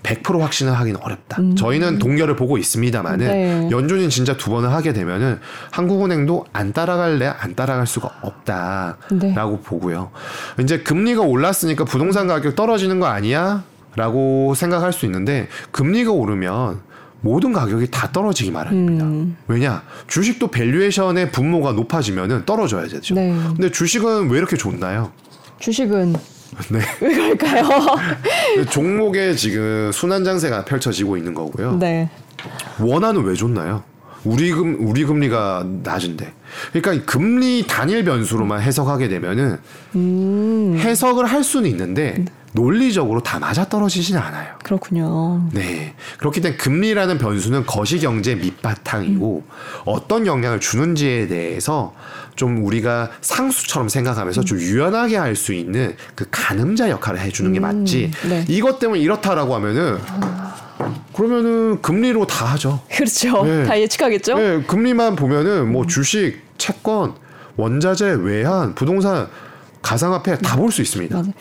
100% 0.05 0.39
확신을 0.39 0.73
하기는 0.75 1.01
어렵다. 1.03 1.39
저희는 1.57 1.99
동결을 1.99 2.37
보고 2.37 2.59
있습니다만은 2.59 3.27
네. 3.27 3.69
연준이 3.71 4.09
진짜 4.11 4.37
두 4.37 4.51
번을 4.51 4.71
하게 4.71 4.93
되면은 4.93 5.41
한국은행도 5.73 6.47
안 6.53 6.73
따라갈래 6.73 7.27
안 7.27 7.55
따라갈 7.57 7.87
수가 7.87 8.11
없다라고 8.21 9.11
네. 9.19 9.35
보고요. 9.65 10.11
이제 10.61 10.79
금리가 10.79 11.23
올랐으니까 11.23 11.85
부동산 11.85 12.29
가격 12.29 12.55
떨어지는 12.55 13.01
거 13.01 13.07
아니야?라고 13.07 14.55
생각할 14.55 14.93
수 14.93 15.07
있는데 15.07 15.49
금리가 15.73 16.13
오르면 16.13 16.81
모든 17.23 17.55
가격이 17.55 17.91
다 17.91 18.11
떨어지기 18.13 18.51
마련입니다. 18.51 19.07
음. 19.07 19.37
왜냐 19.49 19.83
주식도 20.07 20.49
valuation의 20.49 21.33
분모가 21.33 21.73
높아지면은 21.73 22.45
떨어져야 22.45 22.87
되죠. 22.89 23.15
네. 23.15 23.35
근데 23.47 23.71
주식은 23.71 24.29
왜 24.29 24.37
이렇게 24.37 24.57
좋나요? 24.59 25.11
주식은 25.61 26.13
네. 26.69 26.79
왜 27.01 27.15
그럴까요? 27.15 27.65
종목에 28.71 29.35
지금 29.35 29.91
순환 29.93 30.25
장세가 30.25 30.65
펼쳐지고 30.65 31.17
있는 31.17 31.35
거고요. 31.35 31.77
네. 31.77 32.09
원화는 32.81 33.25
왜 33.25 33.35
좋나요? 33.35 33.83
우리 34.25 34.53
금 34.53 34.77
우리 34.81 35.05
금리가 35.05 35.67
낮은데. 35.83 36.33
그러니까 36.73 36.93
이 36.95 37.07
금리 37.07 37.67
단일 37.67 38.05
변수로만 38.05 38.63
해석하게 38.63 39.09
되면은 39.09 39.59
음. 39.97 40.77
해석을 40.79 41.27
할 41.27 41.45
수는 41.45 41.69
있는데 41.71 42.25
논리적으로 42.53 43.21
다 43.21 43.39
맞아 43.39 43.69
떨어지진 43.69 44.17
않아요. 44.17 44.55
그렇군요. 44.63 45.49
네. 45.53 45.95
그렇기 46.19 46.41
때문에 46.41 46.57
금리라는 46.57 47.19
변수는 47.19 47.67
거시 47.67 47.99
경제 47.99 48.37
밑바탕이고 48.37 49.43
어떤 49.85 50.27
영향을 50.27 50.61
주는지에 50.61 51.27
대해서 51.27 51.95
좀 52.37 52.65
우리가 52.65 53.11
상수처럼 53.21 53.89
생각하면서 53.89 54.43
좀 54.43 54.59
유연하게 54.59 55.17
할 55.17 55.35
수 55.37 55.53
있는 55.53 55.97
그 56.15 56.27
가늠자 56.31 56.91
역할을 56.91 57.21
해주는 57.21 57.53
게 57.53 57.61
맞지. 57.61 58.11
네. 58.29 58.45
이것 58.49 58.79
때문에 58.79 59.01
이렇다라고 59.01 59.55
하면은 59.57 59.99
그러면은 61.15 61.81
금리로 61.83 62.27
다 62.27 62.47
하죠. 62.47 62.81
그렇죠. 62.91 63.45
네. 63.45 63.65
다 63.65 63.79
예측하겠죠? 63.81 64.39
네, 64.39 64.63
금리만 64.67 65.17
보면은 65.17 65.71
뭐 65.71 65.87
주식, 65.87 66.41
채권, 66.59 67.15
원자재, 67.57 68.17
외환, 68.21 68.75
부동산, 68.75 69.29
가상화폐 69.83 70.39
다 70.39 70.57
볼 70.57 70.71
수 70.73 70.83
있습니다. 70.83 71.15
맞아요. 71.17 71.33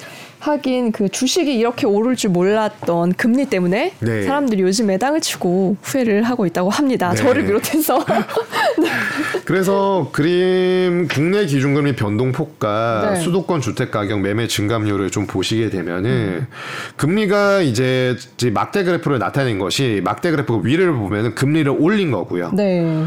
하긴 0.44 0.91
그 0.91 1.08
주식이 1.08 1.56
이렇게 1.56 1.86
오를 1.86 2.18
줄 2.18 2.32
몰랐던 2.32 3.14
금리 3.14 3.46
때문에 3.46 3.94
네. 4.00 4.24
사람들이 4.24 4.62
요즘 4.62 4.88
매당을 4.88 5.22
치고 5.22 5.78
후회를 5.82 6.24
하고 6.24 6.46
있다고 6.46 6.70
합니다. 6.70 7.12
네. 7.12 7.16
저를 7.16 7.46
비롯해서. 7.46 8.04
그래서 9.46 10.10
그림 10.12 11.08
국내 11.08 11.46
기준금리 11.46 11.96
변동폭과 11.96 13.14
네. 13.14 13.20
수도권 13.22 13.62
주택 13.62 13.91
가격 13.91 14.20
매매 14.20 14.48
증감률을 14.48 15.12
좀 15.12 15.28
보시게 15.28 15.70
되면은 15.70 16.48
금리가 16.98 17.62
이제 17.62 18.18
이제 18.36 18.50
막대 18.50 18.84
그래프를 18.84 19.20
나타낸 19.20 19.60
것이 19.60 20.02
막대 20.04 20.30
그래프 20.32 20.62
위를 20.64 20.91
보면은 20.94 21.36
금리를 21.36 21.74
올린 21.80 22.12
거고요. 22.12 22.52
네. 22.54 23.06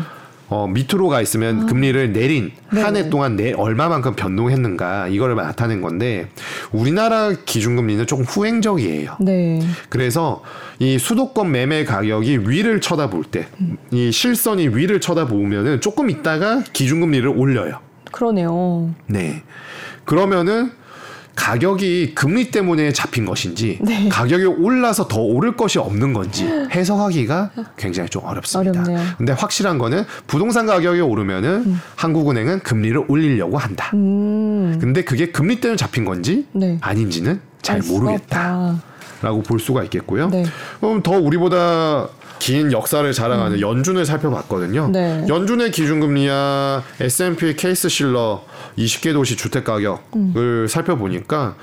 어, 0.49 0.67
밑으로 0.69 1.09
가 1.09 1.21
있으면 1.21 1.67
금리를 1.67 2.13
내린 2.13 2.53
네. 2.73 2.81
한해 2.81 3.11
동안 3.11 3.37
내 3.37 3.53
얼마만큼 3.53 4.15
변동했는가 4.15 5.09
이거를 5.09 5.35
나타낸 5.35 5.81
건데 5.81 6.29
우리나라 6.73 7.33
기준금리는 7.33 8.07
조금 8.07 8.25
후행적이에요. 8.25 9.17
네. 9.21 9.61
그래서 9.89 10.43
이 10.79 10.99
수도권 10.99 11.51
매매 11.51 11.85
가격이 11.85 12.49
위를 12.49 12.81
쳐다볼 12.81 13.25
때 13.25 13.47
이 13.93 14.13
실선이 14.13 14.69
위를 14.69 15.01
쳐다보면은 15.01 15.81
조금 15.81 16.11
있다가 16.11 16.63
기준금리를 16.73 17.29
올려요. 17.29 17.79
그러네요. 18.13 18.95
네. 19.07 19.43
그러면은 20.05 20.71
가격이 21.37 22.15
금리 22.15 22.51
때문에 22.51 22.93
잡힌 22.93 23.25
것인지 23.25 23.79
네. 23.83 24.09
가격이 24.09 24.45
올라서 24.47 25.07
더 25.07 25.21
오를 25.21 25.55
것이 25.57 25.79
없는 25.79 26.13
건지 26.13 26.45
해석하기가 26.73 27.51
굉장히 27.77 28.09
좀 28.09 28.25
어렵습니다. 28.25 28.81
어렵네요. 28.81 29.07
근데 29.19 29.33
확실한 29.33 29.79
거는 29.79 30.05
부동산 30.27 30.67
가격이 30.67 31.01
오르면은 31.01 31.77
한국은행은 31.95 32.61
금리를 32.61 33.05
올리려고 33.07 33.59
한다. 33.59 33.91
음. 33.95 34.79
근데 34.81 35.05
그게 35.05 35.31
금리 35.31 35.61
때문에 35.61 35.77
잡힌 35.77 36.05
건지 36.05 36.47
네. 36.53 36.79
아닌지는 36.81 37.41
잘 37.63 37.81
모르겠다. 37.81 38.69
없다. 38.71 38.83
라고 39.23 39.43
볼 39.43 39.59
수가 39.59 39.83
있겠고요. 39.85 40.29
네. 40.29 40.45
그럼 40.81 41.03
더 41.03 41.13
우리보다 41.13 42.09
긴 42.39 42.73
역사를 42.73 43.11
자랑하는 43.13 43.61
연준을 43.61 44.05
살펴봤거든요. 44.05 44.87
음. 44.87 44.93
네. 44.93 45.25
연준의 45.29 45.71
기준금리야 45.71 46.83
S&P 47.01 47.57
케이스 47.57 47.89
실러 47.89 48.43
20개 48.79 49.13
도시 49.13 49.37
주택 49.37 49.65
가격을 49.65 50.01
음. 50.17 50.67
살펴보니까 50.69 51.57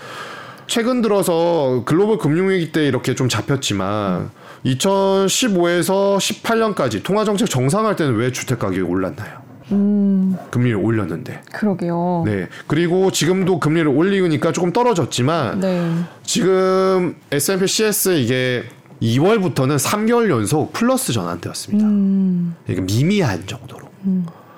최근 0.67 1.01
들어서 1.01 1.83
글로벌 1.85 2.17
금융위기 2.17 2.71
때 2.71 2.85
이렇게 2.87 3.15
좀 3.15 3.29
잡혔지만 3.29 4.31
2015에서 4.65 6.17
18년까지 6.17 7.03
통화정책 7.03 7.49
정상할 7.49 7.95
때는 7.95 8.15
왜 8.15 8.31
주택 8.31 8.59
가격이 8.59 8.81
올랐나요? 8.81 9.43
음. 9.71 10.37
금리를 10.51 10.77
올렸는데. 10.77 11.41
그러게요. 11.51 12.23
네. 12.25 12.47
그리고 12.67 13.11
지금도 13.11 13.59
금리를 13.59 13.87
올리니까 13.87 14.51
조금 14.51 14.71
떨어졌지만 14.71 15.59
네. 15.59 15.91
지금 16.23 17.15
S&P 17.31 17.67
CS 17.67 18.09
이게 18.17 18.63
2월부터는 19.03 19.77
3개월 19.77 20.29
연속 20.29 20.71
플러스 20.73 21.11
전환되었습니다. 21.13 21.85
음. 21.85 22.55
이게 22.67 22.81
미미한 22.81 23.45
정도로. 23.45 23.87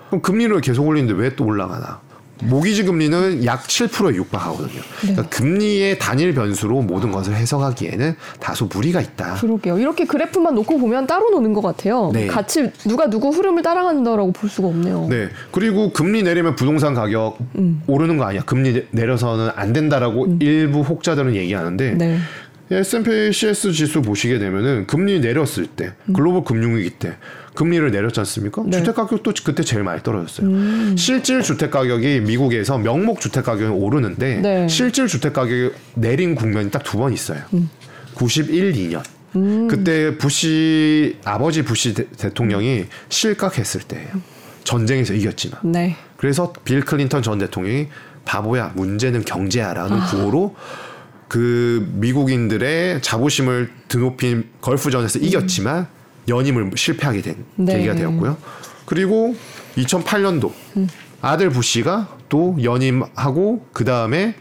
그럼 0.10 0.22
금리를 0.22 0.60
계속 0.62 0.88
올리는데 0.88 1.20
왜 1.20 1.36
또 1.36 1.46
올라가나? 1.46 2.00
모기지 2.44 2.84
금리는 2.84 3.46
약 3.46 3.64
7%에 3.64 4.14
육박하거든요. 4.16 4.68
네. 4.68 4.82
그러니까 5.02 5.30
금리의 5.30 5.98
단일 6.00 6.34
변수로 6.34 6.82
모든 6.82 7.12
것을 7.12 7.34
해석하기에는 7.34 8.16
다소 8.42 8.66
무리가 8.66 9.00
있다. 9.00 9.36
그러게요. 9.36 9.80
이렇게 9.80 10.04
그래프만 10.06 10.54
놓고 10.54 10.78
보면 10.78 11.08
따로 11.08 11.30
노는 11.32 11.54
것 11.54 11.62
같아요. 11.62 12.12
네. 12.14 12.28
같이 12.28 12.72
누가 12.88 13.10
누구 13.10 13.30
흐름을 13.30 13.64
따라간다라고 13.64 14.34
볼 14.34 14.50
수가 14.50 14.68
없네요. 14.68 15.08
네. 15.10 15.30
그리고 15.52 15.92
금리 15.94 16.24
내리면 16.24 16.56
부동산 16.58 16.94
가격 16.94 17.38
음. 17.58 17.82
오르는 17.88 18.18
거 18.18 18.26
아니야. 18.26 18.42
금리 18.46 18.74
내- 18.74 18.86
내려서는 18.92 19.52
안 19.56 19.72
된다라고 19.72 20.38
일부 20.42 20.82
혹자들은 20.82 21.36
얘기하는데 21.36 21.92
네. 21.94 22.18
S&P 22.72 23.32
CS 23.32 23.72
지수 23.74 24.02
보시게 24.02 24.40
되면은 24.40 24.88
금리 24.88 25.20
내렸을 25.20 25.68
때 25.68 25.94
글로벌 26.14 26.44
금융위기 26.44 26.92
때 26.92 27.16
금리를 27.54 27.90
내렸지 27.92 28.20
않습니까? 28.22 28.64
네. 28.66 28.78
주택 28.80 28.96
가격도 28.96 29.34
그때 29.44 29.62
제일 29.64 29.84
많이 29.84 30.02
떨어졌어요. 30.02 30.96
실질 30.98 31.42
주택 31.42 31.72
가격이 31.72 32.22
미국에서 32.22 32.78
명목 32.80 33.20
주택 33.22 33.46
가격이 33.46 33.72
오르는데 33.72 34.38
네. 34.42 34.68
실질 34.68 35.08
주택 35.08 35.34
가격이 35.34 35.72
내린 35.94 36.34
국면이 36.36 36.72
딱 36.72 36.84
두 36.84 36.98
번 36.98 37.14
있어요. 37.14 37.40
91, 38.16 38.74
2년. 38.74 39.04
그때 39.70 40.18
부시 40.18 41.18
아버지 41.26 41.62
부시 41.64 41.94
대, 41.94 42.06
통령이 42.34 42.86
실각했을 43.10 43.82
때예요. 43.82 44.08
전쟁에서 44.64 45.14
이겼지만. 45.14 45.60
네. 45.64 45.96
그래서 46.18 46.52
빌 46.64 46.82
클린턴 46.82 47.22
전 47.22 47.38
대통령이 47.38 47.88
바보야 48.26 48.72
문제는 48.76 49.24
경제야라는 49.24 49.98
아. 49.98 50.06
구호로 50.08 50.56
그 51.28 51.88
미국인들의 51.94 53.02
자부심을 53.02 53.72
드높인 53.88 54.50
걸프전에서 54.62 55.20
이겼지만 55.20 55.88
연임을 56.28 56.72
실패하게 56.76 57.22
된 57.22 57.46
네. 57.56 57.78
계기가 57.78 57.96
되었고요. 57.96 58.38
그리고 58.86 59.36
2008년도 59.78 60.52
아들 61.22 61.50
부시가 61.50 62.16
또 62.30 62.58
연임하고 62.62 63.66
그 63.74 63.84
다음에 63.86 64.36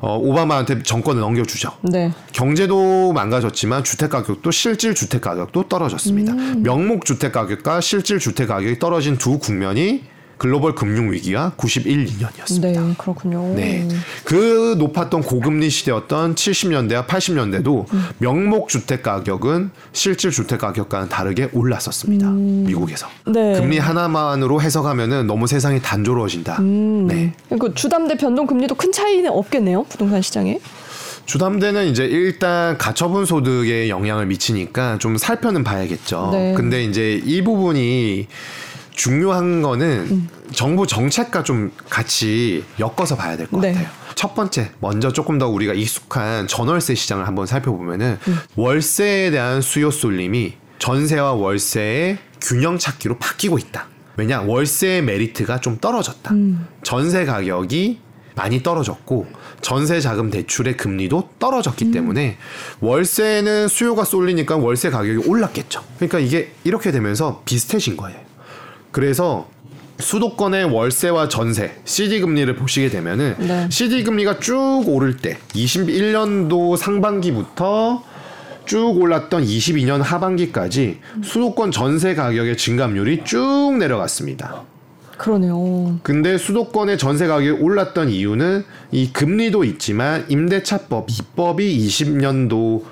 어, 0.00 0.16
오바마한테 0.16 0.82
정권을 0.84 1.20
넘겨주죠. 1.20 1.72
네. 1.82 2.12
경제도 2.32 3.12
망가졌지만 3.12 3.82
주택 3.82 4.10
가격도 4.10 4.50
실질 4.52 4.94
주택 4.94 5.22
가격도 5.22 5.68
떨어졌습니다. 5.68 6.32
음. 6.34 6.62
명목 6.62 7.04
주택 7.04 7.32
가격과 7.32 7.80
실질 7.80 8.20
주택 8.20 8.46
가격이 8.46 8.78
떨어진 8.78 9.18
두 9.18 9.38
국면이 9.38 10.04
글로벌 10.38 10.74
금융 10.74 11.12
위기가 11.12 11.52
91, 11.56 12.06
2년이었습니다. 12.06 12.60
네. 12.60 12.94
그렇군요. 12.96 13.54
네. 13.54 13.86
그 14.24 14.76
높았던 14.78 15.22
고금리 15.22 15.68
시대였던 15.68 16.36
70년대와 16.36 17.06
80년대도 17.06 17.86
명목 18.18 18.68
주택 18.68 19.02
가격은 19.02 19.70
실질 19.92 20.30
주택 20.30 20.60
가격과는 20.60 21.08
다르게 21.08 21.50
올랐었습니다. 21.52 22.30
미국에서. 22.30 23.08
네. 23.26 23.54
금리 23.60 23.78
하나만으로 23.78 24.62
해석하면은 24.62 25.26
너무 25.26 25.46
세상이 25.46 25.82
단조로워진다. 25.82 26.60
네. 26.62 27.34
그 27.58 27.74
주담대 27.74 28.16
변동 28.16 28.46
금리도 28.46 28.76
큰 28.76 28.92
차이는 28.92 29.30
없겠네요. 29.30 29.84
부동산 29.84 30.22
시장에. 30.22 30.60
주담대는 31.26 31.88
이제 31.88 32.06
일단 32.06 32.78
가처분 32.78 33.26
소득에 33.26 33.90
영향을 33.90 34.24
미치니까 34.26 34.96
좀 34.98 35.18
살펴는 35.18 35.62
봐야겠죠. 35.62 36.30
네. 36.32 36.54
근데 36.56 36.82
이제 36.84 37.20
이 37.22 37.44
부분이 37.44 38.26
중요한 38.98 39.62
거는 39.62 40.28
정부 40.52 40.84
정책과 40.84 41.44
좀 41.44 41.70
같이 41.88 42.64
엮어서 42.80 43.16
봐야 43.16 43.36
될것 43.36 43.60
네. 43.60 43.72
같아요. 43.72 43.88
첫 44.16 44.34
번째, 44.34 44.72
먼저 44.80 45.12
조금 45.12 45.38
더 45.38 45.48
우리가 45.48 45.72
익숙한 45.72 46.48
전월세 46.48 46.96
시장을 46.96 47.26
한번 47.28 47.46
살펴보면은 47.46 48.18
월세에 48.56 49.30
대한 49.30 49.62
수요 49.62 49.92
쏠림이 49.92 50.54
전세와 50.80 51.34
월세의 51.34 52.18
균형 52.40 52.76
찾기로 52.76 53.18
바뀌고 53.18 53.58
있다. 53.58 53.86
왜냐, 54.16 54.40
월세의 54.40 55.02
메리트가 55.02 55.60
좀 55.60 55.78
떨어졌다. 55.78 56.34
전세 56.82 57.24
가격이 57.24 58.00
많이 58.34 58.64
떨어졌고 58.64 59.26
전세 59.60 60.00
자금 60.00 60.30
대출의 60.32 60.76
금리도 60.76 61.30
떨어졌기 61.38 61.92
때문에 61.92 62.36
월세는 62.80 63.68
수요가 63.68 64.04
쏠리니까 64.04 64.56
월세 64.56 64.90
가격이 64.90 65.28
올랐겠죠. 65.28 65.84
그러니까 65.98 66.18
이게 66.18 66.52
이렇게 66.64 66.90
되면서 66.90 67.42
비슷해진 67.44 67.96
거예요. 67.96 68.27
그래서 68.90 69.48
수도권의 69.98 70.66
월세와 70.66 71.28
전세 71.28 71.74
CD 71.84 72.20
금리를 72.20 72.54
보시게 72.54 72.88
되면은 72.88 73.34
네. 73.38 73.68
CD 73.70 74.04
금리가 74.04 74.38
쭉 74.38 74.84
오를 74.86 75.16
때 75.16 75.38
21년도 75.54 76.76
상반기부터 76.76 78.04
쭉 78.64 79.00
올랐던 79.00 79.44
22년 79.44 80.02
하반기까지 80.02 81.00
수도권 81.22 81.72
전세 81.72 82.14
가격의 82.14 82.56
증감률이 82.56 83.24
쭉 83.24 83.76
내려갔습니다. 83.78 84.62
그러네요. 85.16 85.98
근데 86.04 86.38
수도권의 86.38 86.96
전세 86.96 87.26
가격이 87.26 87.62
올랐던 87.62 88.10
이유는 88.10 88.64
이 88.92 89.12
금리도 89.12 89.64
있지만 89.64 90.24
임대차법 90.28 91.10
입법이 91.10 91.76
20년도 91.88 92.84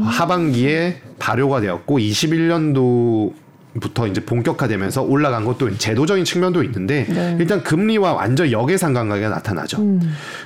하반기에 0.00 1.02
발효가 1.18 1.60
되었고 1.60 1.98
21년도 1.98 3.43
부터 3.80 4.06
이제 4.06 4.24
본격화되면서 4.24 5.02
올라간 5.02 5.44
것도 5.44 5.76
제도적인 5.76 6.24
측면도 6.24 6.62
있는데 6.64 7.06
네. 7.08 7.36
일단 7.40 7.62
금리와 7.62 8.12
완전 8.12 8.50
역의상관관계가 8.50 9.28
나타나죠. 9.28 9.78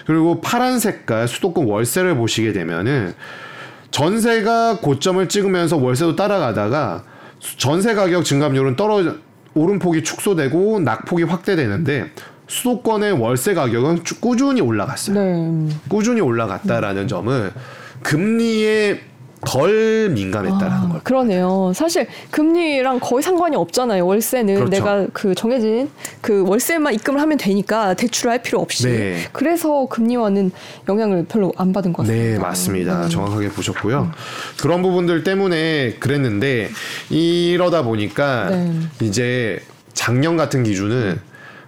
그리고 0.06 0.40
파란 0.40 0.78
색깔 0.78 1.28
수도권 1.28 1.66
월세를 1.66 2.16
보시게 2.16 2.52
되면은 2.52 3.14
전세가 3.90 4.78
고점을 4.80 5.28
찍으면서 5.28 5.76
월세도 5.76 6.16
따라가다가 6.16 7.04
전세 7.56 7.94
가격 7.94 8.24
증감률은 8.24 8.76
떨어 8.76 9.14
오름폭이 9.54 10.02
축소되고 10.04 10.80
낙폭이 10.80 11.24
확대되는데 11.24 12.10
수도권의 12.46 13.12
월세 13.12 13.54
가격은 13.54 14.04
쭉 14.04 14.20
꾸준히 14.20 14.60
올라갔어요. 14.60 15.18
네. 15.18 15.68
꾸준히 15.88 16.20
올라갔다라는 16.20 17.08
점은 17.08 17.50
금리에 18.02 19.00
덜 19.46 20.10
민감했다라는 20.10 20.76
아, 20.76 20.88
걸. 20.88 21.00
그러네요. 21.02 21.72
사실 21.74 22.06
금리랑 22.30 22.98
거의 23.00 23.22
상관이 23.22 23.56
없잖아요. 23.56 24.04
월세는 24.04 24.54
그렇죠. 24.54 24.70
내가 24.70 25.06
그 25.12 25.34
정해진 25.34 25.90
그 26.20 26.44
월세만 26.46 26.94
입금을 26.94 27.20
하면 27.20 27.38
되니까 27.38 27.94
대출을 27.94 28.32
할 28.32 28.42
필요 28.42 28.60
없이. 28.60 28.88
네. 28.88 29.28
그래서 29.32 29.86
금리와는 29.86 30.50
영향을 30.88 31.26
별로 31.26 31.52
안 31.56 31.72
받은 31.72 31.92
것 31.92 32.02
같습니다. 32.02 32.32
네, 32.32 32.38
맞습니다. 32.38 33.02
네. 33.02 33.08
정확하게 33.08 33.50
보셨고요. 33.50 34.10
그런 34.60 34.82
부분들 34.82 35.24
때문에 35.24 35.94
그랬는데 36.00 36.70
이러다 37.10 37.82
보니까 37.82 38.50
네. 38.50 38.72
이제 39.02 39.60
작년 39.94 40.36
같은 40.36 40.64
기준은 40.64 41.20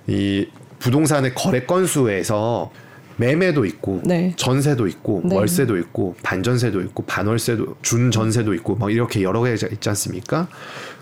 이 0.09 0.47
부동산의 0.81 1.35
거래 1.35 1.61
건수에서 1.65 2.71
매매도 3.21 3.67
있고 3.67 4.01
네. 4.03 4.33
전세도 4.37 4.87
있고 4.87 5.21
네. 5.25 5.37
월세도 5.37 5.77
있고 5.77 6.17
반전세도 6.23 6.81
있고 6.81 7.05
반월세도 7.05 7.77
준전세도 7.83 8.55
있고 8.55 8.77
막 8.77 8.91
이렇게 8.91 9.23
여러 9.23 9.43
개가 9.43 9.69
있지 9.71 9.89
않습니까? 9.91 10.49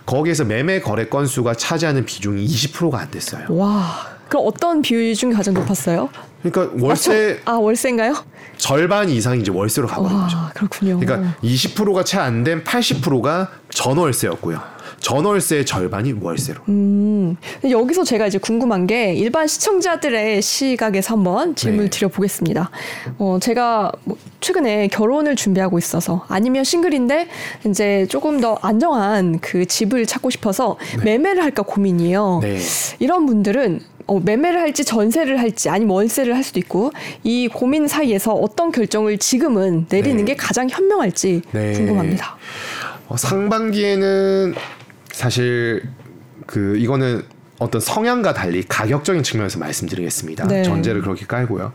거기에서 0.04 0.44
매매 0.44 0.80
거래 0.80 1.08
건수가 1.08 1.54
차지하는 1.54 2.04
비중이 2.04 2.44
20%가 2.44 2.98
안 2.98 3.10
됐어요. 3.10 3.46
와. 3.50 4.17
그럼 4.28 4.44
어떤 4.46 4.82
비율 4.82 5.14
중에 5.14 5.32
가장 5.32 5.54
높았어요? 5.54 6.08
그러니까 6.42 6.74
월세 6.84 7.40
아, 7.44 7.44
저- 7.44 7.52
아 7.52 7.56
월세인가요? 7.56 8.14
절반 8.58 9.08
이상이 9.08 9.40
이제 9.40 9.50
월세로 9.52 9.86
가버린 9.86 10.16
거죠. 10.20 10.36
와, 10.36 10.50
그렇군요. 10.54 10.98
그러니까 10.98 11.34
20%가 11.42 12.04
채 12.04 12.18
안 12.18 12.44
된 12.44 12.62
80%가 12.64 13.48
전월세였고요. 13.70 14.60
전월세의 15.00 15.64
절반이 15.64 16.14
월세로. 16.20 16.60
음, 16.68 17.36
여기서 17.68 18.02
제가 18.02 18.26
이제 18.26 18.38
궁금한 18.38 18.88
게 18.88 19.14
일반 19.14 19.46
시청자들의 19.46 20.42
시각에서 20.42 21.14
한번 21.14 21.54
질문을 21.54 21.84
네. 21.84 21.90
드려보겠습니다. 21.90 22.70
어, 23.18 23.38
제가 23.40 23.92
뭐 24.02 24.16
최근에 24.40 24.88
결혼을 24.88 25.36
준비하고 25.36 25.78
있어서 25.78 26.24
아니면 26.28 26.64
싱글인데 26.64 27.28
이제 27.68 28.06
조금 28.10 28.40
더 28.40 28.58
안정한 28.60 29.38
그 29.40 29.66
집을 29.66 30.04
찾고 30.04 30.30
싶어서 30.30 30.76
매매를 31.04 31.44
할까 31.44 31.62
고민이에요. 31.62 32.40
네. 32.42 32.58
이런 32.98 33.24
분들은 33.26 33.80
어, 34.08 34.18
매매를 34.18 34.58
할지 34.58 34.84
전세를 34.84 35.38
할지 35.38 35.68
아니면 35.68 35.94
월세를 35.94 36.34
할 36.34 36.42
수도 36.42 36.58
있고 36.58 36.90
이 37.22 37.46
고민 37.46 37.86
사이에서 37.86 38.32
어떤 38.32 38.72
결정을 38.72 39.18
지금은 39.18 39.86
내리는 39.90 40.16
네. 40.16 40.24
게 40.24 40.34
가장 40.34 40.68
현명할지 40.68 41.42
네. 41.52 41.74
궁금합니다. 41.74 42.36
어, 43.08 43.16
상반기에는 43.16 44.54
사실 45.12 45.82
그 46.46 46.76
이거는 46.78 47.22
어떤 47.58 47.80
성향과 47.80 48.32
달리 48.32 48.62
가격적인 48.62 49.22
측면에서 49.22 49.58
말씀드리겠습니다. 49.58 50.46
네. 50.46 50.62
전제를 50.62 51.02
그렇게 51.02 51.26
깔고요. 51.26 51.72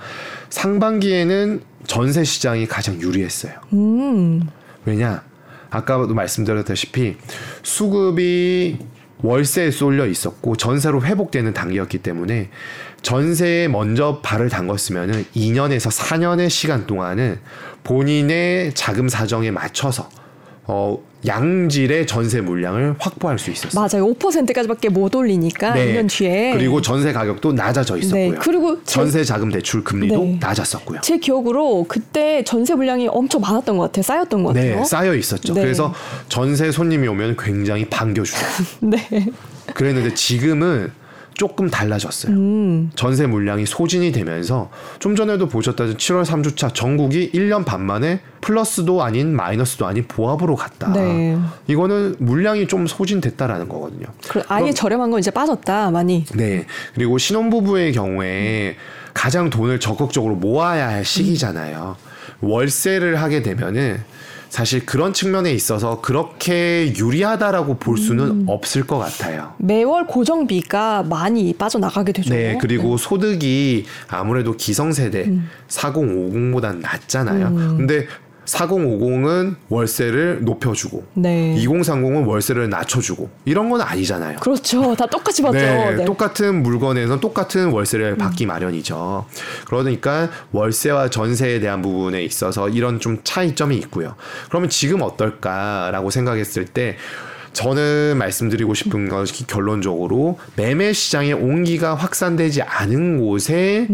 상반기에는 0.49 1.61
전세 1.85 2.23
시장이 2.23 2.65
가장 2.67 2.99
유리했어요. 2.99 3.53
음, 3.73 4.49
왜냐? 4.85 5.23
아까도 5.69 6.13
말씀드렸다시피 6.13 7.17
수급이 7.61 8.77
월세에 9.23 9.71
쏠려 9.71 10.05
있었고 10.05 10.57
전세로 10.57 11.03
회복되는 11.03 11.53
단계였기 11.53 11.99
때문에 11.99 12.49
전세에 13.01 13.69
먼저 13.69 14.19
발을 14.21 14.49
담궜으면은 14.49 15.25
2년에서 15.33 15.89
4년의 15.89 16.49
시간 16.49 16.85
동안은 16.85 17.39
본인의 17.83 18.73
자금 18.73 19.09
사정에 19.09 19.49
맞춰서 19.49 20.09
어 20.65 21.01
양질의 21.25 22.05
전세 22.07 22.41
물량을 22.41 22.95
확보할 22.99 23.39
수 23.39 23.51
있었어요. 23.51 23.79
맞아요. 23.81 24.13
5%까지밖에 24.13 24.89
못 24.89 25.15
올리니까 25.15 25.73
2년 25.73 26.09
뒤에 26.09 26.29
네. 26.29 26.53
그리고 26.53 26.81
전세 26.81 27.13
가격도 27.13 27.53
낮아져 27.53 27.97
있었고요. 27.97 28.31
네, 28.31 28.37
그리고 28.39 28.75
제- 28.83 28.93
전세 28.95 29.23
자금 29.23 29.49
대출 29.51 29.83
금리도 29.83 30.23
네. 30.23 30.37
낮았었고요. 30.39 30.99
제 31.01 31.17
기억으로 31.17 31.85
그때 31.87 32.43
전세 32.43 32.75
물량이 32.75 33.07
엄청 33.07 33.41
많았던 33.41 33.77
것 33.77 33.83
같아요. 33.83 34.03
쌓였던 34.03 34.43
것 34.43 34.53
같아요. 34.53 34.79
네, 34.79 34.83
쌓여 34.85 35.15
있었죠. 35.15 35.53
네. 35.53 35.61
그래서 35.61 35.93
전세 36.29 36.71
손님이 36.71 37.07
오면 37.07 37.37
굉장히 37.39 37.85
반겨주고 37.85 38.39
네. 38.81 39.25
그랬는데 39.73 40.13
지금은 40.13 40.91
조금 41.35 41.69
달라졌어요. 41.69 42.33
음. 42.33 42.91
전세 42.95 43.27
물량이 43.27 43.65
소진이 43.65 44.11
되면서 44.11 44.69
좀 44.99 45.15
전에도 45.15 45.47
보셨다시피 45.47 45.97
7월 45.97 46.25
3주차 46.25 46.73
전국이 46.73 47.31
1년 47.31 47.65
반 47.65 47.85
만에 47.85 48.21
플러스도 48.41 49.03
아닌 49.03 49.35
마이너스도 49.35 49.85
아닌 49.85 50.05
보합으로 50.07 50.55
갔다. 50.55 50.91
네. 50.91 51.37
이거는 51.67 52.15
물량이 52.19 52.67
좀 52.67 52.87
소진됐다라는 52.87 53.69
거거든요. 53.69 54.05
그 54.27 54.41
아예 54.47 54.71
저렴한 54.71 55.11
건 55.11 55.19
이제 55.19 55.31
빠졌다 55.31 55.91
많이. 55.91 56.25
네. 56.35 56.65
그리고 56.93 57.17
신혼부부의 57.17 57.93
경우에 57.93 58.75
가장 59.13 59.49
돈을 59.49 59.79
적극적으로 59.79 60.35
모아야 60.35 60.89
할 60.89 61.05
시기잖아요. 61.05 61.95
월세를 62.41 63.21
하게 63.21 63.41
되면은 63.41 64.03
사실 64.53 64.85
그런 64.85 65.13
측면에 65.13 65.51
있어서 65.51 65.99
그렇게 65.99 66.93
유리하다라고 66.95 67.77
볼 67.77 67.97
수는 67.97 68.25
음. 68.25 68.45
없을 68.47 68.85
것 68.85 68.99
같아요. 68.99 69.55
매월 69.57 70.05
고정비가 70.05 71.01
많이 71.01 71.55
빠져나가게 71.55 72.11
되죠. 72.11 72.29
네, 72.29 72.59
그리고 72.61 72.97
소득이 72.97 73.85
아무래도 74.07 74.55
기성세대 74.55 75.23
음. 75.23 75.49
4050보단 75.69 76.81
낮잖아요. 76.81 77.51
근데 77.77 78.05
4050은 78.45 79.55
월세를 79.69 80.43
높여주고 80.43 81.03
네. 81.13 81.55
2030은 81.57 82.27
월세를 82.27 82.69
낮춰주고 82.69 83.29
이런 83.45 83.69
건 83.69 83.81
아니잖아요. 83.81 84.39
그렇죠. 84.39 84.95
다 84.95 85.05
똑같이 85.05 85.41
받죠. 85.41 85.57
네, 85.57 85.95
네. 85.95 86.05
똑같은 86.05 86.61
물건에서 86.61 87.19
똑같은 87.19 87.69
월세를 87.69 88.17
받기 88.17 88.45
마련이죠. 88.45 89.25
그러니까 89.65 90.29
월세와 90.51 91.09
전세에 91.09 91.59
대한 91.59 91.81
부분에 91.81 92.23
있어서 92.23 92.69
이런 92.69 92.99
좀 92.99 93.19
차이점이 93.23 93.77
있고요. 93.77 94.15
그러면 94.49 94.69
지금 94.69 95.01
어떨까라고 95.01 96.09
생각했을 96.09 96.65
때 96.65 96.97
저는 97.53 98.17
말씀드리고 98.17 98.73
싶은 98.73 99.07
것이 99.07 99.47
결론적으로 99.47 100.39
매매 100.55 100.91
시장의 100.91 101.33
온기가 101.33 101.95
확산되지 101.95 102.63
않은 102.63 103.19
곳에 103.19 103.87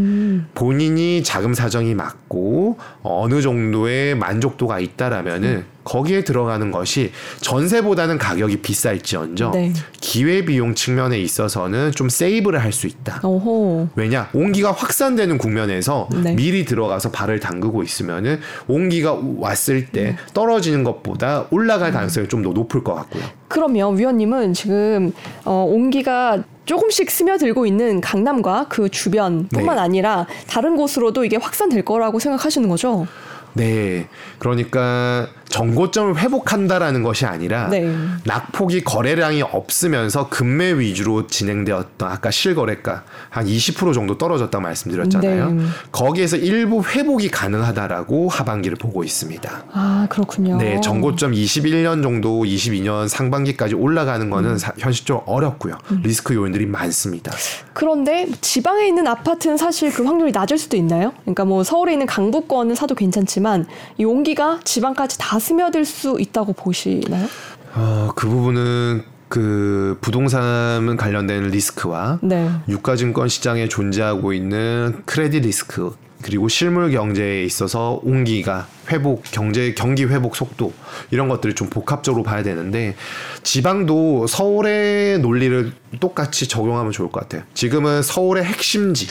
본인이 0.56 1.24
자금 1.24 1.54
사정이 1.54 1.94
맞고 1.94 2.78
어느 3.04 3.42
정도의 3.42 4.16
만족도가 4.16 4.80
있다라면은 4.80 5.66
거기에 5.84 6.24
들어가는 6.24 6.72
것이 6.72 7.12
전세보다는 7.42 8.18
가격이 8.18 8.58
비쌀지언정 8.62 9.52
네. 9.52 9.74
기회 10.02 10.46
비용 10.46 10.76
측면에 10.76 11.20
있어서는 11.20 11.92
좀 11.92 12.10
세이브를 12.10 12.62
할 12.64 12.70
수 12.74 12.88
있다. 12.88 13.20
오호. 13.24 13.90
왜냐 13.96 14.30
온기가 14.34 14.72
확산되는 14.72 15.38
국면에서 15.38 16.08
네. 16.24 16.34
미리 16.36 16.66
들어가서 16.66 17.12
발을 17.12 17.40
담그고 17.40 17.84
있으면은 17.84 18.40
온기가 18.68 19.20
왔을 19.38 19.88
때 19.88 20.16
떨어지는 20.34 20.84
것보다 20.84 21.48
올라갈 21.52 21.92
가능성이 21.92 22.28
좀 22.28 22.40
더 22.44 22.50
높을 22.52 22.84
것 22.84 22.94
같고요. 22.96 23.24
그러면 23.50 23.98
위원님은 23.98 24.54
지금 24.54 25.12
어, 25.44 25.66
온기가 25.68 26.44
조금씩 26.66 27.10
스며들고 27.12 27.66
있는 27.66 28.00
강남과 28.00 28.68
그 28.70 28.88
주변뿐만 28.90 29.76
네. 29.76 29.82
아니라 29.82 30.28
다른 30.48 30.78
곳으로도 30.78 31.26
이게 31.26 31.36
확산될 31.36 31.84
거라고 31.84 32.20
생각하시는 32.20 32.70
거죠? 32.70 33.08
네. 33.54 34.08
그러니까 34.38 35.28
정고점을 35.50 36.18
회복한다라는 36.18 37.04
것이 37.04 37.26
아니라 37.26 37.68
네. 37.70 37.94
낙폭이 38.26 38.84
거래량이 38.84 39.42
없으면서 39.42 40.30
금매 40.30 40.80
위주로 40.80 41.28
진행되었던 41.28 42.10
아까 42.10 42.32
실거래가 42.32 43.04
한 43.30 43.46
20% 43.48 43.94
정도 43.94 44.18
떨어졌다고 44.18 44.62
말씀드렸잖아요. 44.62 45.52
네. 45.52 45.64
거기에서 45.92 46.38
일부 46.38 46.84
회복이 46.84 47.30
가능하다라고 47.30 48.30
하반기를 48.30 48.78
보고 48.78 49.04
있습니다. 49.04 49.64
아 49.74 50.08
그렇군요. 50.10 50.58
네, 50.58 50.80
정고점 50.82 51.32
21년 51.32 52.04
정도 52.04 52.44
22년 52.44 53.08
상반기까지 53.08 53.74
올라가는 53.76 54.30
거는 54.30 54.58
사- 54.58 54.74
현실적으로 54.78 55.24
어렵고요. 55.26 55.78
리스크 56.04 56.34
요인들이 56.36 56.66
많습니다. 56.68 57.32
그런데 57.74 58.28
지방에 58.42 58.88
있는 58.88 59.08
아파트는 59.08 59.58
사실 59.58 59.92
그 59.92 60.04
확률이 60.04 60.32
낮을 60.32 60.58
수도 60.58 60.78
있나요? 60.78 61.14
그러니까 61.22 61.46
뭐 61.46 61.64
서울에 61.64 61.94
있는 61.94 62.06
강북권은 62.06 62.76
사도 62.76 62.94
괜찮지만 62.94 63.66
이 63.98 64.06
온기가 64.06 64.60
지방까지 64.64 65.18
다 65.18 65.39
스며들 65.40 65.86
수 65.86 66.18
있다고 66.20 66.54
보시나요? 66.54 67.28
어, 67.74 68.12
그 68.16 68.28
부분은 68.28 69.04
그 69.28 69.98
부동산 70.02 70.98
관련된 70.98 71.50
리스크와 71.50 72.20
네. 72.22 72.50
유가증권 72.68 73.30
시장에 73.30 73.68
존재하고 73.68 74.34
있는 74.34 75.04
크레딧 75.06 75.44
리스크 75.44 75.96
그리고 76.22 76.50
실물 76.50 76.92
경제에 76.92 77.44
있어서 77.46 78.00
온기가 78.04 78.68
회복 78.90 79.24
경제 79.32 79.74
경기 79.74 80.04
회복 80.04 80.36
속도 80.36 80.74
이런 81.12 81.30
것들을 81.30 81.56
좀 81.56 81.70
복합적으로 81.70 82.24
봐야 82.24 82.44
되는데 82.44 82.96
지방도 83.44 84.28
서울의 84.28 85.20
논리를 85.20 85.72
똑같이 86.00 86.48
적용하면 86.48 86.92
좋을 86.92 87.10
것 87.10 87.22
같아요. 87.22 87.44
지금은 87.54 88.02
서울의 88.02 88.44
핵심지 88.44 89.08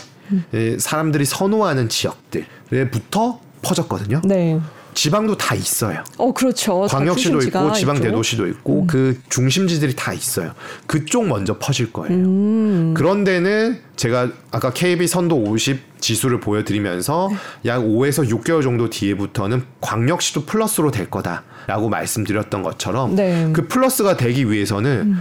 예, 0.53 0.77
사람들이 0.79 1.25
선호하는 1.25 1.89
지역들에부터 1.89 3.41
퍼졌거든요. 3.63 4.21
네. 4.25 4.61
지방도 4.99 5.37
다 5.37 5.55
있어요. 5.55 6.03
어 6.17 6.33
그렇죠. 6.33 6.89
다 6.91 6.99
광역시도 6.99 7.41
있고 7.43 7.73
지방. 7.73 7.99
음. 7.99 8.03
대도시도 8.03 8.49
있고 8.49 8.85
그 8.89 9.17
중심지들이 9.29 9.95
다 9.95 10.13
있어요. 10.13 10.55
그쪽 10.89 11.29
먼저 11.29 11.57
퍼질 11.57 11.93
거예요. 11.93 12.17
음. 12.17 12.95
그런 12.97 13.23
데는 13.23 13.79
제가 13.95 14.29
아까 14.51 14.73
KB 14.73 15.07
선도 15.07 15.37
50 15.37 16.01
지수를 16.01 16.41
보여드리면서 16.41 17.29
네. 17.31 17.37
약 17.67 17.83
5에서 17.83 18.29
6개월 18.29 18.65
정도 18.65 18.91
뒤에부터는 18.91 19.63
광역시도 19.81 20.47
플러스로 20.47 20.91
될 20.91 21.09
거다라고 21.09 21.89
말씀드렸던 21.89 22.65
것처럼 22.65 23.15
네. 23.15 23.45
음. 23.45 23.53
그 23.53 23.69
플러스가 23.69 24.17
되기 24.17 24.51
위해서는 24.51 25.15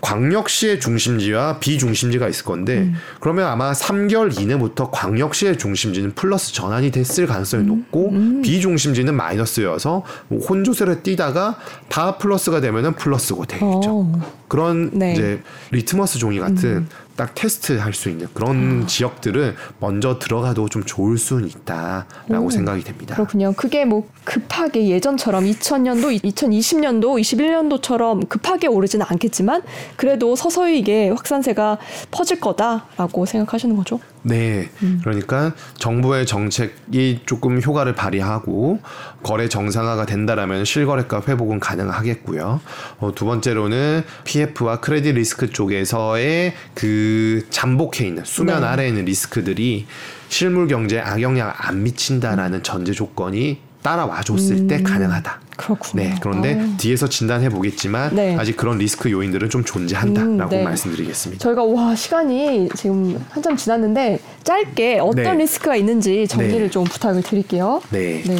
광역시의 0.00 0.80
중심지와 0.80 1.58
비중심지가 1.58 2.28
있을 2.28 2.44
건데 2.44 2.78
음. 2.78 2.94
그러면 3.20 3.46
아마 3.46 3.72
3개월 3.72 4.40
이내부터 4.40 4.90
광역시의 4.90 5.58
중심지는 5.58 6.14
플러스 6.14 6.52
전환이 6.52 6.90
됐을 6.90 7.26
가능성이 7.26 7.64
음. 7.64 7.68
높고 7.68 8.42
비중심지는 8.42 9.14
마이너스여서 9.14 10.04
뭐 10.28 10.38
혼조세를 10.40 11.02
띄다가 11.02 11.58
다 11.88 12.16
플러스가 12.18 12.60
되면은 12.60 12.94
플러스고 12.94 13.46
되겠죠. 13.46 13.82
어. 13.86 14.38
그런 14.48 14.90
네. 14.92 15.10
음. 15.10 15.12
이제 15.12 15.42
리트머스 15.70 16.18
종이 16.18 16.38
같은 16.38 16.86
딱 17.18 17.34
테스트 17.34 17.72
할 17.78 17.92
수 17.98 18.08
있는 18.10 18.28
그런 18.32 18.82
아. 18.84 18.86
지역들은 18.86 19.56
먼저 19.80 20.20
들어가도 20.20 20.68
좀 20.68 20.84
좋을 20.84 21.18
수는 21.18 21.48
있다라고 21.48 22.46
오. 22.46 22.50
생각이 22.50 22.84
됩니다. 22.84 23.16
그렇군요. 23.16 23.52
그게 23.56 23.84
뭐 23.84 24.08
급하게 24.22 24.88
예전처럼 24.88 25.44
2000년도, 25.44 26.22
2020년도, 26.22 27.20
21년도처럼 27.20 28.28
급하게 28.28 28.68
오르지는 28.68 29.04
않겠지만 29.08 29.62
그래도 29.96 30.36
서서히 30.36 30.78
이게 30.78 31.08
확산세가 31.08 31.78
퍼질 32.12 32.38
거다라고 32.38 33.26
생각하시는 33.26 33.76
거죠. 33.76 33.98
네. 34.22 34.68
음. 34.82 35.00
그러니까 35.02 35.54
정부의 35.76 36.26
정책이 36.26 37.20
조금 37.26 37.60
효과를 37.60 37.94
발휘하고 37.94 38.80
거래 39.22 39.48
정상화가 39.48 40.06
된다라면 40.06 40.64
실거래가 40.64 41.22
회복은 41.26 41.60
가능하겠고요. 41.60 42.60
어, 42.98 43.14
두 43.14 43.24
번째로는 43.24 44.02
PF와 44.24 44.80
크레딧 44.80 45.14
리스크 45.14 45.50
쪽에서의 45.50 46.54
그 46.74 47.46
잠복해 47.50 48.06
있는 48.06 48.24
수면 48.24 48.60
네. 48.60 48.66
아래에 48.66 48.88
있는 48.88 49.04
리스크들이 49.04 49.86
실물 50.28 50.68
경제에 50.68 51.00
악영향을 51.00 51.52
안 51.56 51.82
미친다라는 51.82 52.62
전제 52.62 52.92
조건이 52.92 53.67
따라와 53.88 54.20
줬을 54.22 54.66
때 54.66 54.82
가능하다. 54.82 55.40
그렇군요. 55.56 56.02
네. 56.02 56.14
그런데 56.20 56.54
음. 56.54 56.74
아. 56.74 56.76
뒤에서 56.76 57.08
진단해 57.08 57.48
보겠지만 57.48 58.14
네. 58.14 58.36
아직 58.38 58.54
그런 58.54 58.76
리스크 58.76 59.10
요인들은 59.10 59.48
좀 59.48 59.64
존재한다라고 59.64 60.50
음, 60.54 60.58
네. 60.58 60.62
말씀드리겠습니다. 60.62 61.42
저희가 61.42 61.64
와 61.64 61.94
시간이 61.94 62.68
지금 62.76 63.18
한참 63.30 63.56
지났는데 63.56 64.20
짧게 64.44 64.98
어떤 64.98 65.24
네. 65.24 65.34
리스크가 65.34 65.76
있는지 65.76 66.28
정리를 66.28 66.60
네. 66.60 66.70
좀 66.70 66.84
부탁을 66.84 67.22
드릴게요. 67.22 67.80
네. 67.88 68.22
네. 68.26 68.36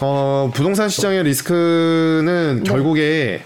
어, 0.00 0.50
부동산 0.52 0.88
시장의 0.88 1.22
리스크는 1.22 2.62
네. 2.64 2.70
결국에 2.70 3.44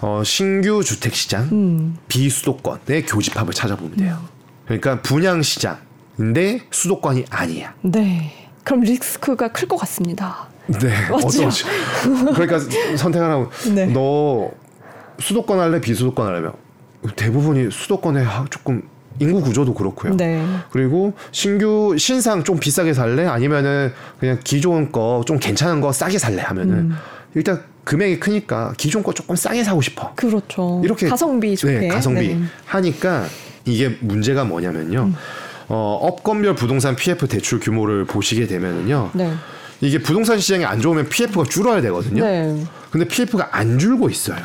어, 0.00 0.22
신규 0.24 0.84
주택 0.84 1.14
시장, 1.14 1.48
음. 1.50 1.96
비수도권의 2.06 3.06
교집합을 3.06 3.52
찾아보면 3.52 3.96
돼요. 3.96 4.18
그러니까 4.66 5.02
분양 5.02 5.42
시장인데 5.42 6.60
수도권이 6.70 7.24
아니야. 7.30 7.74
네. 7.82 8.43
그럼 8.64 8.80
리스크가 8.80 9.48
클 9.48 9.68
것 9.68 9.76
같습니다. 9.76 10.48
네. 10.66 10.88
맞죠? 11.10 11.26
어떠시? 11.44 11.64
그러니까 12.34 12.58
선택하라고. 12.96 13.50
네. 13.74 13.86
너 13.86 14.50
수도권 15.20 15.60
할래, 15.60 15.80
비수도권 15.80 16.26
할래면 16.26 16.52
대부분이 17.16 17.70
수도권에 17.70 18.22
하- 18.22 18.46
조금 18.50 18.82
인구 19.20 19.40
구조도 19.42 19.74
그렇고요. 19.74 20.16
네. 20.16 20.44
그리고 20.70 21.12
신규 21.30 21.94
신상 21.98 22.42
좀 22.42 22.58
비싸게 22.58 22.94
살래? 22.94 23.26
아니면은 23.26 23.92
그냥 24.18 24.40
기존 24.42 24.90
거 24.90 25.22
좀 25.26 25.38
괜찮은 25.38 25.80
거 25.80 25.92
싸게 25.92 26.18
살래? 26.18 26.42
하면은 26.42 26.74
음. 26.74 26.96
일단 27.34 27.60
금액이 27.84 28.18
크니까 28.18 28.72
기존 28.78 29.02
거 29.02 29.12
조금 29.12 29.36
싸게 29.36 29.62
사고 29.62 29.82
싶어. 29.82 30.14
그렇죠. 30.16 30.80
이렇게 30.82 31.06
가성비 31.08 31.54
좋게. 31.56 31.78
네, 31.80 31.88
가성비 31.88 32.28
네. 32.34 32.40
하니까 32.64 33.26
이게 33.66 33.90
문제가 34.00 34.44
뭐냐면요. 34.44 35.10
어, 35.68 35.98
업건별 36.02 36.54
부동산 36.54 36.96
PF 36.96 37.26
대출 37.28 37.60
규모를 37.60 38.04
보시게 38.04 38.46
되면은요. 38.46 39.10
네. 39.14 39.32
이게 39.80 39.98
부동산 39.98 40.38
시장이 40.38 40.64
안 40.64 40.80
좋으면 40.80 41.08
PF가 41.08 41.44
줄어야 41.44 41.80
되거든요. 41.82 42.24
네. 42.24 42.64
근데 42.90 43.08
PF가 43.08 43.48
안 43.50 43.78
줄고 43.78 44.08
있어요. 44.08 44.38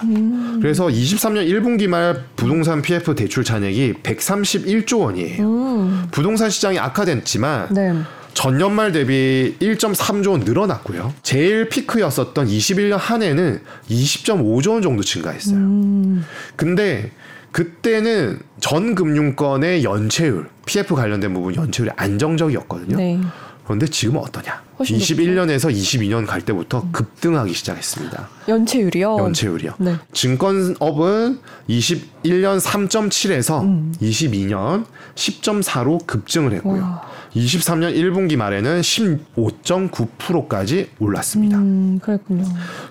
그래서 0.59 0.87
23년 0.87 1.47
1분기 1.47 1.87
말 1.87 2.23
부동산 2.35 2.81
PF 2.81 3.13
대출 3.13 3.43
잔액이 3.43 3.93
131조 4.01 5.01
원이에요. 5.01 5.43
음. 5.43 6.07
부동산 6.11 6.49
시장이 6.49 6.79
악화됐지만 6.79 7.73
네. 7.73 7.93
전년 8.33 8.73
말 8.73 8.91
대비 8.91 9.55
1.3조 9.59 10.31
원 10.31 10.39
늘어났고요. 10.39 11.13
제일 11.21 11.69
피크였었던 11.69 12.47
21년 12.47 12.97
한 12.97 13.21
해는 13.21 13.61
20.5조 13.89 14.71
원 14.71 14.81
정도 14.81 15.03
증가했어요. 15.03 15.57
음. 15.57 16.25
근데 16.55 17.11
그때는 17.51 18.39
전 18.59 18.95
금융권의 18.95 19.83
연체율, 19.83 20.47
PF 20.69 20.93
관련된 20.93 21.33
부분 21.33 21.55
연체율이 21.55 21.91
안정적이었거든요. 21.95 22.97
네. 22.97 23.19
그런데 23.63 23.87
지금은 23.87 24.21
어떠냐? 24.21 24.61
훨씬 24.77 24.97
21년에서 24.97 25.71
22년 25.71 26.27
갈 26.27 26.41
때부터 26.41 26.85
급등하기 26.91 27.53
시작했습니다. 27.53 28.29
연체율이요. 28.47 29.17
연체율이요. 29.17 29.73
네. 29.79 29.95
증권업은 30.13 31.39
21년 31.67 32.59
3.7에서 32.59 33.63
음. 33.63 33.93
22년 33.99 34.85
10.4로 35.15 36.05
급증을 36.05 36.53
했고요. 36.53 36.81
와. 36.81 37.01
23년 37.35 37.95
1분기 37.95 38.35
말에는 38.35 38.81
15.9%까지 38.81 40.89
올랐습니다. 40.99 41.57
음, 41.57 41.99
그랬군요. 42.01 42.43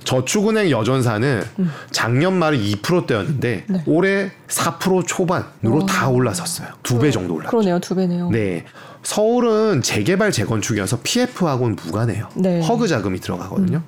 저축은행 0.05 0.71
여전사는 0.71 1.43
작년 1.91 2.35
말에 2.35 2.59
2%대였는데 2.59 3.65
네. 3.69 3.83
올해 3.87 4.31
4% 4.49 5.07
초반으로 5.07 5.81
와. 5.81 5.87
다 5.87 6.09
올라섰어요. 6.09 6.69
두 6.83 6.99
배 6.99 7.11
정도 7.11 7.35
올랐죠. 7.35 7.51
그러네요. 7.51 7.79
두 7.81 7.95
배네요. 7.95 8.31
네. 8.31 8.65
서울은 9.03 9.83
재개발 9.83 10.33
재건축이어서 10.33 10.99
PF하고는 11.03 11.77
무관해요. 11.85 12.29
네. 12.35 12.61
허그 12.61 12.89
자금이 12.89 13.21
들어가거든요. 13.21 13.83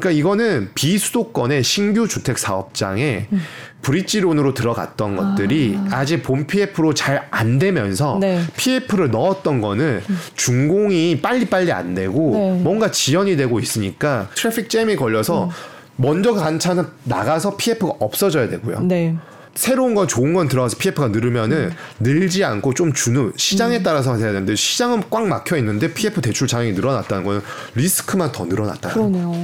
그러니까 0.00 0.10
이거는 0.18 0.70
비수도권의 0.74 1.62
신규 1.62 2.08
주택 2.08 2.38
사업장에 2.38 3.28
음. 3.32 3.40
브릿지론으로 3.82 4.52
들어갔던 4.54 5.16
것들이 5.16 5.78
아 5.90 6.04
직 6.04 6.22
본 6.22 6.46
PF로 6.46 6.92
잘 6.94 7.28
안 7.30 7.58
되면서 7.58 8.18
네. 8.20 8.40
PF를 8.56 9.10
넣었던 9.10 9.60
거는 9.60 10.02
준공이 10.36 11.20
빨리빨리 11.22 11.70
안 11.72 11.94
되고 11.94 12.32
네. 12.32 12.52
뭔가 12.62 12.90
지연이 12.90 13.36
되고 13.36 13.58
있으니까 13.60 14.28
트래픽 14.34 14.68
잼이 14.68 14.96
걸려서 14.96 15.44
음. 15.44 15.50
먼저 15.96 16.32
간 16.32 16.58
차는 16.58 16.86
나가서 17.04 17.56
PF가 17.56 17.94
없어져야 18.00 18.48
되고요. 18.48 18.80
네. 18.80 19.16
새로운 19.54 19.94
건 19.94 20.06
좋은 20.06 20.32
건 20.32 20.48
들어가서 20.48 20.76
PF가 20.78 21.08
늘으면은 21.08 21.72
늘지 21.98 22.44
않고 22.44 22.74
좀 22.74 22.92
주는 22.92 23.32
시장에 23.36 23.78
음. 23.78 23.82
따라서 23.82 24.16
해야 24.16 24.28
되는데 24.28 24.54
시장은 24.54 25.04
꽉 25.10 25.26
막혀 25.26 25.56
있는데 25.58 25.92
PF 25.92 26.20
대출 26.20 26.46
장액이 26.46 26.72
늘어났다는 26.74 27.24
건 27.24 27.42
리스크만 27.74 28.32
더 28.32 28.44
늘어났다. 28.44 28.90
그러네요. 28.90 29.34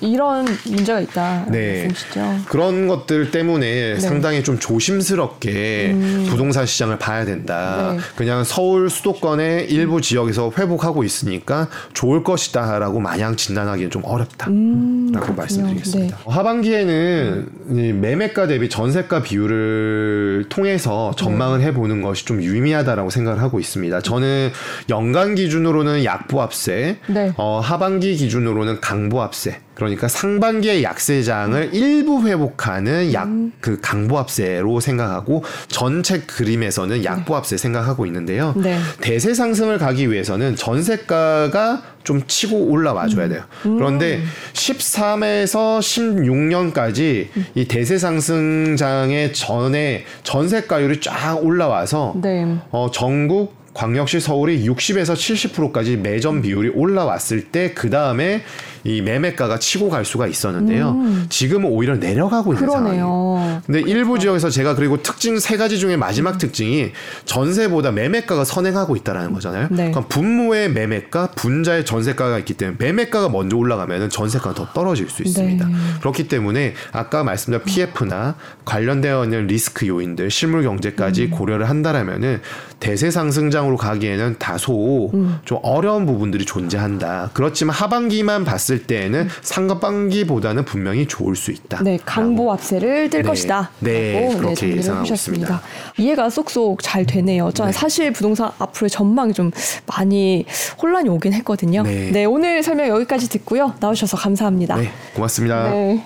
이런 0.00 0.46
문제가 0.66 1.00
있다. 1.00 1.46
네. 1.50 1.88
말씀이시죠. 1.88 2.38
그런 2.48 2.86
것들 2.86 3.30
때문에 3.30 3.94
네. 3.94 4.00
상당히 4.00 4.44
좀 4.44 4.58
조심스럽게 4.58 5.96
부동산 6.28 6.64
시장을 6.64 6.98
봐야 6.98 7.24
된다. 7.24 7.94
네. 7.94 8.00
그냥 8.16 8.44
서울 8.44 8.88
수도권의 8.88 9.70
일부 9.70 10.00
지역에서 10.00 10.52
회복하고 10.56 11.04
있으니까 11.04 11.68
좋을 11.94 12.22
것이다라고 12.22 13.00
마냥 13.00 13.36
진단하기는 13.36 13.90
좀 13.90 14.02
어렵다라고 14.04 14.52
음. 14.52 15.12
말씀드리겠습니다. 15.36 16.16
네. 16.16 16.22
하반기에는 16.26 17.48
이 17.70 17.92
매매가 17.92 18.46
대비 18.46 18.68
전세가 18.68 19.22
비율 19.22 19.47
을 19.50 20.44
통해서 20.48 21.12
전망을 21.16 21.60
해보는 21.62 22.02
것이 22.02 22.24
좀 22.24 22.42
유의미하다라고 22.42 23.10
생각을 23.10 23.42
하고 23.42 23.60
있습니다. 23.60 24.00
저는 24.00 24.50
연간 24.88 25.34
기준으로는 25.34 26.04
약보합세, 26.04 26.98
네. 27.06 27.32
어, 27.36 27.60
하반기 27.60 28.16
기준으로는 28.16 28.80
강보합세. 28.80 29.60
그러니까 29.74 30.08
상반기의 30.08 30.82
약세장을 30.82 31.70
일부 31.72 32.26
회복하는 32.26 33.12
약 33.12 33.28
그 33.60 33.78
강보합세로 33.80 34.80
생각하고 34.80 35.44
전체 35.68 36.20
그림에서는 36.20 37.04
약보합세 37.04 37.56
생각하고 37.56 38.06
있는데요. 38.06 38.54
네. 38.56 38.78
대세 39.00 39.34
상승을 39.34 39.78
가기 39.78 40.10
위해서는 40.10 40.56
전세가가 40.56 41.82
좀 42.08 42.22
치고 42.26 42.70
올라와 42.70 43.06
줘야 43.06 43.28
돼요. 43.28 43.42
그런데 43.62 44.22
13에서 44.54 45.78
16년까지 45.80 47.26
이 47.54 47.64
대세 47.66 47.98
상승장의 47.98 49.34
전에 49.34 50.04
전세가율이 50.22 51.02
쫙 51.02 51.36
올라와서 51.42 52.14
네. 52.22 52.46
어, 52.70 52.90
전국 52.90 53.58
광역시 53.74 54.20
서울이 54.20 54.66
60에서 54.66 55.12
70%까지 55.12 55.98
매점 55.98 56.40
비율이 56.40 56.70
올라왔을 56.70 57.42
때 57.42 57.74
그 57.74 57.90
다음에 57.90 58.40
이 58.88 59.02
매매가가 59.02 59.58
치고 59.58 59.90
갈 59.90 60.04
수가 60.04 60.26
있었는데요. 60.26 60.96
지금은 61.28 61.70
오히려 61.70 61.96
내려가고 61.96 62.54
있는 62.54 62.68
상황이에요. 62.68 63.04
그러네요. 63.04 63.62
근데 63.66 63.80
일부 63.80 64.18
지역에서 64.18 64.50
제가 64.50 64.74
그리고 64.74 65.02
특징 65.02 65.38
세 65.38 65.56
가지 65.56 65.78
중에 65.78 65.96
마지막 65.96 66.38
특징이 66.38 66.92
전세보다 67.24 67.92
매매가가 67.92 68.44
선행하고 68.44 68.96
있다라는 68.96 69.32
거잖아요. 69.34 69.68
네. 69.70 69.90
그럼 69.90 70.06
분모의 70.08 70.70
매매가, 70.70 71.32
분자의 71.32 71.84
전세가가 71.84 72.38
있기 72.38 72.54
때문에 72.54 72.76
매매가가 72.78 73.28
먼저 73.28 73.56
올라가면 73.56 74.10
전세가가 74.10 74.54
더 74.54 74.72
떨어질 74.72 75.08
수 75.10 75.22
있습니다. 75.22 75.66
네. 75.66 75.74
그렇기 76.00 76.28
때문에 76.28 76.74
아까 76.92 77.24
말씀드린 77.24 77.64
PF나 77.64 78.36
관련되어 78.64 79.24
있는 79.24 79.46
리스크 79.46 79.86
요인들, 79.86 80.30
실물 80.30 80.62
경제까지 80.62 81.24
음. 81.24 81.30
고려를 81.30 81.68
한다라면은 81.68 82.40
대세 82.80 83.10
상승장으로 83.10 83.76
가기에는 83.76 84.36
다소 84.38 85.10
음. 85.12 85.38
좀 85.44 85.58
어려운 85.62 86.06
부분들이 86.06 86.44
존재한다. 86.44 87.30
그렇지만 87.34 87.74
하반기만 87.74 88.44
봤을 88.44 88.77
때에는 88.86 89.28
상반기보다는 89.42 90.64
분명히 90.64 91.06
좋을 91.06 91.36
수 91.36 91.50
있다. 91.50 91.82
네, 91.82 91.98
강보 92.04 92.52
압세를 92.52 93.10
뜰 93.10 93.22
네. 93.22 93.28
것이다. 93.28 93.70
네, 93.80 94.20
라고 94.20 94.38
그렇게 94.38 94.54
정리를 94.54 94.78
예상하고 94.78 95.04
해주셨습니다. 95.04 95.62
이해가 95.98 96.30
쏙쏙 96.30 96.82
잘 96.82 97.06
되네요. 97.06 97.50
저는 97.52 97.72
사실 97.72 98.12
부동산 98.12 98.50
앞으로의 98.58 98.90
전망이 98.90 99.32
좀 99.32 99.50
많이 99.86 100.46
혼란이 100.80 101.08
오긴 101.08 101.32
했거든요. 101.34 101.82
네. 101.82 102.24
오늘 102.24 102.62
설명 102.62 102.88
여기까지 102.88 103.28
듣고요. 103.28 103.74
나오셔서 103.80 104.16
감사합니다. 104.16 104.76
네, 104.76 104.90
고맙습니다. 105.14 105.70
네. 105.70 106.04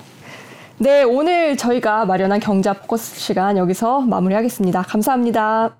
네, 0.79 1.03
오늘 1.03 1.55
저희가 1.55 2.05
마련한 2.05 2.39
경자 2.39 2.73
포커스 2.73 3.19
시간 3.19 3.57
여기서 3.57 4.01
마무리하겠습니다. 4.01 4.81
감사합니다. 4.81 5.77